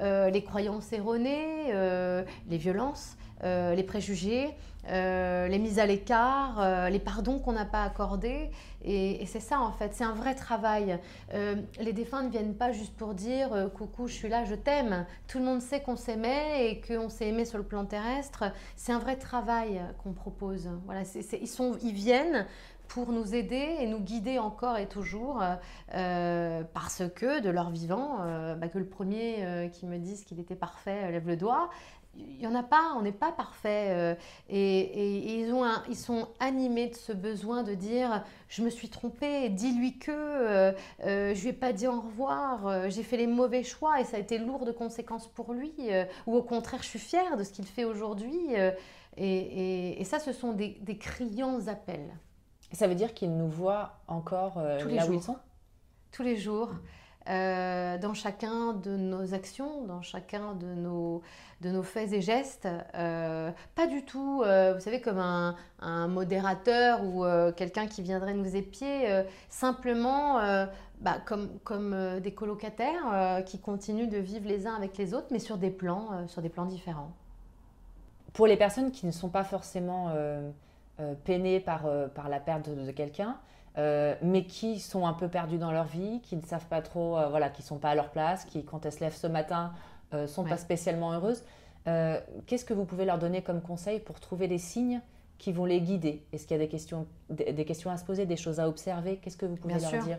les 0.00 0.44
croyances 0.44 0.92
erronées, 0.92 1.72
les 2.48 2.58
violences, 2.58 3.16
les 3.42 3.82
préjugés. 3.82 4.50
Euh, 4.88 5.46
les 5.46 5.58
mises 5.58 5.78
à 5.78 5.86
l'écart, 5.86 6.60
euh, 6.60 6.88
les 6.88 6.98
pardons 6.98 7.38
qu'on 7.38 7.52
n'a 7.52 7.64
pas 7.64 7.84
accordés. 7.84 8.50
Et, 8.84 9.24
c'est 9.26 9.40
ça 9.40 9.60
en 9.60 9.70
fait, 9.70 9.94
c'est 9.94 10.04
un 10.04 10.14
vrai 10.14 10.34
travail. 10.34 10.98
Euh, 11.34 11.54
les 11.80 11.92
défunts 11.92 12.22
ne 12.22 12.30
viennent 12.30 12.56
pas 12.56 12.72
juste 12.72 12.94
pour 12.96 13.14
dire 13.14 13.70
coucou, 13.74 14.08
je 14.08 14.14
suis 14.14 14.28
là, 14.28 14.44
je 14.44 14.54
t'aime. 14.54 15.06
Tout 15.28 15.38
le 15.38 15.44
monde 15.44 15.60
sait 15.60 15.80
qu'on 15.80 15.96
s'aimait 15.96 16.70
et 16.70 16.80
qu'on 16.80 17.08
s'est 17.08 17.28
aimé 17.28 17.44
sur 17.44 17.58
le 17.58 17.64
plan 17.64 17.84
terrestre. 17.84 18.44
C'est 18.76 18.92
un 18.92 18.98
vrai 18.98 19.16
travail 19.16 19.80
qu'on 20.02 20.12
propose. 20.12 20.68
Voilà, 20.86 21.02
ils, 21.40 21.48
sont, 21.48 21.76
ils 21.82 21.94
viennent 21.94 22.46
pour 22.88 23.12
nous 23.12 23.34
aider 23.34 23.76
et 23.80 23.86
nous 23.86 24.00
guider 24.00 24.38
encore 24.38 24.76
et 24.76 24.86
toujours 24.86 25.42
parce 25.88 27.02
que 27.14 27.40
de 27.40 27.48
leur 27.48 27.70
vivant, 27.70 28.18
bah, 28.56 28.68
que 28.68 28.78
le 28.78 28.86
premier 28.86 29.70
qui 29.72 29.86
me 29.86 29.98
dise 29.98 30.24
qu'il 30.24 30.40
était 30.40 30.56
parfait 30.56 31.10
lève 31.10 31.26
le 31.26 31.36
doigt, 31.36 31.70
il 32.14 32.38
n'y 32.38 32.46
en 32.46 32.54
a 32.54 32.62
pas, 32.62 32.94
on 32.96 33.02
n'est 33.02 33.12
pas 33.12 33.32
parfait. 33.32 33.88
Euh, 33.90 34.14
et, 34.48 35.40
ils, 35.40 35.52
ont 35.52 35.64
ils 35.88 35.96
sont 35.96 36.28
animés 36.40 36.88
de 36.88 36.94
ce 36.94 37.12
besoin 37.12 37.62
de 37.62 37.74
dire 37.74 38.24
Je 38.48 38.62
me 38.62 38.70
suis 38.70 38.88
trompée, 38.88 39.48
dis-lui 39.48 39.98
que, 39.98 40.10
euh, 40.10 40.72
euh, 41.04 41.34
je 41.34 41.38
ne 41.38 41.42
lui 41.42 41.48
ai 41.48 41.52
pas 41.52 41.72
dit 41.72 41.86
au 41.86 42.00
revoir, 42.00 42.90
j'ai 42.90 43.02
fait 43.02 43.16
les 43.16 43.26
mauvais 43.26 43.62
choix 43.62 44.00
et 44.00 44.04
ça 44.04 44.16
a 44.16 44.20
été 44.20 44.38
lourd 44.38 44.64
de 44.64 44.72
conséquences 44.72 45.28
pour 45.28 45.54
lui. 45.54 45.72
ou 46.26 46.36
au 46.36 46.42
contraire, 46.42 46.82
je 46.82 46.88
suis 46.88 46.98
fière 46.98 47.36
de 47.36 47.44
ce 47.44 47.52
qu'il 47.52 47.66
fait 47.66 47.84
aujourd'hui. 47.84 48.40
Et, 49.16 50.02
ça, 50.04 50.18
ce 50.18 50.32
sont 50.32 50.52
des, 50.52 50.98
criants 50.98 51.66
appels. 51.66 52.10
ça 52.72 52.86
veut 52.86 52.94
dire 52.94 53.14
qu'ils 53.14 53.36
nous 53.36 53.48
voient 53.48 54.00
encore 54.06 54.60
Tous 54.80 54.88
les 54.88 54.96
là 54.96 55.02
jours. 55.02 55.10
où 55.10 55.14
ils 55.14 55.22
sont? 55.22 55.36
Tous 56.10 56.22
les 56.22 56.36
jours. 56.36 56.70
Euh, 57.28 57.98
dans 57.98 58.14
chacun 58.14 58.72
de 58.72 58.96
nos 58.96 59.32
actions, 59.32 59.84
dans 59.84 60.02
chacun 60.02 60.54
de 60.54 60.66
nos, 60.74 61.22
de 61.60 61.70
nos 61.70 61.84
faits 61.84 62.12
et 62.12 62.20
gestes. 62.20 62.66
Euh, 62.94 63.52
pas 63.76 63.86
du 63.86 64.04
tout, 64.04 64.42
euh, 64.44 64.74
vous 64.74 64.80
savez, 64.80 65.00
comme 65.00 65.20
un, 65.20 65.54
un 65.78 66.08
modérateur 66.08 67.04
ou 67.04 67.24
quelqu'un 67.56 67.86
qui 67.86 68.02
viendrait 68.02 68.34
nous 68.34 68.56
épier, 68.56 69.22
simplement 69.48 70.40
bah, 71.00 71.18
comme, 71.24 71.58
comme 71.64 72.20
des 72.20 72.32
colocataires 72.32 73.42
qui 73.46 73.60
continuent 73.60 74.08
de 74.08 74.18
vivre 74.18 74.48
les 74.48 74.66
uns 74.66 74.74
avec 74.74 74.98
les 74.98 75.14
autres, 75.14 75.28
mais 75.30 75.38
sur 75.38 75.58
des 75.58 75.70
plans, 75.70 76.26
sur 76.26 76.42
des 76.42 76.48
plans 76.48 76.66
différents. 76.66 77.12
pour 78.32 78.46
les 78.46 78.56
personnes 78.56 78.90
qui 78.90 79.06
ne 79.06 79.12
sont 79.12 79.28
pas 79.28 79.44
forcément 79.44 80.12
peinées 81.24 81.60
par, 81.60 81.84
par 82.14 82.28
la 82.28 82.40
perte 82.40 82.68
de, 82.68 82.90
quelqu'un, 82.90 83.36
mais 83.76 84.44
qui 84.46 84.80
sont 84.80 85.06
un 85.06 85.12
peu 85.12 85.28
perdues 85.28 85.58
dans 85.58 85.72
leur 85.72 85.84
vie, 85.84 86.20
qui 86.22 86.36
ne 86.36 86.42
savent 86.42 86.66
pas 86.66 86.82
trop, 86.82 87.18
voilà, 87.30 87.48
qui 87.48 87.62
ne 87.62 87.66
sont 87.66 87.78
pas 87.78 87.90
à 87.90 87.94
leur 87.94 88.10
place, 88.10 88.44
qui, 88.44 88.64
quand 88.64 88.84
elles 88.84 88.92
se 88.92 89.00
lèvent 89.00 89.16
ce 89.16 89.26
matin, 89.26 89.72
ne 90.12 90.26
sont 90.26 90.44
pas 90.44 90.56
spécialement 90.56 91.12
heureuses, 91.12 91.42
qu'est-ce 92.46 92.64
que 92.64 92.74
vous 92.74 92.84
pouvez 92.84 93.04
leur 93.04 93.18
donner 93.18 93.42
comme 93.42 93.62
conseil 93.62 94.00
pour 94.00 94.20
trouver 94.20 94.48
des 94.48 94.58
signes 94.58 95.00
qui 95.38 95.52
vont 95.52 95.64
les 95.64 95.80
guider? 95.80 96.24
Est-ce 96.32 96.46
qu'il 96.46 96.56
y 96.56 96.60
a 96.60 96.62
des 96.62 96.68
questions, 96.68 97.06
des, 97.30 97.64
questions 97.64 97.90
à 97.90 97.96
se 97.96 98.04
poser, 98.04 98.26
des 98.26 98.36
choses 98.36 98.60
à 98.60 98.68
observer? 98.68 99.16
Qu'est-ce 99.16 99.36
que 99.36 99.46
vous 99.46 99.56
pouvez 99.56 99.78
leur 99.78 100.02
dire? 100.02 100.18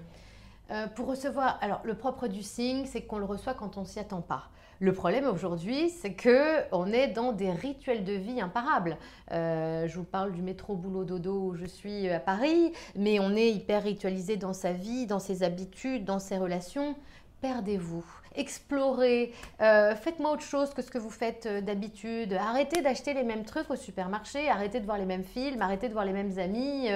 Pour 0.95 1.07
recevoir, 1.07 1.59
alors 1.61 1.81
le 1.83 1.93
propre 1.93 2.27
du 2.27 2.41
signe, 2.41 2.85
c'est 2.85 3.01
qu'on 3.03 3.19
le 3.19 3.25
reçoit 3.25 3.53
quand 3.53 3.77
on 3.77 3.85
s'y 3.85 3.99
attend 3.99 4.21
pas. 4.21 4.49
Le 4.80 4.91
problème 4.91 5.26
aujourd'hui, 5.26 5.89
c'est 5.89 6.13
que 6.13 6.61
on 6.71 6.91
est 6.91 7.07
dans 7.07 7.32
des 7.32 7.51
rituels 7.51 8.03
de 8.03 8.13
vie 8.13 8.41
imparables. 8.41 8.97
Euh, 9.32 9.88
je 9.88 9.95
vous 9.97 10.03
parle 10.03 10.32
du 10.32 10.41
métro 10.41 10.76
boulot 10.76 11.03
dodo 11.03 11.49
où 11.49 11.55
je 11.55 11.65
suis 11.65 12.09
à 12.09 12.19
Paris, 12.19 12.74
mais 12.95 13.19
on 13.19 13.36
est 13.36 13.51
hyper 13.51 13.84
ritualisé 13.84 14.36
dans 14.36 14.53
sa 14.53 14.74
vie, 14.74 15.05
dans 15.05 15.19
ses 15.19 15.43
habitudes, 15.43 16.05
dans 16.05 16.19
ses 16.19 16.38
relations. 16.38 16.95
Perdez-vous. 17.43 18.05
Explorez, 18.35 19.33
euh, 19.61 19.95
faites-moi 19.95 20.31
autre 20.31 20.43
chose 20.43 20.73
que 20.73 20.81
ce 20.81 20.89
que 20.89 20.97
vous 20.97 21.09
faites 21.09 21.45
euh, 21.45 21.59
d'habitude, 21.59 22.31
arrêtez 22.31 22.81
d'acheter 22.81 23.13
les 23.13 23.23
mêmes 23.23 23.43
trucs 23.43 23.69
au 23.69 23.75
supermarché, 23.75 24.47
arrêtez 24.49 24.79
de 24.79 24.85
voir 24.85 24.97
les 24.97 25.05
mêmes 25.05 25.25
films, 25.25 25.61
arrêtez 25.61 25.89
de 25.89 25.93
voir 25.93 26.05
les 26.05 26.13
mêmes 26.13 26.39
amis, 26.39 26.87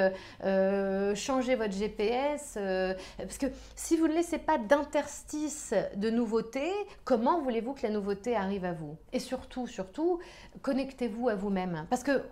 euh, 0.45 1.13
changez 1.15 1.55
votre 1.55 1.73
GPS, 1.73 2.57
parce 3.17 3.37
que 3.37 3.47
si 3.75 3.97
vous 3.97 4.07
ne 4.07 4.13
laissez 4.13 4.37
pas 4.37 4.57
d'interstice 4.57 5.73
de 5.97 6.09
nouveautés, 6.09 6.71
comment 7.03 7.41
voulez-vous 7.41 7.73
que 7.73 7.83
la 7.83 7.89
nouveauté 7.89 8.37
arrive 8.37 8.63
à 8.63 8.71
vous? 8.71 8.95
Et 9.11 9.19
surtout, 9.19 9.67
surtout, 9.67 10.19
connectez-vous 10.61 11.27
à 11.27 11.35
vous-même, 11.35 11.85
parce 11.89 12.03
que 12.03 12.23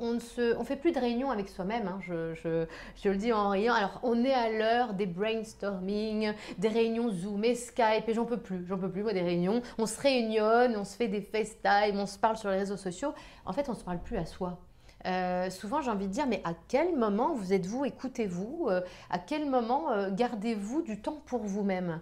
on 0.00 0.12
ne 0.14 0.18
se, 0.18 0.56
on 0.56 0.64
fait 0.64 0.76
plus 0.76 0.92
de 0.92 0.98
réunions 0.98 1.30
avec 1.30 1.48
soi-même, 1.48 1.86
hein, 1.86 2.00
je, 2.02 2.34
je, 2.34 3.08
le 3.08 3.16
dis 3.16 3.32
en 3.32 3.50
riant. 3.50 3.74
Alors, 3.74 4.00
on 4.02 4.24
est 4.24 4.32
à 4.32 4.50
l'heure 4.50 4.94
des 4.94 5.06
brainstorming, 5.06 6.32
des 6.58 6.68
réunions 6.68 7.10
Zoom 7.10 7.44
et 7.44 7.54
Skype, 7.54 8.08
et 8.08 8.14
j'en 8.14 8.24
peux 8.24 8.38
plus, 8.38 8.66
j'en 8.66 8.78
peux 8.78 8.90
plus, 8.90 9.02
moi, 9.02 9.12
des 9.12 9.22
réunions. 9.22 9.62
On 9.78 9.86
se 9.86 10.00
réunionne, 10.00 10.76
on 10.76 10.84
se 10.84 10.96
fait 10.96 11.08
des 11.08 11.20
FaceTime, 11.20 11.98
on 11.98 12.06
se 12.06 12.18
parle 12.18 12.36
sur 12.36 12.50
les 12.50 12.58
réseaux 12.58 12.76
sociaux. 12.76 13.14
En 13.44 13.52
fait, 13.52 13.68
on 13.68 13.72
ne 13.72 13.76
se 13.76 13.84
parle 13.84 14.00
plus 14.00 14.16
à 14.16 14.26
soi. 14.26 14.58
Euh, 15.06 15.50
souvent, 15.50 15.80
j'ai 15.80 15.90
envie 15.90 16.06
de 16.06 16.12
dire, 16.12 16.26
mais 16.26 16.40
à 16.44 16.52
quel 16.68 16.96
moment 16.96 17.34
vous 17.34 17.52
êtes-vous, 17.52 17.84
écoutez-vous 17.84 18.68
euh, 18.68 18.80
À 19.10 19.18
quel 19.18 19.48
moment 19.48 19.90
euh, 19.90 20.10
gardez-vous 20.12 20.82
du 20.82 21.00
temps 21.00 21.20
pour 21.26 21.42
vous-même? 21.42 22.00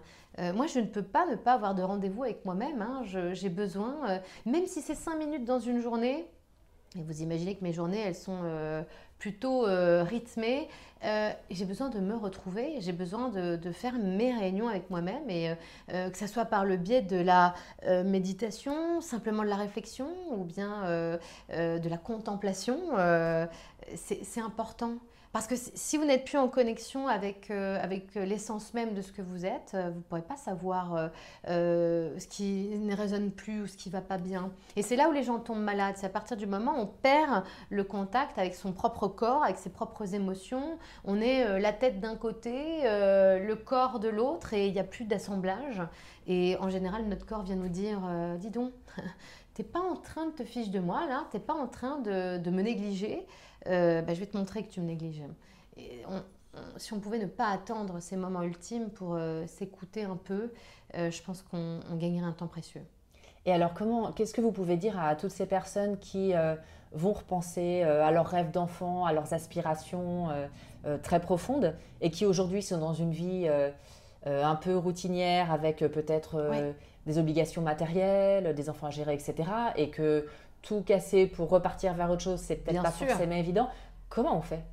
Moi, 0.55 0.65
je 0.65 0.79
ne 0.79 0.85
peux 0.85 1.03
pas 1.03 1.27
ne 1.27 1.35
pas 1.35 1.53
avoir 1.53 1.75
de 1.75 1.83
rendez-vous 1.83 2.23
avec 2.23 2.45
moi-même. 2.45 2.81
Hein. 2.81 3.03
J'ai 3.33 3.49
besoin, 3.49 4.21
même 4.45 4.65
si 4.65 4.81
c'est 4.81 4.95
cinq 4.95 5.17
minutes 5.17 5.43
dans 5.43 5.59
une 5.59 5.81
journée, 5.81 6.25
et 6.97 7.03
vous 7.03 7.21
imaginez 7.21 7.55
que 7.55 7.63
mes 7.63 7.71
journées, 7.71 7.99
elles 7.99 8.15
sont 8.15 8.41
euh, 8.43 8.83
plutôt 9.17 9.65
euh, 9.65 10.03
rythmées. 10.03 10.67
Euh, 11.05 11.31
j'ai 11.49 11.63
besoin 11.63 11.89
de 11.89 11.99
me 11.99 12.15
retrouver, 12.15 12.75
j'ai 12.79 12.91
besoin 12.91 13.29
de, 13.29 13.71
faire 13.71 13.93
mes 13.93 14.33
réunions 14.33 14.67
avec 14.67 14.89
moi-même 14.89 15.29
et 15.29 15.55
que 15.87 16.17
ce 16.17 16.27
soit 16.27 16.45
par 16.45 16.65
le 16.65 16.77
biais 16.77 17.01
de 17.01 17.17
la 17.17 17.55
méditation, 18.03 19.01
simplement 19.01 19.43
de 19.43 19.47
la 19.47 19.55
réflexion 19.55 20.07
ou 20.31 20.43
bien 20.43 20.83
de 21.49 21.89
la 21.89 21.97
contemplation, 21.97 22.77
c'est 23.95 24.41
important. 24.41 24.97
Parce 25.31 25.47
que 25.47 25.55
si 25.55 25.95
vous 25.95 26.03
n'êtes 26.03 26.25
plus 26.25 26.37
en 26.37 26.49
connexion 26.49 27.07
avec, 27.07 27.51
euh, 27.51 27.81
avec 27.81 28.15
l'essence 28.15 28.73
même 28.73 28.93
de 28.93 29.01
ce 29.01 29.13
que 29.13 29.21
vous 29.21 29.45
êtes, 29.45 29.71
euh, 29.75 29.89
vous 29.89 29.99
ne 29.99 30.03
pourrez 30.03 30.21
pas 30.21 30.35
savoir 30.35 31.09
euh, 31.47 32.19
ce 32.19 32.27
qui 32.27 32.67
ne 32.77 32.93
résonne 32.93 33.31
plus 33.31 33.61
ou 33.61 33.67
ce 33.67 33.77
qui 33.77 33.87
ne 33.87 33.93
va 33.93 34.01
pas 34.01 34.17
bien. 34.17 34.51
Et 34.75 34.81
c'est 34.81 34.97
là 34.97 35.07
où 35.07 35.13
les 35.13 35.23
gens 35.23 35.39
tombent 35.39 35.63
malades. 35.63 35.95
C'est 35.95 36.05
à 36.05 36.09
partir 36.09 36.35
du 36.35 36.47
moment 36.47 36.75
où 36.77 36.81
on 36.81 36.85
perd 36.85 37.45
le 37.69 37.85
contact 37.85 38.37
avec 38.37 38.55
son 38.55 38.73
propre 38.73 39.07
corps, 39.07 39.43
avec 39.43 39.57
ses 39.57 39.69
propres 39.69 40.13
émotions. 40.13 40.77
On 41.05 41.21
est 41.21 41.59
la 41.59 41.71
tête 41.71 42.01
d'un 42.01 42.17
côté, 42.17 42.81
le 42.83 43.53
corps 43.53 43.99
de 43.99 44.09
l'autre 44.09 44.53
et 44.53 44.67
il 44.67 44.73
n'y 44.73 44.79
a 44.79 44.83
plus 44.83 45.05
d'assemblage. 45.05 45.81
Et 46.27 46.57
en 46.59 46.69
général, 46.69 47.05
notre 47.05 47.25
corps 47.25 47.43
vient 47.43 47.55
nous 47.55 47.69
dire, 47.69 48.01
dis 48.37 48.49
donc, 48.49 48.73
t'es 49.53 49.63
pas 49.63 49.79
en 49.79 49.95
train 49.95 50.25
de 50.25 50.31
te 50.31 50.43
fiche 50.43 50.69
de 50.69 50.79
moi 50.79 51.05
là, 51.07 51.25
t'es 51.31 51.39
pas 51.39 51.53
en 51.53 51.67
train 51.67 51.99
de 51.99 52.49
me 52.49 52.61
négliger. 52.61 53.25
Euh, 53.67 54.01
bah, 54.01 54.13
je 54.13 54.19
vais 54.19 54.25
te 54.25 54.37
montrer 54.37 54.63
que 54.63 54.71
tu 54.71 54.81
me 54.81 54.87
négliges. 54.87 55.23
si 56.77 56.93
on 56.93 56.99
pouvait 56.99 57.19
ne 57.19 57.27
pas 57.27 57.49
attendre 57.49 57.99
ces 57.99 58.17
moments 58.17 58.43
ultimes 58.43 58.89
pour 58.89 59.15
euh, 59.15 59.45
s'écouter 59.47 60.03
un 60.03 60.17
peu, 60.17 60.51
euh, 60.95 61.11
je 61.11 61.21
pense 61.21 61.43
qu'on 61.43 61.79
gagnerait 61.93 62.25
un 62.25 62.33
temps 62.33 62.47
précieux. 62.47 62.81
Et 63.45 63.51
alors, 63.51 63.73
comment, 63.73 64.11
qu'est-ce 64.11 64.33
que 64.33 64.41
vous 64.41 64.51
pouvez 64.51 64.77
dire 64.77 64.99
à 64.99 65.15
toutes 65.15 65.31
ces 65.31 65.47
personnes 65.47 65.97
qui 65.97 66.33
vont 66.91 67.13
repenser 67.13 67.81
à 67.81 68.11
leurs 68.11 68.27
rêves 68.27 68.51
d'enfant, 68.51 69.03
à 69.03 69.13
leurs 69.13 69.33
aspirations 69.33 70.27
très 71.01 71.19
profondes 71.19 71.75
et 72.01 72.11
qui 72.11 72.27
aujourd'hui 72.27 72.61
sont 72.61 72.77
dans 72.77 72.93
une 72.93 73.11
vie 73.11 73.49
un 74.27 74.55
peu 74.55 74.77
routinière 74.77 75.51
avec 75.51 75.79
peut-être 75.79 76.51
des 77.07 77.17
obligations 77.17 77.63
matérielles, 77.63 78.53
des 78.53 78.69
enfants 78.69 78.87
à 78.87 78.91
gérer, 78.91 79.15
etc. 79.15 79.49
Et 79.75 79.89
que 79.89 80.27
tout 80.61 80.81
casser 80.81 81.27
pour 81.27 81.49
repartir 81.49 81.93
vers 81.93 82.09
autre 82.09 82.21
chose, 82.21 82.39
c'est 82.39 82.55
peut-être 82.55 82.83
pas 82.83 82.91
forcément 82.91 83.35
évident. 83.35 83.69
Comment 84.09 84.37
on 84.37 84.41
fait? 84.41 84.63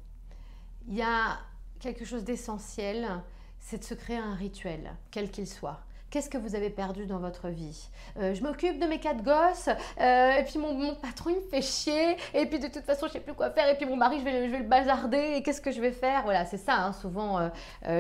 Il 0.89 0.97
y 0.97 1.03
a 1.03 1.39
quelque 1.81 2.05
chose 2.05 2.25
d'essentiel, 2.25 3.07
c'est 3.61 3.79
de 3.79 3.85
se 3.85 3.95
créer 3.95 4.17
un 4.17 4.35
rituel, 4.35 4.91
quel 5.11 5.31
qu'il 5.31 5.47
soit. 5.47 5.81
Qu'est-ce 6.11 6.31
que 6.31 6.39
vous 6.39 6.55
avez 6.55 6.71
perdu 6.71 7.05
dans 7.05 7.19
votre 7.19 7.49
vie? 7.49 7.91
Euh, 8.19 8.35
Je 8.35 8.43
m'occupe 8.43 8.81
de 8.81 8.87
mes 8.87 8.99
quatre 8.99 9.23
gosses, 9.23 9.69
euh, 10.01 10.39
et 10.39 10.43
puis 10.45 10.59
mon, 10.59 10.95
patron 10.95 11.31
il 11.31 11.37
me 11.37 11.49
fait 11.51 11.61
chier, 11.61 12.17
et 12.33 12.47
puis 12.47 12.59
de 12.59 12.69
toute 12.69 12.85
façon 12.85 13.09
je 13.09 13.13
sais 13.13 13.21
plus 13.21 13.35
quoi 13.35 13.51
faire, 13.51 13.69
et 13.69 13.77
puis 13.77 13.85
mon 13.85 13.97
mari 13.97 14.19
je 14.21 14.25
vais, 14.25 14.47
je 14.47 14.53
vais 14.53 14.59
le 14.59 14.65
bazarder, 14.69 15.35
et 15.37 15.43
qu'est-ce 15.43 15.61
que 15.61 15.71
je 15.71 15.83
vais 15.83 15.93
faire? 15.93 16.23
Voilà, 16.23 16.47
c'est 16.47 16.57
ça, 16.57 16.77
hein, 16.77 16.93
souvent 16.95 17.39
euh, 17.39 17.51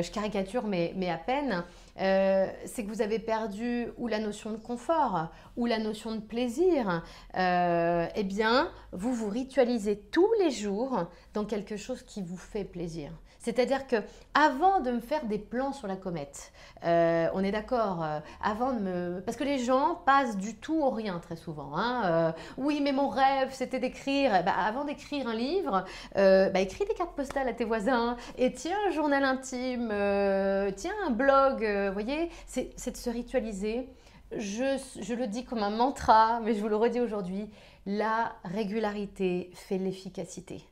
je 0.02 0.10
caricature, 0.10 0.66
mais, 0.66 0.94
mais 0.96 1.10
à 1.10 1.18
peine. 1.18 1.62
C'est 1.98 2.84
que 2.84 2.88
vous 2.88 3.02
avez 3.02 3.18
perdu 3.18 3.88
ou 3.96 4.06
la 4.06 4.18
notion 4.18 4.52
de 4.52 4.56
confort 4.56 5.28
ou 5.56 5.66
la 5.66 5.78
notion 5.78 6.14
de 6.14 6.20
plaisir, 6.20 7.02
eh 7.34 8.24
bien, 8.24 8.70
vous 8.92 9.12
vous 9.12 9.28
ritualisez 9.28 9.98
tous 10.10 10.30
les 10.40 10.50
jours 10.50 11.08
dans 11.34 11.44
quelque 11.44 11.76
chose 11.76 12.02
qui 12.02 12.22
vous 12.22 12.36
fait 12.36 12.64
plaisir. 12.64 13.12
C'est-à-dire 13.48 13.86
que 13.86 13.96
avant 14.34 14.80
de 14.80 14.90
me 14.90 15.00
faire 15.00 15.24
des 15.24 15.38
plans 15.38 15.72
sur 15.72 15.88
la 15.88 15.96
comète, 15.96 16.52
euh, 16.84 17.28
on 17.32 17.42
est 17.42 17.50
d'accord, 17.50 18.04
euh, 18.04 18.20
avant 18.44 18.74
de 18.74 18.80
me... 18.80 19.22
Parce 19.24 19.38
que 19.38 19.44
les 19.44 19.58
gens 19.58 19.94
passent 20.04 20.36
du 20.36 20.54
tout 20.54 20.78
au 20.82 20.90
rien 20.90 21.18
très 21.18 21.36
souvent. 21.36 21.74
Hein, 21.74 22.02
euh, 22.04 22.32
oui, 22.58 22.82
mais 22.82 22.92
mon 22.92 23.08
rêve, 23.08 23.48
c'était 23.52 23.78
d'écrire. 23.78 24.32
Eh 24.38 24.42
ben, 24.42 24.52
avant 24.52 24.84
d'écrire 24.84 25.26
un 25.28 25.34
livre, 25.34 25.86
bah, 26.14 26.60
écris 26.60 26.84
des 26.84 26.92
cartes 26.92 27.16
postales 27.16 27.48
à 27.48 27.54
tes 27.54 27.64
voisins 27.64 28.18
et 28.36 28.52
tiens 28.52 28.76
un 28.86 28.90
journal 28.90 29.24
intime, 29.24 29.88
tiens 30.76 30.94
un 31.06 31.10
blog. 31.10 31.64
Vous 31.64 31.94
voyez, 31.94 32.30
c'est 32.46 32.90
de 32.90 32.96
se 32.98 33.08
ritualiser. 33.08 33.88
Je, 34.36 34.78
je 35.00 35.14
le 35.14 35.26
dis 35.26 35.46
comme 35.46 35.62
un 35.62 35.70
mantra, 35.70 36.40
mais 36.40 36.52
je 36.52 36.60
vous 36.60 36.68
le 36.68 36.76
redis 36.76 37.00
aujourd'hui, 37.00 37.48
la 37.86 38.32
régularité 38.44 39.50
fait 39.54 39.78
l'efficacité 39.78 40.68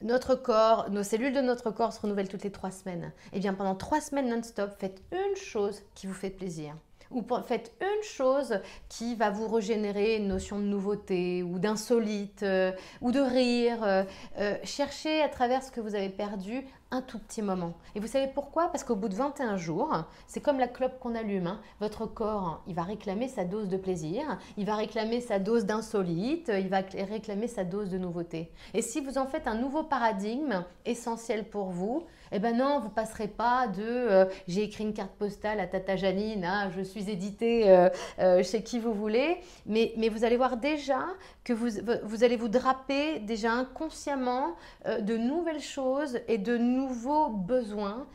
notre 0.00 0.34
corps, 0.34 0.90
nos 0.90 1.02
cellules 1.02 1.32
de 1.32 1.40
notre 1.40 1.70
corps 1.70 1.92
se 1.92 2.00
renouvellent 2.00 2.28
toutes 2.28 2.44
les 2.44 2.52
trois 2.52 2.70
semaines. 2.70 3.12
Eh 3.32 3.40
bien, 3.40 3.54
pendant 3.54 3.74
trois 3.74 4.00
semaines 4.00 4.28
non-stop, 4.28 4.70
faites 4.78 5.02
une 5.12 5.36
chose 5.36 5.82
qui 5.94 6.06
vous 6.06 6.14
fait 6.14 6.30
plaisir. 6.30 6.76
Ou 7.10 7.24
faites 7.42 7.72
une 7.80 8.02
chose 8.02 8.60
qui 8.88 9.14
va 9.14 9.30
vous 9.30 9.48
régénérer 9.48 10.16
une 10.16 10.28
notion 10.28 10.58
de 10.58 10.64
nouveauté 10.64 11.42
ou 11.42 11.58
d'insolite 11.58 12.42
euh, 12.42 12.72
ou 13.00 13.12
de 13.12 13.20
rire. 13.20 13.82
Euh, 13.82 14.04
euh, 14.38 14.56
cherchez 14.64 15.22
à 15.22 15.28
travers 15.28 15.62
ce 15.62 15.70
que 15.70 15.80
vous 15.80 15.94
avez 15.94 16.10
perdu 16.10 16.66
un 16.90 17.02
tout 17.02 17.18
petit 17.18 17.42
moment. 17.42 17.74
Et 17.94 18.00
vous 18.00 18.06
savez 18.06 18.28
pourquoi? 18.34 18.68
Parce 18.68 18.84
qu'au 18.84 18.96
bout 18.96 19.08
de 19.08 19.14
21 19.14 19.56
jours, 19.56 20.04
c'est 20.26 20.40
comme 20.40 20.58
la 20.58 20.68
clope 20.68 20.98
qu'on 21.00 21.14
allume. 21.14 21.46
Hein. 21.46 21.60
Votre 21.80 22.06
corps, 22.06 22.62
il 22.66 22.74
va 22.74 22.82
réclamer 22.82 23.28
sa 23.28 23.44
dose 23.44 23.68
de 23.68 23.76
plaisir, 23.76 24.38
il 24.56 24.64
va 24.64 24.76
réclamer 24.76 25.20
sa 25.20 25.38
dose 25.38 25.66
d'insolite, 25.66 26.50
il 26.54 26.68
va 26.68 26.80
réclamer 26.80 27.46
sa 27.46 27.64
dose 27.64 27.90
de 27.90 27.98
nouveauté. 27.98 28.50
Et 28.72 28.80
si 28.80 29.00
vous 29.00 29.18
en 29.18 29.26
faites 29.26 29.46
un 29.46 29.56
nouveau 29.56 29.82
paradigme 29.82 30.64
essentiel 30.86 31.48
pour 31.48 31.70
vous, 31.70 32.04
eh 32.32 32.38
ben 32.38 32.56
non, 32.56 32.80
vous 32.80 32.90
passerez 32.90 33.28
pas 33.28 33.66
de 33.68 33.82
euh, 33.82 34.24
j'ai 34.46 34.62
écrit 34.62 34.84
une 34.84 34.94
carte 34.94 35.12
postale 35.12 35.60
à 35.60 35.66
Tata 35.66 35.96
Janine, 35.96 36.44
hein, 36.44 36.70
je 36.76 36.82
suis 36.82 37.10
édité 37.10 37.70
euh, 37.70 37.88
euh, 38.18 38.42
chez 38.42 38.62
qui 38.62 38.78
vous 38.78 38.92
voulez, 38.92 39.38
mais, 39.66 39.92
mais 39.96 40.08
vous 40.08 40.24
allez 40.24 40.36
voir 40.36 40.56
déjà 40.56 41.06
que 41.44 41.52
vous, 41.52 41.68
vous 42.02 42.24
allez 42.24 42.36
vous 42.36 42.48
draper 42.48 43.20
déjà 43.20 43.52
inconsciemment 43.52 44.54
de 44.86 45.16
nouvelles 45.16 45.60
choses 45.60 46.20
et 46.28 46.38
de 46.38 46.56
nouveaux 46.56 47.30
besoins 47.30 48.06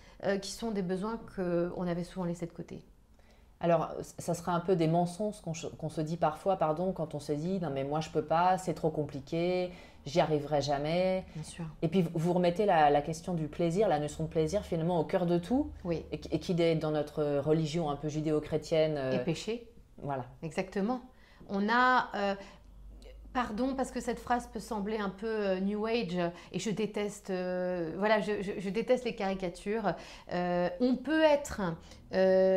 qui 0.41 0.51
sont 0.51 0.71
des 0.71 0.81
besoins 0.81 1.19
qu'on 1.35 1.87
avait 1.87 2.03
souvent 2.03 2.25
laissés 2.25 2.45
de 2.45 2.51
côté. 2.51 2.83
Alors, 3.63 3.91
ça 4.19 4.33
sera 4.33 4.51
un 4.51 4.59
peu 4.59 4.75
des 4.75 4.87
mensonges 4.87 5.35
qu'on 5.41 5.89
se 5.89 6.01
dit 6.01 6.17
parfois, 6.17 6.57
pardon, 6.57 6.91
quand 6.91 7.15
on 7.15 7.19
se 7.19 7.31
dit 7.31 7.61
non 7.61 7.69
mais 7.69 7.85
moi 7.85 8.01
je 8.01 8.09
peux 8.09 8.21
pas, 8.21 8.57
c'est 8.57 8.73
trop 8.73 8.89
compliqué, 8.89 9.71
j'y 10.05 10.19
arriverai 10.19 10.61
jamais. 10.61 11.23
Bien 11.33 11.43
sûr. 11.43 11.65
Et 11.81 11.87
puis 11.87 12.05
vous 12.13 12.33
remettez 12.33 12.65
la, 12.65 13.01
question 13.01 13.33
du 13.33 13.47
plaisir, 13.47 13.87
la 13.87 13.99
notion 13.99 14.25
de 14.25 14.29
plaisir 14.29 14.63
finalement 14.63 14.99
au 14.99 15.05
cœur 15.05 15.25
de 15.25 15.37
tout. 15.37 15.71
Oui. 15.85 16.03
Et, 16.11 16.19
qui 16.19 16.61
est 16.61 16.75
dans 16.75 16.91
notre 16.91 17.39
religion 17.39 17.89
un 17.89 17.95
peu 17.95 18.09
judéo-chrétienne. 18.09 18.97
Euh, 18.97 19.13
et 19.13 19.23
péché. 19.23 19.65
Voilà. 20.01 20.25
Exactement. 20.43 20.99
On 21.47 21.69
a. 21.69 22.09
Euh, 22.15 22.35
pardon 23.33 23.73
parce 23.75 23.91
que 23.91 23.99
cette 23.99 24.19
phrase 24.19 24.47
peut 24.51 24.59
sembler 24.59 24.97
un 24.97 25.09
peu 25.09 25.27
euh, 25.27 25.59
new 25.59 25.85
age 25.85 26.17
et 26.51 26.59
je 26.59 26.69
déteste 26.69 27.31
euh, 27.31 27.91
voilà 27.97 28.21
je, 28.21 28.69
déteste 28.69 29.05
les 29.05 29.15
caricatures. 29.15 29.93
Euh, 30.31 30.69
on 30.79 30.95
peut 30.95 31.23
être 31.23 31.61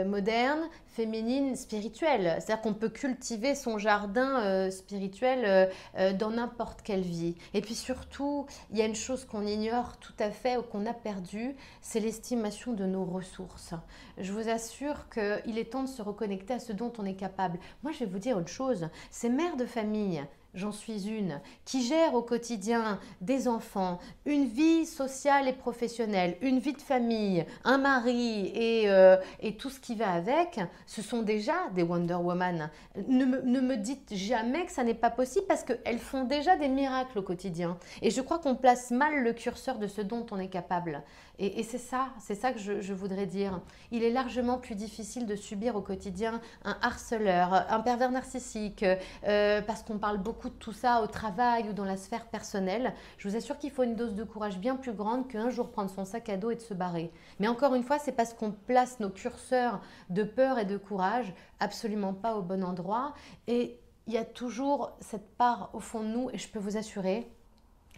moderne 0.07 0.68
féminine 0.87 1.57
spirituelle. 1.57 2.37
C'est 2.41 2.53
à 2.53 2.57
dire 2.57 2.61
qu'on 2.61 2.74
peut 2.74 2.91
cultiver 2.91 3.55
son 3.55 3.79
jardin 3.79 4.70
spirituel 4.70 5.70
dans 6.18 6.29
n'importe 6.29 6.83
quelle 6.83 7.01
vie. 7.01 7.37
Et 7.55 7.62
puis 7.62 7.74
surtout 7.74 8.45
il 8.70 8.77
y 8.77 8.83
a 8.83 8.85
une 8.85 8.95
chose 8.95 9.24
qu'on 9.24 9.47
ignore 9.47 9.97
tout 9.97 10.12
à 10.18 10.31
fait 10.31 10.59
ou 10.59 10.62
qu'on 10.62 10.85
a 10.85 10.93
perdu 10.93 11.57
c'est 11.81 12.01
l'estimation 12.01 12.74
de 12.74 12.85
nos 12.85 13.07
ressources. 13.07 13.72
Je 14.18 14.31
vous 14.31 14.51
assure 14.51 15.09
qu'il 15.09 15.57
est 15.57 15.72
temps 15.72 15.85
de 15.85 15.89
se 15.89 16.03
reconnecter 16.03 16.53
à 16.53 16.59
ce 16.59 16.74
dont 16.74 16.93
on 16.99 17.07
est 17.07 17.16
capable. 17.16 17.59
Moi 17.83 17.93
je 17.93 18.01
vais 18.01 18.11
vous 18.11 18.18
dire 18.18 18.39
une 18.39 18.49
chose. 18.49 18.91
Ces 19.11 19.31
mères 19.31 19.57
de 19.57 19.64
famille 19.64 20.22
j'en 20.57 20.73
suis 20.73 21.09
une, 21.09 21.41
qui 21.65 21.87
gère 21.87 22.15
au 22.15 22.23
quotidien 22.23 22.99
des 23.21 23.47
enfants, 23.47 24.01
une 24.25 24.47
vie 24.47 24.87
sociale 24.87 25.47
et 25.47 25.53
professionnelle, 25.53 26.37
une 26.41 26.59
vie 26.59 26.73
de 26.73 26.83
famille, 26.83 27.45
un 27.65 27.79
mari 27.79 28.51
et, 28.55 28.91
euh, 28.91 29.17
et 29.41 29.57
tout 29.57 29.71
ce 29.71 29.79
qui 29.79 29.95
va 29.95 30.11
avec, 30.13 30.61
ce 30.87 31.03
sont 31.03 31.23
déjà 31.23 31.55
des 31.75 31.83
Wonder 31.83 32.15
Woman. 32.15 32.71
Ne 33.07 33.25
me, 33.25 33.43
ne 33.43 33.61
me 33.61 33.77
dites 33.77 34.15
jamais 34.15 34.65
que 34.65 34.73
ça 34.73 34.83
n'est 34.83 34.95
pas 34.95 35.11
possible 35.11 35.47
parce 35.47 35.63
qu'elles 35.63 35.99
font 35.99 36.25
déjà 36.25 36.57
des 36.57 36.69
miracles 36.69 37.19
au 37.19 37.23
quotidien. 37.23 37.79
Et 38.03 38.11
je 38.11 38.21
crois 38.23 38.39
qu'on 38.39 38.57
place 38.57 38.91
mal 38.91 39.23
le 39.23 39.33
curseur 39.35 39.79
de 39.79 39.87
ce 39.87 40.01
dont 40.01 40.27
on 40.31 40.39
est 40.39 40.49
capable. 40.49 41.03
Et, 41.39 41.63
c'est 41.65 41.79
ça, 41.79 42.09
c'est 42.19 42.35
ça 42.35 42.53
que 42.53 42.59
je, 42.59 42.93
voudrais 42.95 43.27
dire. 43.27 43.61
Il 43.93 44.03
est 44.03 44.11
largement 44.11 44.57
plus 44.57 44.75
difficile 44.75 45.27
de 45.27 45.37
subir 45.37 45.77
au 45.77 45.83
quotidien 45.83 46.41
un 46.65 46.79
harceleur, 46.81 47.67
un 47.69 47.81
pervers 47.81 48.11
narcissique, 48.11 48.85
euh, 49.27 49.61
parce 49.61 49.83
qu'on 49.83 49.99
parle 49.99 50.17
beaucoup 50.17 50.45
tout 50.49 50.72
ça 50.72 51.03
au 51.03 51.07
travail 51.07 51.68
ou 51.68 51.72
dans 51.72 51.84
la 51.84 51.97
sphère 51.97 52.26
personnelle. 52.26 52.94
Je 53.18 53.28
vous 53.28 53.36
assure 53.36 53.59
qu'il 53.59 53.70
faut 53.70 53.82
une 53.82 53.97
dose 53.97 54.14
de 54.14 54.24
courage 54.24 54.59
bien 54.59 54.76
plus 54.76 54.92
grande 54.92 55.28
qu'un 55.28 55.51
jour 55.51 55.70
prendre 55.70 55.90
son 55.90 56.05
sac 56.05 56.28
à 56.28 56.36
dos 56.36 56.51
et 56.51 56.57
de 56.57 56.61
se 56.61 56.74
barrer. 56.74 57.11
Mais 57.38 57.49
encore 57.49 57.74
une 57.74 57.82
fois, 57.82 57.99
c'est 57.99 58.12
parce 58.12 58.34
qu'on 58.34 58.53
place 58.53 59.01
nos 59.01 59.11
curseurs 59.11 59.80
de 60.11 60.22
peur 60.22 60.59
et 60.59 60.64
de 60.64 60.76
courage 60.76 61.32
absolument 61.61 62.12
pas 62.12 62.36
au 62.36 62.42
bon 62.42 62.64
endroit. 62.64 63.14
Et 63.47 63.78
il 64.07 64.12
y 64.12 64.18
a 64.18 64.24
toujours 64.24 64.92
cette 65.01 65.28
part 65.36 65.70
au 65.72 65.80
fond 65.80 66.01
de 66.01 66.09
nous, 66.09 66.30
et 66.32 66.38
je 66.38 66.49
peux 66.49 66.59
vous 66.59 66.76
assurer, 66.76 67.30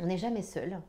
on 0.00 0.06
n'est 0.06 0.18
jamais 0.18 0.42
seul. 0.42 0.80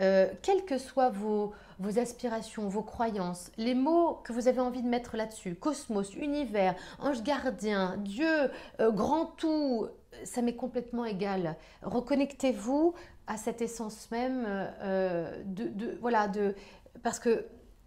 Euh, 0.00 0.28
quelles 0.42 0.64
que 0.64 0.78
soient 0.78 1.10
vos, 1.10 1.52
aspirations, 1.98 2.68
vos 2.68 2.82
croyances, 2.82 3.50
les 3.56 3.74
mots 3.74 4.20
que 4.24 4.32
vous 4.32 4.48
avez 4.48 4.60
envie 4.60 4.82
de 4.82 4.88
mettre 4.88 5.16
là-dessus, 5.16 5.54
cosmos, 5.54 6.14
univers, 6.14 6.74
ange 6.98 7.22
gardien, 7.22 7.96
Dieu, 7.98 8.50
euh, 8.80 8.90
grand 8.90 9.26
tout, 9.26 9.88
ça 10.24 10.42
m'est 10.42 10.56
complètement 10.56 11.04
égal. 11.04 11.56
Reconnectez-vous 11.82 12.94
à 13.26 13.36
cette 13.36 13.62
essence 13.62 14.10
même 14.10 14.44
euh, 14.46 15.42
de, 15.46 15.98
voilà, 16.00 16.28
de, 16.28 16.54
parce 17.02 17.18
que 17.18 17.46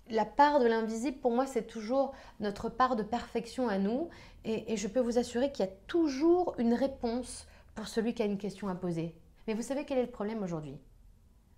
la 0.10 0.26
part 0.26 0.60
de 0.60 0.66
l'invisible, 0.66 1.18
pour 1.20 1.32
moi, 1.32 1.46
c'est 1.46 1.68
toujours 1.68 2.14
notre 2.40 2.70
part 2.70 2.96
de 2.96 3.04
perfection 3.04 3.70
à 3.70 3.78
nous. 3.78 4.10
et 4.44 4.76
je 4.76 4.88
peux 4.90 5.00
vous 5.00 5.18
assurer 5.18 5.52
qu'il 5.52 5.66
y 5.66 5.70
a 5.70 5.72
toujours 5.88 6.56
une 6.58 6.74
réponse 6.74 7.48
pour 7.76 7.88
celui 7.88 8.14
qui 8.14 8.22
a 8.22 8.26
une 8.26 8.38
question 8.38 8.68
à 8.68 8.76
poser. 8.76 9.16
Mais 9.48 9.54
vous 9.54 9.62
savez 9.62 9.86
quel 9.86 9.98
est 9.98 10.06
le 10.06 10.12
problème 10.12 10.44
aujourd'hui? 10.44 10.78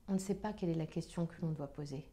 On 0.08 0.14
ne 0.14 0.20
sait 0.20 0.36
pas 0.36 0.54
quelle 0.54 0.70
est 0.70 0.76
la 0.76 0.86
question 0.86 1.26
que 1.26 1.36
l'on 1.42 1.52
doit 1.52 1.68
poser. 1.68 2.06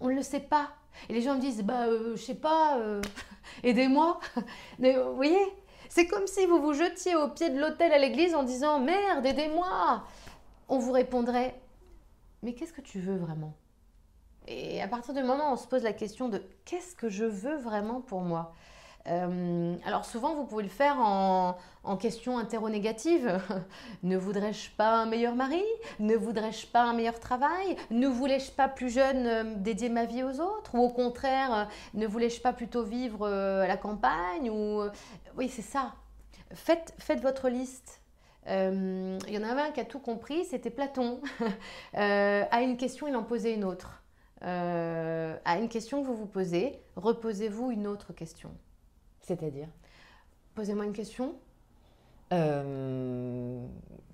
On 0.00 0.08
ne 0.08 0.14
le 0.14 0.22
sait 0.22 0.40
pas. 0.40 0.70
Et 1.08 1.12
les 1.12 1.22
gens 1.22 1.34
me 1.34 1.40
disent, 1.40 1.62
bah, 1.62 1.86
euh, 1.86 2.16
je 2.16 2.22
sais 2.22 2.34
pas, 2.34 2.78
euh, 2.78 3.00
aidez-moi. 3.62 4.20
Mais 4.78 4.96
vous 4.96 5.14
voyez, 5.14 5.40
c'est 5.88 6.06
comme 6.06 6.26
si 6.26 6.46
vous 6.46 6.60
vous 6.60 6.74
jetiez 6.74 7.16
au 7.16 7.28
pied 7.28 7.50
de 7.50 7.60
l'autel 7.60 7.92
à 7.92 7.98
l'église 7.98 8.34
en 8.34 8.42
disant, 8.42 8.80
merde, 8.80 9.24
aidez-moi. 9.24 10.04
On 10.68 10.78
vous 10.78 10.92
répondrait, 10.92 11.58
mais 12.42 12.52
qu'est-ce 12.52 12.74
que 12.74 12.82
tu 12.82 13.00
veux 13.00 13.16
vraiment? 13.16 13.54
Et 14.46 14.82
à 14.82 14.88
partir 14.88 15.14
du 15.14 15.22
moment 15.22 15.50
où 15.50 15.52
on 15.54 15.56
se 15.56 15.66
pose 15.66 15.82
la 15.82 15.94
question 15.94 16.28
de, 16.28 16.42
qu'est-ce 16.66 16.94
que 16.94 17.08
je 17.08 17.24
veux 17.24 17.56
vraiment 17.56 18.02
pour 18.02 18.20
moi? 18.20 18.54
Euh, 19.08 19.76
alors 19.84 20.04
souvent, 20.04 20.34
vous 20.34 20.44
pouvez 20.44 20.62
le 20.62 20.68
faire 20.68 20.98
en, 20.98 21.56
question 21.98 22.38
interro-négative. 22.38 23.40
ne 24.02 24.16
voudrais-je 24.16 24.70
pas 24.70 25.00
un 25.00 25.06
meilleur 25.06 25.34
mari? 25.34 25.62
Ne 26.00 26.16
voudrais-je 26.16 26.66
pas 26.66 26.82
un 26.82 26.92
meilleur 26.92 27.18
travail? 27.18 27.76
Ne 27.90 28.06
voulais-je 28.08 28.50
pas 28.50 28.68
plus 28.68 28.90
jeune 28.90 29.26
euh, 29.26 29.44
dédier 29.56 29.88
ma 29.88 30.04
vie 30.04 30.22
aux 30.22 30.40
autres? 30.40 30.74
Ou 30.74 30.80
au 30.80 30.90
contraire, 30.90 31.54
euh, 31.54 31.64
ne 31.94 32.06
voulais-je 32.06 32.40
pas 32.40 32.52
plutôt 32.52 32.84
vivre 32.84 33.26
à 33.26 33.66
la 33.66 33.76
campagne? 33.78 34.50
Ou 34.50 34.82
Oui, 35.36 35.48
c'est 35.48 35.62
ça. 35.62 35.94
Faites, 36.52 36.94
faites 36.98 37.20
votre 37.20 37.48
liste. 37.48 38.02
Il 38.46 39.18
y 39.28 39.38
en 39.38 39.42
avait 39.42 39.60
un 39.60 39.70
qui 39.72 39.80
a 39.80 39.84
tout 39.84 39.98
compris, 39.98 40.46
c'était 40.46 40.70
Platon. 40.70 41.20
à 41.94 42.62
une 42.62 42.78
question, 42.78 43.06
il 43.06 43.16
en 43.16 43.22
posait 43.22 43.52
une 43.52 43.64
autre. 43.64 44.02
à 44.40 45.58
une 45.58 45.68
question 45.68 46.02
que 46.02 46.06
vous 46.06 46.16
vous 46.16 46.26
posez, 46.26 46.78
reposez-vous 46.96 47.70
une 47.70 47.86
autre 47.86 48.14
question. 48.14 48.50
C'est-à-dire 49.28 49.68
Posez-moi 50.54 50.86
une 50.86 50.94
question. 50.94 51.34
Euh, 52.32 53.62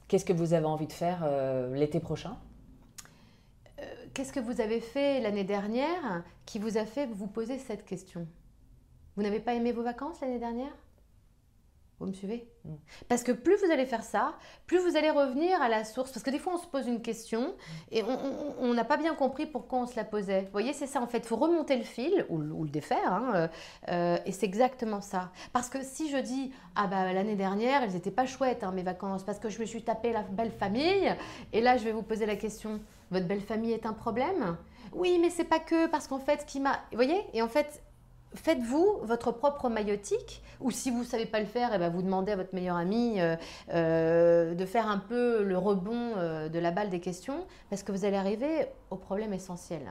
qu'est-ce 0.08 0.24
que 0.24 0.32
vous 0.32 0.54
avez 0.54 0.66
envie 0.66 0.88
de 0.88 0.92
faire 0.92 1.20
euh, 1.22 1.72
l'été 1.74 2.00
prochain? 2.00 2.36
Euh, 3.78 3.84
Qu'est-ce 4.12 4.32
que 4.32 4.40
vous 4.40 4.60
avez 4.60 4.80
fait 4.80 5.20
l'année 5.20 5.44
dernière 5.44 6.24
qui 6.46 6.58
vous 6.58 6.78
a 6.78 6.84
fait 6.84 7.06
vous 7.06 7.28
poser 7.28 7.58
cette 7.58 7.84
question? 7.84 8.26
Vous 9.16 9.22
n'avez 9.22 9.38
pas 9.38 9.54
aimé 9.54 9.70
vos 9.70 9.84
vacances 9.84 10.20
l'année 10.20 10.40
dernière? 10.40 10.74
Vous 12.01 12.07
me 12.07 12.12
suivez 12.12 12.49
mm. 12.64 12.74
Parce 13.09 13.22
que 13.22 13.32
plus 13.32 13.57
vous 13.57 13.70
allez 13.70 13.86
faire 13.86 14.03
ça, 14.03 14.34
plus 14.66 14.78
vous 14.78 14.97
allez 14.97 15.11
revenir 15.11 15.61
à 15.62 15.68
la 15.68 15.84
source. 15.84 16.11
Parce 16.11 16.22
que 16.22 16.30
des 16.30 16.38
fois, 16.38 16.55
on 16.55 16.59
se 16.59 16.66
pose 16.66 16.86
une 16.86 17.03
question 17.03 17.55
et 17.90 18.03
on 18.03 18.74
n'a 18.74 18.84
pas 18.84 18.97
bien 18.97 19.14
compris 19.14 19.47
pourquoi 19.47 19.80
on 19.80 19.86
se 19.86 19.97
la 19.97 20.05
posait. 20.05 20.42
Vous 20.42 20.53
voyez, 20.53 20.72
c'est 20.72 20.86
ça 20.86 21.01
en 21.01 21.07
fait. 21.07 21.18
Il 21.18 21.26
faut 21.26 21.36
remonter 21.36 21.76
le 21.76 21.84
fil 21.84 22.26
ou, 22.28 22.38
le 22.38 22.68
défaire. 22.68 23.12
Hein, 23.12 23.32
euh, 23.34 23.49
euh, 23.88 24.18
et 24.26 24.32
c'est 24.32 24.47
exactement 24.47 25.01
ça. 25.01 25.30
Parce 25.53 25.68
que 25.68 25.82
si 25.82 26.11
je 26.11 26.18
dis, 26.18 26.53
ah 26.74 26.86
bah 26.86 27.12
l'année 27.12 27.36
dernière, 27.36 27.82
elles 27.82 27.92
n'étaient 27.92 28.11
pas 28.11 28.26
chouettes, 28.26 28.64
hein, 28.64 28.72
mes 28.72 28.82
vacances, 28.82 29.22
parce 29.22 29.38
que 29.38 29.49
je 29.49 29.61
me 29.61 29.64
suis 29.64 29.82
tapé 29.82 30.12
la 30.12 30.22
belle 30.22 30.53
famille. 30.53 31.14
Et 31.53 31.61
là, 31.61 31.76
je 31.76 31.84
vais 31.84 31.92
vous 31.92 32.03
poser 32.03 32.26
la 32.26 32.36
question, 32.36 32.80
votre 33.11 33.26
belle 33.26 33.42
famille 33.42 33.72
est 33.72 33.86
un 33.86 33.92
problème? 33.92 34.57
Oui, 34.92 35.18
mais 35.20 35.30
c'est 35.30 35.45
pas 35.45 35.59
que 35.59 35.86
parce 35.86 36.07
qu'en 36.07 36.18
fait, 36.18 36.42
ce 36.42 36.47
qui 36.47 36.61
m'a. 36.61 36.80
Vous 36.90 36.97
voyez 36.97 37.24
Et 37.32 37.42
en 37.42 37.49
fait, 37.49 37.82
faites-vous 38.35 39.01
votre 39.03 39.32
propre 39.32 39.68
maïotique 39.68 40.43
ou 40.61 40.70
si 40.70 40.91
vous 40.91 41.01
ne 41.01 41.05
savez 41.05 41.26
pas 41.26 41.41
le 41.41 41.47
faire, 41.47 41.70
eh 41.74 41.78
ben 41.78 41.91
vous 41.91 42.03
demandez 42.03 42.32
à 42.32 42.37
votre 42.37 42.55
meilleur 42.55 42.76
ami 42.76 43.20
euh, 43.20 43.37
euh, 43.72 44.55
de 44.55 44.66
faire 44.66 44.89
un 44.89 44.99
peu 44.99 45.43
le 45.43 45.59
rebond 45.59 46.14
euh, 46.16 46.49
de 46.49 46.59
la 46.59 46.70
balle 46.70 46.91
des 46.91 47.01
questions 47.01 47.47
parce 47.70 47.82
que 47.82 47.93
vous 47.93 48.05
allez 48.05 48.16
arriver 48.16 48.66
au 48.91 48.97
problème 48.97 49.32
essentiel. 49.32 49.82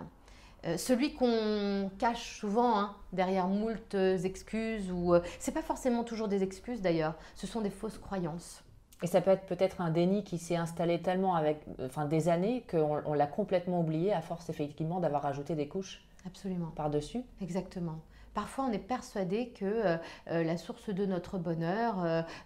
celui 0.78 1.14
qu'on 1.14 1.92
cache 2.00 2.40
souvent 2.40 2.80
hein, 2.80 2.96
derrière 3.12 3.48
moult 3.48 3.96
excuses 4.24 4.92
ou 4.92 5.14
c'est 5.40 5.54
pas 5.54 5.62
forcément 5.62 6.04
toujours 6.04 6.28
des 6.28 6.42
excuses 6.44 6.82
d'ailleurs, 6.82 7.16
ce 7.36 7.48
sont 7.48 7.62
des 7.62 7.70
fausses 7.70 7.98
croyances. 7.98 8.64
Et 9.02 9.08
ça 9.08 9.20
peut 9.20 9.32
être 9.32 9.46
peut-être 9.46 9.82
un 9.82 9.90
déni 9.90 10.24
qui 10.24 10.38
s'est 10.38 10.56
installé 10.56 11.02
tellement 11.02 11.36
avec 11.36 11.60
enfin, 11.82 12.06
des 12.06 12.30
années 12.30 12.64
qu'on 12.72 13.14
l'a 13.14 13.28
complètement 13.28 13.82
oublié 13.82 14.14
à 14.14 14.22
force 14.22 14.50
effectivement 14.50 15.02
d'avoir 15.02 15.26
ajouté 15.26 15.56
des 15.56 15.68
couches 15.68 16.08
Absolument. 16.26 16.72
par-dessus. 16.76 17.22
Exactement. 17.42 18.00
Parfois, 18.34 18.66
on 18.68 18.72
est 18.72 18.80
persuadé 18.80 19.50
que 19.50 19.66
euh, 19.66 19.98
euh, 20.32 20.44
la 20.44 20.58
source 20.58 20.90
de 20.90 21.06
notre 21.06 21.38
bonheur, 21.38 22.04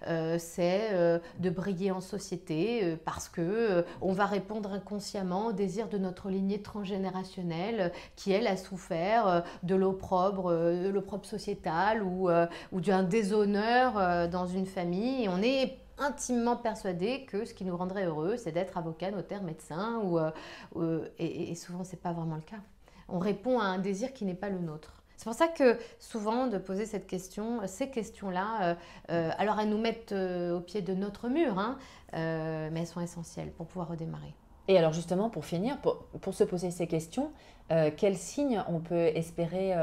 euh, 0.07 0.38
c'est 0.38 0.91
de 1.39 1.49
briller 1.49 1.91
en 1.91 2.01
société 2.01 2.97
parce 3.05 3.29
que 3.29 3.85
on 4.01 4.11
va 4.11 4.25
répondre 4.25 4.73
inconsciemment 4.73 5.47
au 5.47 5.51
désir 5.53 5.88
de 5.88 5.97
notre 5.97 6.29
lignée 6.29 6.61
transgénérationnelle 6.61 7.91
qui, 8.15 8.31
elle, 8.31 8.47
a 8.47 8.57
souffert 8.57 9.43
de 9.63 9.75
l'opprobre, 9.75 10.53
l'opprobre 10.53 11.25
sociétal 11.25 12.03
ou, 12.03 12.29
d'un 12.73 13.03
déshonneur 13.03 14.29
dans 14.29 14.47
une 14.47 14.65
famille. 14.65 15.29
On 15.29 15.41
est 15.41 15.77
intimement 15.97 16.55
persuadé 16.55 17.25
que 17.25 17.45
ce 17.45 17.53
qui 17.53 17.65
nous 17.65 17.75
rendrait 17.75 18.05
heureux, 18.05 18.38
c'est 18.38 18.51
d'être 18.51 18.77
avocat, 18.77 19.11
notaire, 19.11 19.43
médecin, 19.43 20.01
ou, 20.03 20.19
et, 21.17 21.51
et 21.51 21.55
souvent, 21.55 21.83
ce 21.83 21.91
n'est 21.91 22.01
pas 22.01 22.13
vraiment 22.13 22.35
le 22.35 22.41
cas. 22.41 22.61
On 23.09 23.19
répond 23.19 23.59
à 23.59 23.65
un 23.65 23.79
désir 23.79 24.13
qui 24.13 24.25
n'est 24.25 24.35
pas 24.35 24.49
le 24.49 24.59
nôtre. 24.59 24.97
C'est 25.18 25.24
pour 25.24 25.34
ça 25.34 25.47
que 25.47 25.78
souvent 25.99 26.45
de 26.45 26.59
poser 26.59 26.86
cette 26.86 27.07
question, 27.07 27.61
ces 27.65 27.89
questions-là, 27.89 28.61
euh, 28.61 28.76
euh, 29.09 29.32
alors 29.39 29.59
elles 29.59 29.70
nous 29.70 29.80
mettent 29.80 30.11
euh, 30.11 30.55
au 30.55 30.61
pied 30.61 30.84
de 30.84 30.93
notre 30.93 31.28
mur, 31.28 31.57
hein, 31.57 31.78
mais 32.13 32.80
elles 32.80 32.88
sont 32.88 33.01
essentielles 33.01 33.51
pour 33.51 33.65
pouvoir 33.65 33.89
redémarrer. 33.89 34.34
Et 34.68 34.78
alors 34.78 34.93
justement, 34.93 35.30
pour 35.30 35.45
finir, 35.45 35.78
pour, 35.82 36.34
se 36.34 36.43
poser 36.43 36.72
ces 36.72 36.88
questions, 36.88 37.32
quels 37.70 38.18
signes 38.18 38.63
on 38.68 38.80
peut 38.80 39.07
espérer 39.15 39.74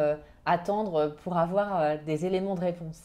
attendre 0.45 1.17
pour 1.23 1.37
avoir 1.37 1.99
des 2.01 2.27
éléments 2.27 2.55
de 2.55 2.61
réponse? 2.61 3.01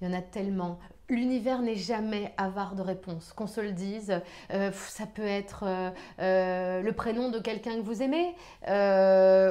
Il 0.00 0.08
y 0.08 0.10
en 0.10 0.16
a 0.16 0.22
tellement 0.22 0.78
l'univers 1.10 1.60
n'est 1.60 1.76
jamais 1.76 2.32
avare 2.36 2.74
de 2.74 2.82
réponses, 2.82 3.32
qu'on 3.34 3.46
se 3.46 3.60
le 3.60 3.72
dise. 3.72 4.20
Euh, 4.52 4.70
ça 4.72 5.04
peut 5.06 5.26
être 5.26 5.64
euh, 5.66 5.90
euh, 6.20 6.80
le 6.82 6.92
prénom 6.92 7.30
de 7.30 7.38
quelqu'un 7.38 7.76
que 7.76 7.82
vous 7.82 8.02
aimez, 8.02 8.34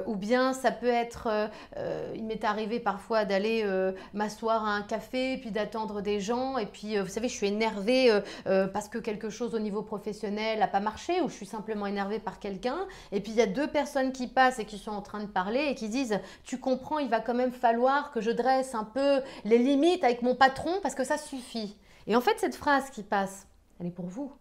ou 0.07 0.15
bien 0.15 0.53
ça 0.53 0.71
peut 0.71 0.87
être, 0.87 1.49
il 2.15 2.23
m'est 2.23 2.43
arrivé 2.43 2.79
parfois 2.79 3.25
d'aller 3.25 3.65
m'asseoir 4.13 4.65
à 4.65 4.71
un 4.71 4.81
café, 4.81 5.37
puis 5.37 5.51
d'attendre 5.51 6.01
des 6.01 6.19
gens, 6.19 6.57
et 6.57 6.65
puis 6.65 6.97
vous 6.97 7.07
savez, 7.07 7.27
je 7.27 7.33
suis 7.33 7.47
énervée 7.47 8.11
parce 8.45 8.87
que 8.87 8.97
quelque 8.97 9.29
chose 9.29 9.53
au 9.53 9.59
niveau 9.59 9.81
professionnel 9.81 10.59
n'a 10.59 10.67
pas 10.67 10.79
marché, 10.79 11.21
ou 11.21 11.29
je 11.29 11.33
suis 11.33 11.45
simplement 11.45 11.85
énervée 11.85 12.19
par 12.19 12.39
quelqu'un, 12.39 12.77
et 13.11 13.19
puis 13.19 13.31
il 13.31 13.37
y 13.37 13.41
a 13.41 13.47
deux 13.47 13.67
personnes 13.67 14.11
qui 14.11 14.27
passent 14.27 14.59
et 14.59 14.65
qui 14.65 14.77
sont 14.77 14.91
en 14.91 15.01
train 15.01 15.19
de 15.19 15.27
parler 15.27 15.67
et 15.69 15.75
qui 15.75 15.89
disent, 15.89 16.19
tu 16.43 16.59
comprends, 16.59 16.99
il 16.99 17.09
va 17.09 17.19
quand 17.19 17.33
même 17.33 17.51
falloir 17.51 18.11
que 18.11 18.21
je 18.21 18.31
dresse 18.31 18.73
un 18.75 18.85
peu 18.85 19.21
les 19.43 19.57
limites 19.57 20.03
avec 20.03 20.21
mon 20.21 20.35
patron 20.35 20.71
parce 20.81 20.95
que 20.95 21.03
ça 21.03 21.17
suffit. 21.17 21.48
Et 22.07 22.15
en 22.15 22.21
fait, 22.21 22.39
cette 22.39 22.55
phrase 22.55 22.89
qui 22.89 23.03
passe, 23.03 23.47
elle 23.79 23.87
est 23.87 23.91
pour 23.91 24.07
vous. 24.07 24.31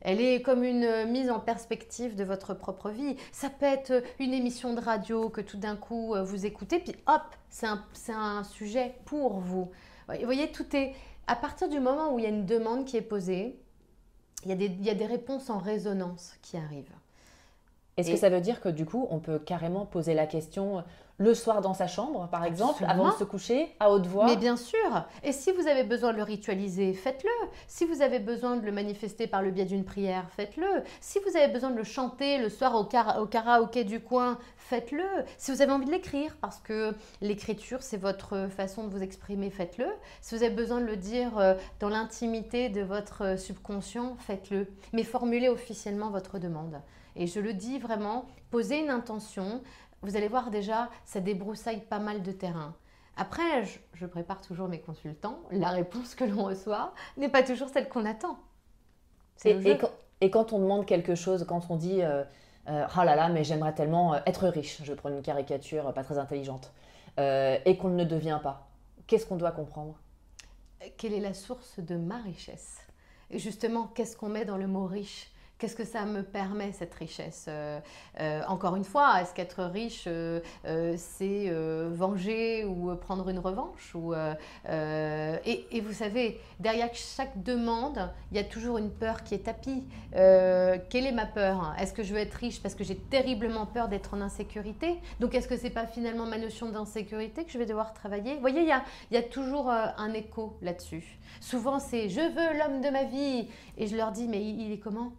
Elle 0.00 0.20
est 0.20 0.42
comme 0.42 0.62
une 0.62 1.06
mise 1.06 1.30
en 1.30 1.40
perspective 1.40 2.14
de 2.14 2.24
votre 2.24 2.54
propre 2.54 2.90
vie. 2.90 3.16
Ça 3.32 3.50
peut 3.50 3.66
être 3.66 4.02
une 4.18 4.34
émission 4.34 4.74
de 4.74 4.80
radio 4.80 5.30
que 5.30 5.40
tout 5.40 5.56
d'un 5.56 5.76
coup 5.76 6.14
euh, 6.14 6.22
vous 6.22 6.46
écoutez, 6.46 6.78
puis 6.78 6.94
hop, 7.06 7.22
c'est 7.48 7.66
un, 8.12 8.44
sujet 8.44 8.94
pour 9.06 9.40
vous. 9.40 9.70
Vous 10.08 10.24
voyez, 10.24 10.52
tout 10.52 10.76
est... 10.76 10.94
À 11.26 11.34
partir 11.34 11.68
du 11.68 11.80
moment 11.80 12.14
où 12.14 12.20
il 12.20 12.22
y 12.22 12.26
a 12.26 12.30
une 12.30 12.46
demande 12.46 12.84
qui 12.84 12.96
est 12.96 13.02
posée, 13.02 13.58
il 14.44 14.84
y 14.84 14.90
a 14.90 14.94
des 14.94 15.06
réponses 15.06 15.50
en 15.50 15.58
résonance 15.58 16.34
qui 16.42 16.56
arrivent. 16.56 16.94
Est-ce 17.96 18.10
que 18.10 18.16
ça 18.16 18.28
veut 18.28 18.42
dire 18.42 18.60
que 18.60 18.68
du 18.68 18.84
coup, 18.84 19.06
on 19.10 19.20
peut 19.20 19.38
carrément 19.38 19.86
poser 19.86 20.12
la 20.12 20.26
question 20.26 20.84
le 21.18 21.32
soir 21.32 21.62
dans 21.62 21.72
sa 21.72 21.86
chambre, 21.86 22.28
par 22.30 22.44
exemple, 22.44 22.84
avant 22.86 23.08
de 23.08 23.14
se 23.14 23.24
coucher, 23.24 23.74
à 23.80 23.90
haute 23.90 24.06
voix? 24.06 24.26
Mais 24.26 24.36
bien 24.36 24.58
sûr. 24.58 25.06
Et 25.22 25.32
si 25.32 25.50
vous 25.50 25.66
avez 25.66 25.82
besoin 25.82 26.12
de 26.12 26.18
le 26.18 26.22
ritualiser, 26.22 26.92
faites-le. 26.92 27.30
Si 27.68 27.86
vous 27.86 28.02
avez 28.02 28.18
besoin 28.18 28.56
de 28.56 28.66
le 28.66 28.70
manifester 28.70 29.26
par 29.26 29.40
le 29.40 29.50
biais 29.50 29.64
d'une 29.64 29.84
prière, 29.84 30.28
faites-le. 30.36 30.66
Si 31.00 31.18
vous 31.20 31.38
avez 31.38 31.50
besoin 31.50 31.70
de 31.70 31.76
le 31.76 31.84
chanter 31.84 32.36
le 32.36 32.50
soir 32.50 32.74
au, 32.74 32.82
au 32.82 33.26
karaoké 33.26 33.84
du 33.84 34.00
coin, 34.00 34.36
faites-le. 34.58 35.06
Si 35.38 35.50
vous 35.50 35.62
avez 35.62 35.72
envie 35.72 35.86
de 35.86 35.90
l'écrire, 35.90 36.36
parce 36.42 36.58
que 36.58 36.94
l'écriture, 37.22 37.82
c'est 37.82 37.96
votre 37.96 38.48
façon 38.48 38.84
de 38.84 38.90
vous 38.90 39.02
exprimer, 39.02 39.48
faites-le. 39.48 39.86
Si 40.20 40.36
vous 40.36 40.42
avez 40.42 40.54
besoin 40.54 40.82
de 40.82 40.86
le 40.86 40.96
dire 40.96 41.38
euh, 41.38 41.54
dans 41.80 41.88
l'intimité 41.88 42.68
de 42.68 42.82
votre 42.82 43.24
euh, 43.24 43.36
subconscient, 43.38 44.16
faites-le. 44.18 44.66
Mais 44.92 45.02
formulez 45.02 45.48
officiellement 45.48 46.10
votre 46.10 46.38
demande. 46.38 46.78
Et 47.16 47.26
je 47.26 47.40
le 47.40 47.54
dis 47.54 47.78
vraiment, 47.78 48.26
posez 48.50 48.78
une 48.78 48.90
intention, 48.90 49.62
vous 50.02 50.16
allez 50.16 50.28
voir 50.28 50.50
déjà, 50.50 50.90
ça 51.04 51.20
débroussaille 51.20 51.80
pas 51.80 51.98
mal 51.98 52.22
de 52.22 52.30
terrain. 52.30 52.74
Après, 53.16 53.64
je, 53.94 54.06
prépare 54.06 54.42
toujours 54.42 54.68
mes 54.68 54.80
consultants. 54.80 55.38
La 55.50 55.70
réponse 55.70 56.14
que 56.14 56.24
l'on 56.24 56.44
reçoit 56.44 56.92
n'est 57.16 57.30
pas 57.30 57.42
toujours 57.42 57.70
celle 57.70 57.88
qu'on 57.88 58.04
attend. 58.04 58.38
Et, 59.44 59.78
et, 60.20 60.30
quand, 60.30 60.52
on 60.52 60.58
demande 60.58 60.86
quelque 60.86 61.14
chose, 61.14 61.44
quand 61.48 61.70
on 61.70 61.76
dit 61.76 62.02
euh, 62.02 62.24
euh, 62.68 62.86
oh 62.94 63.04
là 63.04 63.16
là, 63.16 63.28
mais 63.30 63.44
j'aimerais 63.44 63.74
tellement 63.74 64.14
euh, 64.14 64.18
être 64.26 64.48
riche, 64.48 64.82
je 64.82 64.92
prends 64.92 65.08
une 65.08 65.22
caricature 65.22 65.92
pas 65.94 66.04
très 66.04 66.18
intelligente, 66.18 66.72
et 67.18 67.78
qu'on 67.80 67.88
ne 67.88 68.04
devient 68.04 68.40
pas, 68.42 68.68
qu'est-ce 69.06 69.24
qu'on 69.24 69.36
doit 69.36 69.52
comprendre? 69.52 69.94
Quelle 70.98 71.14
est 71.14 71.20
la 71.20 71.32
source 71.32 71.80
de 71.80 71.96
ma 71.96 72.18
richesse? 72.18 72.80
Et 73.30 73.38
justement, 73.38 73.86
qu'est-ce 73.94 74.16
qu'on 74.16 74.28
met 74.28 74.44
dans 74.44 74.58
le 74.58 74.66
mot 74.66 74.84
riche? 74.84 75.30
Qu'est-ce 75.58 75.74
que 75.74 75.86
ça 75.86 76.04
me 76.04 76.22
permet, 76.22 76.72
cette 76.72 76.92
richesse 76.92 77.46
euh, 77.48 77.80
euh, 78.20 78.42
Encore 78.46 78.76
une 78.76 78.84
fois, 78.84 79.22
est-ce 79.22 79.32
qu'être 79.32 79.64
riche, 79.64 80.04
euh, 80.06 80.40
c'est 80.98 81.50
venger 81.88 82.66
ou 82.66 82.94
prendre 82.96 83.30
une 83.30 83.38
revanche 83.38 83.94
et, 84.66 85.80
vous 85.80 85.92
savez, 85.92 86.40
derrière 86.60 86.90
chaque 86.92 87.42
demande, 87.42 88.10
il 88.30 88.36
y 88.36 88.40
a 88.40 88.44
toujours 88.44 88.76
une 88.76 88.90
peur 88.90 89.24
qui 89.24 89.34
est 89.34 89.44
tapie. 89.44 89.84
quelle 90.12 91.06
est 91.06 91.12
ma 91.12 91.24
peur? 91.24 91.74
Est-ce 91.78 91.94
que 91.94 92.02
je 92.02 92.12
veux 92.12 92.20
être 92.20 92.34
riche 92.34 92.60
parce 92.60 92.74
que 92.74 92.84
j'ai 92.84 92.96
terriblement 92.96 93.64
peur 93.64 93.88
d'être 93.88 94.12
en 94.12 94.20
insécurité? 94.20 94.98
Donc, 95.20 95.34
est-ce 95.34 95.48
que 95.48 95.56
c'est 95.56 95.70
pas 95.70 95.86
finalement 95.86 96.26
ma 96.26 96.38
notion 96.38 96.68
d'insécurité 96.68 97.44
que 97.44 97.50
je 97.50 97.58
vais 97.58 97.66
devoir 97.66 97.94
travailler? 97.94 98.34
Vous 98.34 98.40
voyez, 98.40 98.60
il 98.60 98.68
y 98.68 98.72
a, 98.72 98.82
il 99.10 99.14
y 99.14 99.18
a 99.18 99.22
toujours 99.22 99.70
un 99.70 100.12
écho 100.12 100.58
là-dessus. 100.60 101.18
Souvent, 101.40 101.78
c'est 101.78 102.10
je 102.10 102.20
veux 102.20 102.58
l'homme 102.58 102.82
de 102.82 102.90
ma 102.90 103.04
vie. 103.04 103.48
Et 103.78 103.86
je 103.86 103.96
leur 103.96 104.12
dis, 104.12 104.28
mais 104.28 104.42
il 104.42 104.72
est 104.72 104.78
comment? 104.78 105.12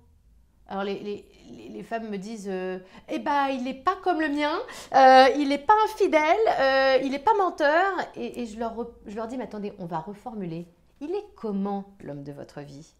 Alors 0.70 0.84
les, 0.84 1.84
femmes 1.84 2.10
me 2.10 2.18
disent 2.18 2.50
euh, 2.50 2.80
Eh 3.08 3.20
ben, 3.20 3.48
il 3.48 3.64
n'est 3.64 3.74
pas 3.74 3.96
comme 4.04 4.20
le 4.20 4.28
mien, 4.28 4.54
euh, 4.94 5.28
il 5.38 5.50
n'est 5.50 5.58
pas 5.58 5.76
infidèle, 5.86 6.22
euh, 6.60 6.98
il 7.04 7.12
n'est 7.12 7.20
pas 7.20 7.34
menteur. 7.36 7.94
Et, 8.16 8.46
je, 8.46 8.60
leur, 8.60 8.76
je 9.06 9.16
leur 9.16 9.28
dis 9.28 9.38
Mais 9.38 9.46
attendez, 9.46 9.74
on 9.80 9.86
va 9.86 10.00
reformuler. 10.00 10.68
Il 11.00 11.12
est 11.12 11.26
comment 11.36 11.96
l'homme 12.02 12.24
de 12.24 12.34
votre 12.34 12.62
vie? 12.62 12.96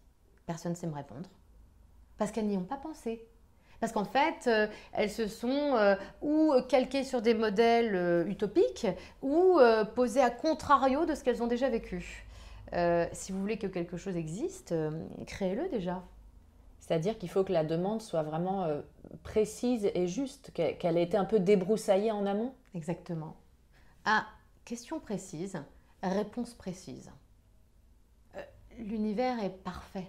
Personne 0.46 0.72
ne 0.72 0.76
sait 0.76 0.86
me 0.86 0.94
répondre. 0.94 1.28
Parce 2.16 2.30
qu'elles 2.30 2.46
n'y 2.46 2.56
ont 2.56 2.64
pas 2.64 2.76
pensé. 2.76 3.26
Parce 3.80 3.92
qu'en 3.92 4.04
fait, 4.04 4.50
elles 4.92 5.10
se 5.10 5.28
sont 5.28 5.96
ou 6.20 6.52
calquées 6.68 7.04
sur 7.04 7.22
des 7.22 7.34
modèles 7.34 8.26
utopiques 8.26 8.88
ou 9.22 9.60
posées 9.94 10.20
à 10.20 10.30
contrario 10.30 11.04
de 11.04 11.14
ce 11.14 11.22
qu'elles 11.22 11.44
ont 11.44 11.46
déjà 11.46 11.68
vécu. 11.68 12.26
si 13.12 13.30
vous 13.30 13.40
voulez 13.40 13.56
que 13.56 13.68
quelque 13.68 13.96
chose 13.96 14.16
existe, 14.16 14.74
créez-le 15.26 15.68
déjà. 15.68 16.02
C'est-à-dire 16.88 17.18
qu'il 17.18 17.28
faut 17.28 17.44
que 17.44 17.52
la 17.52 17.64
demande 17.64 18.00
soit 18.00 18.22
vraiment 18.22 18.64
euh, 18.64 18.80
précise 19.22 19.90
et 19.94 20.06
juste, 20.06 20.52
qu'elle 20.54 20.96
ait 20.96 21.02
été 21.02 21.18
un 21.18 21.26
peu 21.26 21.38
débroussaillée 21.38 22.12
en 22.12 22.24
amont 22.24 22.54
Exactement. 22.74 23.36
Ah, 24.06 24.24
question 24.64 24.98
précise, 24.98 25.58
réponse 26.02 26.54
précise. 26.54 27.10
Euh, 28.36 28.42
l'univers 28.78 29.38
est 29.44 29.50
parfait. 29.50 30.08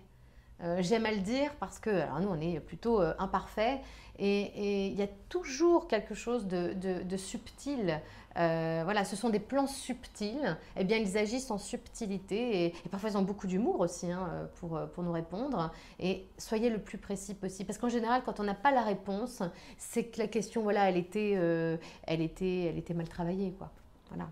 Euh, 0.62 0.78
j'aime 0.80 1.06
à 1.06 1.12
le 1.12 1.20
dire 1.20 1.54
parce 1.60 1.80
que 1.80 1.90
alors 1.90 2.22
nous, 2.22 2.30
on 2.30 2.40
est 2.40 2.62
plutôt 2.62 3.02
imparfait 3.02 3.82
et 4.18 4.88
il 4.88 4.98
y 4.98 5.02
a 5.02 5.08
toujours 5.28 5.90
quelque 5.90 6.14
chose 6.14 6.48
de 6.48 7.18
subtil 7.18 8.02
euh, 8.40 8.82
voilà, 8.86 9.04
ce 9.04 9.16
sont 9.16 9.30
des 9.30 9.40
plans 9.40 9.68
subtils. 9.68 10.58
Eh 10.78 10.84
bien, 10.84 10.98
ils 10.98 11.18
agissent 11.18 11.52
en 11.52 11.58
subtilité 11.58 12.66
et, 12.66 12.74
parfois 12.90 13.10
ils 13.10 13.18
ont 13.18 13.22
beaucoup 13.22 13.48
d'humour 13.48 13.82
aussi 13.82 14.12
hein, 14.12 14.50
pour, 14.56 14.80
pour 14.94 15.04
nous 15.04 15.12
répondre. 15.12 15.72
Et 16.00 16.26
soyez 16.38 16.70
le 16.70 16.80
plus 16.80 16.98
précis 16.98 17.34
possible. 17.34 17.68
Parce 17.68 17.78
qu'en 17.78 17.90
général, 17.90 18.22
quand 18.26 18.40
on 18.40 18.44
n'a 18.44 18.54
pas 18.54 18.72
la 18.72 18.84
réponse, 18.84 19.44
c'est 19.78 20.06
que 20.06 20.20
la 20.20 20.28
question, 20.28 20.62
voilà, 20.62 20.90
elle 20.90 20.98
était, 20.98 21.34
euh, 21.36 21.78
elle 22.04 22.22
était, 22.22 22.66
elle 22.66 22.78
était 22.78 22.94
mal 22.94 23.10
travaillée, 23.10 23.52
quoi. 23.52 23.72
Voilà. 24.10 24.30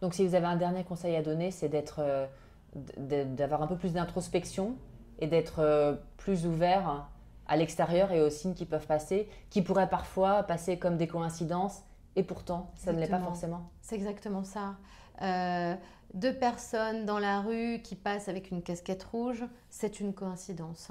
Donc, 0.00 0.14
si 0.14 0.26
vous 0.26 0.34
avez 0.34 0.46
un 0.46 0.56
dernier 0.56 0.84
conseil 0.84 1.16
à 1.16 1.22
donner, 1.22 1.50
c'est 1.50 1.68
d'être, 1.68 2.00
euh, 2.00 2.26
d'avoir 2.96 3.62
un 3.62 3.66
peu 3.66 3.76
plus 3.76 3.92
d'introspection 3.92 4.76
et 5.18 5.26
d'être 5.26 6.00
plus 6.16 6.46
ouvert 6.46 7.06
à 7.46 7.56
l'extérieur 7.56 8.12
et 8.12 8.20
aux 8.20 8.30
signes 8.30 8.54
qui 8.54 8.64
peuvent 8.64 8.86
passer, 8.86 9.28
qui 9.50 9.62
pourraient 9.62 9.88
parfois 9.88 10.42
passer 10.42 10.78
comme 10.78 10.96
des 10.96 11.06
coïncidences 11.06 11.82
et 12.16 12.22
pourtant, 12.22 12.70
ça 12.76 12.92
ne 12.92 12.98
l'est 13.00 13.08
pas 13.08 13.20
forcément. 13.20 13.70
C'est 13.80 13.96
exactement 13.96 14.44
ça. 14.44 14.76
Euh, 15.22 15.74
deux 16.14 16.34
personnes 16.34 17.04
dans 17.04 17.18
la 17.18 17.40
rue 17.40 17.80
qui 17.82 17.96
passent 17.96 18.28
avec 18.28 18.50
une 18.50 18.62
casquette 18.62 19.02
rouge, 19.04 19.44
c'est 19.70 20.00
une 20.00 20.12
coïncidence. 20.12 20.90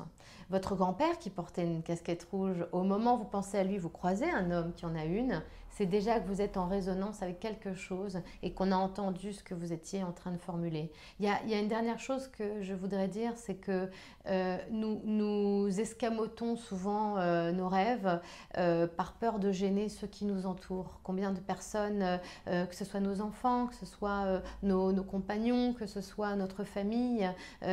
Votre 0.50 0.76
grand-père 0.76 1.20
qui 1.20 1.30
portait 1.30 1.64
une 1.64 1.84
casquette 1.84 2.28
rouge, 2.32 2.66
au 2.72 2.84
moment 2.84 3.16
où 3.16 3.20
vous 3.20 3.26
pensez 3.26 3.58
à 3.58 3.64
lui, 3.64 3.78
vous 3.78 3.90
croisez 3.90 4.30
un 4.30 4.52
homme 4.52 4.74
qui 4.74 4.86
en 4.86 4.96
a 4.96 5.06
une, 5.06 5.42
c'est 5.72 5.86
déjà 5.86 6.20
que 6.20 6.28
vous 6.28 6.42
êtes 6.42 6.58
en 6.58 6.68
résonance 6.68 7.22
avec 7.22 7.40
quelque 7.40 7.74
chose 7.74 8.20
et 8.44 8.54
qu'on 8.54 8.72
a 8.72 8.76
entendu 8.76 9.34
ce 9.34 9.44
que 9.44 9.54
vous 9.54 9.74
étiez 9.74 10.04
en 10.04 10.12
train 10.12 10.32
de 10.32 10.38
formuler. 10.38 10.92
Il 11.20 11.26
y 11.26 11.30
a, 11.30 11.60
une 11.60 11.70
dernière 11.70 12.00
chose 12.00 12.28
que 12.28 12.62
je 12.62 12.74
voudrais 12.74 13.08
dire, 13.08 13.34
c'est 13.36 13.56
que 13.56 13.90
euh, 14.28 14.58
nous, 14.70 15.68
escamotons 15.80 16.56
souvent 16.56 17.18
euh, 17.18 17.52
nos 17.52 17.70
rêves 17.70 18.20
euh, 18.58 18.86
par 18.86 19.14
peur 19.14 19.40
de 19.40 19.52
gêner 19.52 19.88
ceux 19.90 20.08
qui 20.08 20.26
nous 20.26 20.46
entourent. 20.46 21.00
Combien 21.04 21.32
de 21.32 21.40
personnes, 21.40 22.20
que 22.46 22.76
ce 22.76 22.86
soit 22.86 23.00
nos 23.00 23.22
enfants, 23.22 23.68
que 23.68 23.76
ce 23.76 23.86
soit 23.86 24.42
nos, 24.64 25.04
compagnons, 25.12 25.74
que 25.74 25.86
ce 25.86 26.02
soit 26.02 26.36
notre 26.36 26.64
famille, 26.64 27.30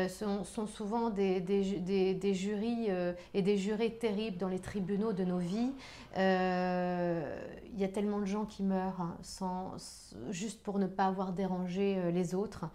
sont, 0.08 0.44
sont, 0.44 0.66
souvent 0.66 1.10
des, 1.10 1.42
jurys 2.34 2.88
et 3.34 3.42
des 3.42 3.56
jurés 3.56 3.94
terribles 3.94 4.38
dans 4.38 4.48
les 4.48 4.58
tribunaux 4.58 5.12
de 5.12 5.24
nos 5.24 5.38
vies. 5.38 5.72
Il 6.16 7.82
y 7.82 7.84
a 7.84 7.88
tellement 7.88 8.18
de 8.18 8.24
gens 8.24 8.44
qui 8.44 8.62
meurent 8.62 9.00
hein, 9.00 9.16
sans, 9.22 9.76
juste 10.30 10.62
pour 10.62 10.78
ne 10.78 10.86
pas 10.86 11.06
avoir 11.06 11.32
dérangé 11.32 11.96
euh, 11.96 12.10
les 12.10 12.34
autres. 12.34 12.66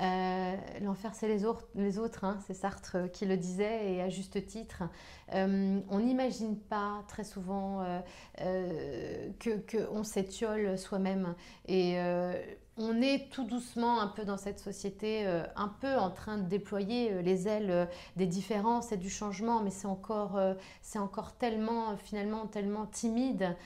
Euh, 0.00 0.56
l'enfer, 0.80 1.14
c'est 1.14 1.28
les, 1.28 1.44
autres, 1.44 1.66
les 1.74 1.98
autres 1.98 2.24
hein, 2.24 2.38
c'est 2.46 2.54
Sartre 2.54 3.10
qui 3.12 3.26
le 3.26 3.36
disait, 3.36 3.92
et 3.92 4.02
à 4.02 4.08
juste 4.08 4.46
titre. 4.46 4.84
Euh, 5.34 5.80
on 5.90 5.98
n'imagine 5.98 6.56
pas 6.56 7.02
très 7.08 7.24
souvent 7.24 7.84
qu'on 8.38 9.62
que, 9.66 10.04
s'étiole 10.04 10.78
soi-même. 10.78 11.34
Et 11.66 11.96
on 12.82 13.00
est 13.00 13.30
tout 13.30 13.44
doucement 13.44 14.00
un 14.00 14.08
peu 14.08 14.24
dans 14.24 14.36
cette 14.36 14.58
société, 14.58 15.24
euh, 15.24 15.44
un 15.54 15.68
peu 15.68 15.94
en 15.94 16.10
train 16.10 16.36
de 16.36 16.48
déployer 16.48 17.12
euh, 17.12 17.22
les 17.22 17.46
ailes 17.46 17.70
euh, 17.70 17.86
des 18.16 18.26
différences 18.26 18.90
et 18.90 18.96
du 18.96 19.08
changement, 19.08 19.62
mais 19.62 19.70
c'est 19.70 19.86
encore, 19.86 20.38
encore 20.96 21.32
tellement, 21.36 21.96
finalement, 21.96 22.46
tellement 22.46 22.86
timide. 22.86 23.56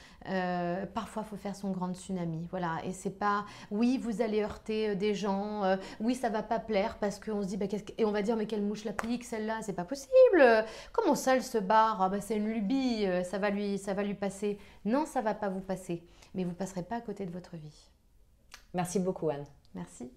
parfois, 0.94 1.22
il 1.24 1.28
faut 1.30 1.36
faire 1.36 1.56
son 1.56 1.70
grand 1.70 1.94
tsunami. 1.94 2.46
Voilà. 2.50 2.78
Et 2.84 2.92
c'est 2.92 3.18
pas, 3.18 3.46
oui, 3.70 3.98
vous 3.98 4.20
allez 4.20 4.42
heurter 4.42 4.94
des 4.96 5.14
gens, 5.14 5.62
oui, 6.00 6.14
ça 6.14 6.28
va 6.28 6.42
pas 6.42 6.58
plaire 6.58 6.98
parce 6.98 7.18
qu'on 7.18 7.42
se 7.42 7.46
dit, 7.46 7.56
bah, 7.56 7.66
et 7.98 8.04
on 8.04 8.10
va 8.10 8.22
dire, 8.22 8.36
mais 8.36 8.46
quelle 8.46 8.62
mouche 8.62 8.84
la 8.84 8.92
pique, 8.92 9.24
celle-là, 9.24 9.60
c'est 9.62 9.72
pas 9.72 9.84
possible. 9.84 10.64
Comment 10.92 11.14
ça, 11.14 11.36
elle 11.36 11.42
se 11.42 11.58
barre? 11.58 12.02
Ah, 12.02 12.08
bah, 12.08 12.20
C'est 12.20 12.36
une 12.36 12.48
lubie, 12.48 13.06
ça 13.24 13.38
va, 13.38 13.50
lui, 13.50 13.78
ça 13.78 13.94
va 13.94 14.02
lui 14.02 14.14
passer. 14.14 14.58
Non, 14.84 15.06
ça 15.06 15.22
va 15.22 15.34
pas 15.34 15.48
vous 15.48 15.60
passer, 15.60 16.02
mais 16.34 16.44
vous 16.44 16.54
passerez 16.54 16.82
pas 16.82 16.96
à 16.96 17.00
côté 17.00 17.24
de 17.24 17.32
votre 17.32 17.56
vie. 17.56 17.95
Merci 18.76 18.98
beaucoup, 18.98 19.30
Anne. 19.30 19.46
Merci. 19.74 20.10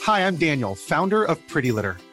Hi, 0.00 0.26
I'm 0.26 0.36
Daniel, 0.36 0.74
founder 0.74 1.22
of 1.22 1.46
Pretty 1.48 1.72
Litter. 1.72 1.98